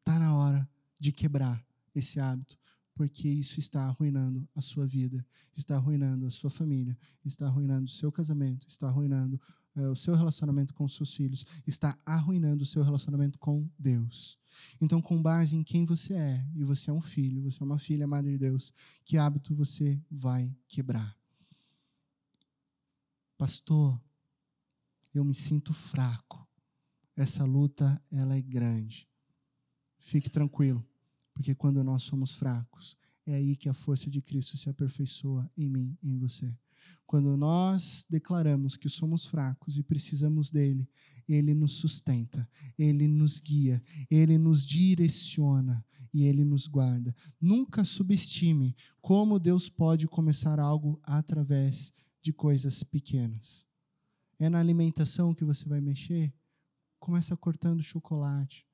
Está 0.00 0.18
na 0.18 0.36
hora 0.36 0.68
de 0.98 1.12
quebrar 1.12 1.64
esse 1.94 2.18
hábito, 2.18 2.58
porque 2.94 3.28
isso 3.28 3.58
está 3.58 3.84
arruinando 3.84 4.48
a 4.54 4.60
sua 4.60 4.86
vida, 4.86 5.24
está 5.56 5.76
arruinando 5.76 6.26
a 6.26 6.30
sua 6.30 6.50
família, 6.50 6.96
está 7.24 7.46
arruinando 7.46 7.86
o 7.86 7.92
seu 7.92 8.10
casamento, 8.10 8.66
está 8.66 8.88
arruinando 8.88 9.40
é, 9.76 9.88
o 9.88 9.94
seu 9.94 10.14
relacionamento 10.14 10.74
com 10.74 10.84
os 10.84 10.94
seus 10.94 11.14
filhos, 11.14 11.46
está 11.66 11.98
arruinando 12.04 12.62
o 12.62 12.66
seu 12.66 12.82
relacionamento 12.82 13.38
com 13.38 13.68
Deus. 13.78 14.38
Então, 14.80 15.00
com 15.00 15.20
base 15.20 15.56
em 15.56 15.62
quem 15.62 15.84
você 15.84 16.14
é, 16.14 16.46
e 16.54 16.62
você 16.62 16.90
é 16.90 16.92
um 16.92 17.00
filho, 17.00 17.42
você 17.42 17.62
é 17.62 17.66
uma 17.66 17.78
filha 17.78 18.04
amada 18.04 18.28
de 18.28 18.38
Deus, 18.38 18.72
que 19.04 19.16
hábito 19.16 19.54
você 19.54 20.00
vai 20.10 20.54
quebrar? 20.68 21.16
Pastor, 23.38 24.00
eu 25.14 25.24
me 25.24 25.34
sinto 25.34 25.72
fraco. 25.72 26.46
Essa 27.16 27.44
luta, 27.44 28.00
ela 28.10 28.36
é 28.36 28.40
grande. 28.40 29.08
Fique 29.98 30.30
tranquilo, 30.30 30.84
porque 31.34 31.54
quando 31.54 31.82
nós 31.84 32.02
somos 32.02 32.34
fracos, 32.34 32.96
é 33.26 33.34
aí 33.34 33.56
que 33.56 33.68
a 33.68 33.74
força 33.74 34.10
de 34.10 34.20
Cristo 34.20 34.56
se 34.56 34.68
aperfeiçoa 34.68 35.50
em 35.56 35.68
mim, 35.68 35.96
em 36.02 36.18
você. 36.18 36.52
Quando 37.06 37.36
nós 37.36 38.06
declaramos 38.08 38.76
que 38.76 38.88
somos 38.88 39.26
fracos 39.26 39.76
e 39.76 39.82
precisamos 39.82 40.50
dele, 40.50 40.88
ele 41.28 41.54
nos 41.54 41.72
sustenta, 41.72 42.48
ele 42.78 43.06
nos 43.06 43.40
guia, 43.40 43.82
ele 44.10 44.38
nos 44.38 44.64
direciona 44.64 45.84
e 46.12 46.24
ele 46.24 46.44
nos 46.44 46.66
guarda. 46.66 47.14
Nunca 47.40 47.84
subestime 47.84 48.76
como 49.00 49.38
Deus 49.38 49.68
pode 49.68 50.06
começar 50.06 50.58
algo 50.58 51.00
através 51.02 51.92
de 52.20 52.32
coisas 52.32 52.82
pequenas. 52.82 53.66
É 54.38 54.48
na 54.48 54.58
alimentação 54.58 55.34
que 55.34 55.44
você 55.44 55.68
vai 55.68 55.80
mexer? 55.80 56.32
Começa 56.98 57.36
cortando 57.36 57.82
chocolate. 57.82 58.66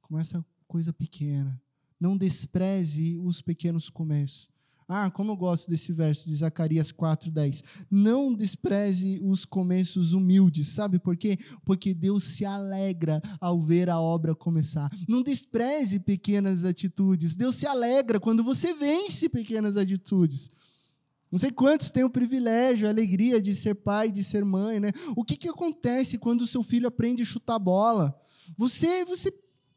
Começa 0.00 0.44
coisa 0.66 0.92
pequena. 0.92 1.60
Não 1.98 2.16
despreze 2.16 3.16
os 3.18 3.40
pequenos 3.40 3.88
começos. 3.88 4.50
Ah, 4.88 5.10
como 5.10 5.32
eu 5.32 5.36
gosto 5.36 5.70
desse 5.70 5.92
verso 5.92 6.28
de 6.28 6.36
Zacarias 6.36 6.92
4:10. 6.92 7.62
Não 7.90 8.32
despreze 8.32 9.20
os 9.22 9.44
começos 9.44 10.12
humildes. 10.12 10.68
Sabe 10.68 10.98
por 10.98 11.16
quê? 11.16 11.38
Porque 11.64 11.94
Deus 11.94 12.24
se 12.24 12.44
alegra 12.44 13.22
ao 13.40 13.60
ver 13.60 13.88
a 13.88 14.00
obra 14.00 14.34
começar. 14.34 14.90
Não 15.08 15.22
despreze 15.22 15.98
pequenas 15.98 16.64
atitudes. 16.64 17.34
Deus 17.34 17.56
se 17.56 17.66
alegra 17.66 18.20
quando 18.20 18.42
você 18.42 18.74
vence 18.74 19.28
pequenas 19.28 19.76
atitudes. 19.76 20.50
Não 21.32 21.38
sei 21.38 21.50
quantos 21.50 21.90
têm 21.90 22.04
o 22.04 22.10
privilégio, 22.10 22.86
a 22.86 22.90
alegria 22.90 23.40
de 23.40 23.54
ser 23.54 23.74
pai, 23.74 24.10
de 24.10 24.22
ser 24.22 24.44
mãe, 24.44 24.78
né? 24.78 24.92
O 25.16 25.24
que, 25.24 25.34
que 25.34 25.48
acontece 25.48 26.18
quando 26.18 26.42
o 26.42 26.46
seu 26.46 26.62
filho 26.62 26.86
aprende 26.86 27.22
a 27.22 27.24
chutar 27.24 27.58
bola? 27.58 28.14
Você, 28.58 29.04
você 29.06 29.32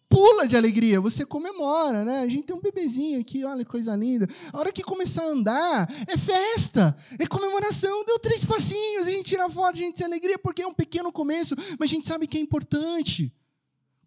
pula 0.09 0.47
de 0.47 0.55
alegria, 0.55 1.01
você 1.01 1.25
comemora, 1.25 2.03
né? 2.03 2.19
A 2.21 2.27
gente 2.27 2.43
tem 2.43 2.55
um 2.55 2.61
bebezinho 2.61 3.19
aqui, 3.19 3.43
olha 3.43 3.63
que 3.63 3.71
coisa 3.71 3.95
linda. 3.95 4.27
A 4.51 4.59
hora 4.59 4.71
que 4.71 4.83
começar 4.83 5.23
a 5.23 5.29
andar, 5.29 5.89
é 6.07 6.17
festa, 6.17 6.95
é 7.19 7.25
comemoração, 7.25 8.05
deu 8.05 8.19
três 8.19 8.45
passinhos, 8.45 9.07
a 9.07 9.11
gente 9.11 9.25
tira 9.25 9.49
foto, 9.49 9.75
a 9.75 9.81
gente 9.81 9.97
se 9.97 10.03
alegria, 10.03 10.37
porque 10.37 10.61
é 10.61 10.67
um 10.67 10.73
pequeno 10.73 11.11
começo, 11.11 11.55
mas 11.79 11.89
a 11.89 11.93
gente 11.93 12.07
sabe 12.07 12.27
que 12.27 12.37
é 12.37 12.41
importante. 12.41 13.33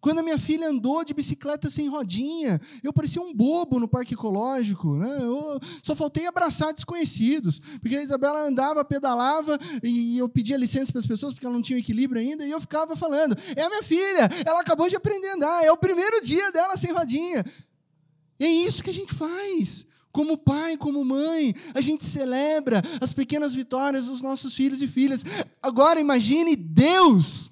Quando 0.01 0.19
a 0.19 0.23
minha 0.23 0.39
filha 0.39 0.69
andou 0.69 1.03
de 1.03 1.13
bicicleta 1.13 1.69
sem 1.69 1.89
rodinha, 1.89 2.59
eu 2.81 2.93
parecia 2.93 3.21
um 3.21 3.33
bobo 3.33 3.79
no 3.79 3.87
parque 3.87 4.13
ecológico. 4.13 4.95
Né? 4.95 5.17
Eu 5.21 5.59
só 5.83 5.95
faltei 5.95 6.25
abraçar 6.25 6.73
desconhecidos, 6.73 7.59
porque 7.81 7.97
a 7.97 8.03
Isabela 8.03 8.47
andava, 8.47 8.85
pedalava, 8.85 9.59
e 9.83 10.17
eu 10.17 10.29
pedia 10.29 10.57
licença 10.57 10.91
para 10.91 10.99
as 10.99 11.07
pessoas, 11.07 11.33
porque 11.33 11.45
ela 11.45 11.55
não 11.55 11.61
tinha 11.61 11.79
equilíbrio 11.79 12.21
ainda, 12.21 12.45
e 12.45 12.51
eu 12.51 12.61
ficava 12.61 12.95
falando: 12.95 13.37
é 13.55 13.61
a 13.61 13.69
minha 13.69 13.83
filha, 13.83 14.29
ela 14.45 14.61
acabou 14.61 14.89
de 14.89 14.95
aprender 14.95 15.29
a 15.29 15.35
andar, 15.35 15.65
é 15.65 15.71
o 15.71 15.77
primeiro 15.77 16.21
dia 16.21 16.51
dela 16.51 16.77
sem 16.77 16.91
rodinha. 16.93 17.43
É 18.39 18.47
isso 18.47 18.81
que 18.81 18.89
a 18.89 18.93
gente 18.93 19.13
faz. 19.13 19.85
Como 20.11 20.37
pai, 20.37 20.75
como 20.75 21.05
mãe, 21.05 21.53
a 21.73 21.81
gente 21.81 22.03
celebra 22.03 22.81
as 22.99 23.13
pequenas 23.13 23.53
vitórias 23.53 24.05
dos 24.05 24.21
nossos 24.21 24.55
filhos 24.55 24.81
e 24.81 24.87
filhas. 24.87 25.23
Agora 25.61 25.99
imagine 25.99 26.55
Deus 26.55 27.51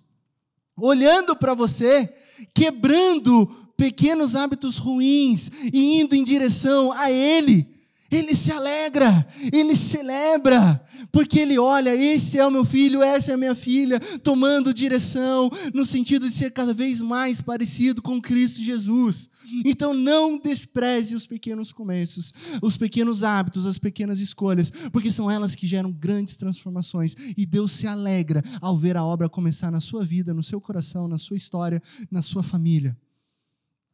olhando 0.80 1.36
para 1.36 1.54
você 1.54 2.12
quebrando 2.54 3.48
pequenos 3.78 4.36
hábitos 4.36 4.78
ruins 4.78 5.52
e 5.72 6.02
indo 6.02 6.16
em 6.16 6.24
direção 6.24 6.92
a 6.92 7.12
Ele. 7.12 7.68
Ele 8.10 8.34
se 8.34 8.54
alegra, 8.54 9.28
ele 9.52 9.76
celebra, 9.76 10.82
porque 11.12 11.40
ele 11.40 11.58
olha: 11.58 11.96
esse 11.96 12.38
é 12.38 12.46
o 12.46 12.52
meu 12.52 12.66
filho, 12.66 13.02
essa 13.02 13.32
é 13.32 13.34
a 13.34 13.38
minha 13.38 13.56
filha, 13.56 14.00
tomando 14.20 14.74
direção 14.74 15.50
no 15.74 15.86
sentido 15.86 16.28
de 16.28 16.34
ser 16.34 16.52
cada 16.52 16.74
vez 16.74 17.02
mais 17.02 17.42
parecido 17.42 18.02
com 18.02 18.22
Cristo 18.22 18.62
Jesus. 18.62 19.30
Então 19.66 19.94
não 19.94 20.38
despreze 20.38 21.16
os 21.16 21.26
pequenos 21.26 21.72
começos, 21.72 22.34
os 22.62 22.76
pequenos 22.76 23.24
hábitos, 23.24 23.66
as 23.66 23.78
pequenas 23.78 24.20
escolhas, 24.20 24.72
porque 24.92 25.12
são 25.12 25.32
elas 25.32 25.56
que 25.56 25.66
geram 25.66 25.92
grandes 25.92 26.36
transformações. 26.36 27.16
E 27.36 27.46
Deus 27.46 27.72
se 27.72 27.88
alegra 27.88 28.44
ao 28.60 28.78
ver 28.78 28.98
a 28.98 29.04
obra 29.04 29.30
começar 29.30 29.72
na 29.72 29.80
sua 29.80 30.04
vida, 30.04 30.34
no 30.34 30.44
seu 30.44 30.60
coração, 30.60 31.08
na 31.08 31.18
sua 31.18 31.38
história, 31.38 31.82
na 32.12 32.22
sua 32.22 32.44
família. 32.44 32.98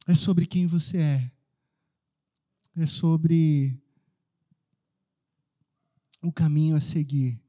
É 0.07 0.15
sobre 0.15 0.45
quem 0.45 0.67
você 0.67 0.97
é. 0.97 1.31
É 2.75 2.87
sobre 2.87 3.79
o 6.23 6.31
caminho 6.31 6.75
a 6.75 6.81
seguir, 6.81 7.39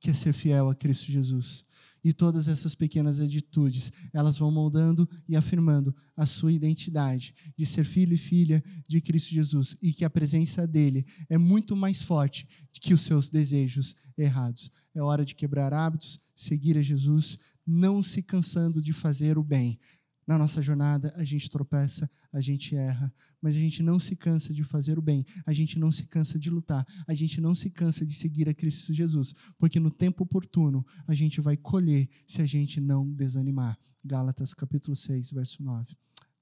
que 0.00 0.10
é 0.10 0.14
ser 0.14 0.32
fiel 0.32 0.68
a 0.68 0.74
Cristo 0.74 1.12
Jesus. 1.12 1.64
E 2.04 2.12
todas 2.12 2.48
essas 2.48 2.74
pequenas 2.74 3.20
atitudes, 3.20 3.92
elas 4.12 4.36
vão 4.36 4.50
moldando 4.50 5.08
e 5.28 5.36
afirmando 5.36 5.94
a 6.16 6.26
sua 6.26 6.52
identidade 6.52 7.32
de 7.56 7.64
ser 7.64 7.84
filho 7.84 8.14
e 8.14 8.18
filha 8.18 8.60
de 8.88 9.00
Cristo 9.00 9.32
Jesus 9.32 9.76
e 9.80 9.92
que 9.92 10.04
a 10.04 10.10
presença 10.10 10.66
dele 10.66 11.04
é 11.28 11.38
muito 11.38 11.76
mais 11.76 12.02
forte 12.02 12.48
que 12.72 12.92
os 12.92 13.02
seus 13.02 13.28
desejos 13.28 13.94
errados. 14.18 14.72
É 14.92 15.00
hora 15.00 15.24
de 15.24 15.36
quebrar 15.36 15.72
hábitos, 15.72 16.18
seguir 16.34 16.76
a 16.76 16.82
Jesus, 16.82 17.38
não 17.64 18.02
se 18.02 18.20
cansando 18.20 18.82
de 18.82 18.92
fazer 18.92 19.38
o 19.38 19.44
bem, 19.44 19.78
na 20.26 20.38
nossa 20.38 20.62
jornada, 20.62 21.12
a 21.16 21.24
gente 21.24 21.50
tropeça, 21.50 22.08
a 22.32 22.40
gente 22.40 22.76
erra, 22.76 23.12
mas 23.40 23.56
a 23.56 23.58
gente 23.58 23.82
não 23.82 23.98
se 23.98 24.14
cansa 24.14 24.54
de 24.54 24.62
fazer 24.62 24.98
o 24.98 25.02
bem, 25.02 25.26
a 25.44 25.52
gente 25.52 25.78
não 25.78 25.90
se 25.90 26.06
cansa 26.06 26.38
de 26.38 26.48
lutar, 26.48 26.86
a 27.06 27.14
gente 27.14 27.40
não 27.40 27.54
se 27.54 27.70
cansa 27.70 28.06
de 28.06 28.14
seguir 28.14 28.48
a 28.48 28.54
Cristo 28.54 28.94
Jesus, 28.94 29.34
porque 29.58 29.80
no 29.80 29.90
tempo 29.90 30.22
oportuno 30.22 30.86
a 31.06 31.14
gente 31.14 31.40
vai 31.40 31.56
colher 31.56 32.08
se 32.26 32.40
a 32.40 32.46
gente 32.46 32.80
não 32.80 33.10
desanimar. 33.12 33.78
Gálatas 34.04 34.54
capítulo 34.54 34.96
6, 34.96 35.30
verso 35.30 35.62
9. 35.62 35.96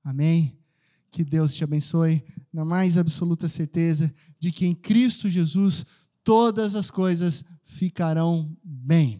Amém? 0.05 0.59
Que 1.11 1.25
Deus 1.25 1.55
te 1.55 1.65
abençoe 1.65 2.23
na 2.53 2.65
mais 2.65 2.97
absoluta 2.97 3.49
certeza 3.49 4.13
de 4.39 4.53
que 4.53 4.65
em 4.65 4.75
Cristo 4.75 5.29
Jesus 5.29 5.85
todas 6.23 6.75
as 6.75 6.91
coisas 6.91 7.45
ficarão 7.65 8.55
bem. 8.63 9.19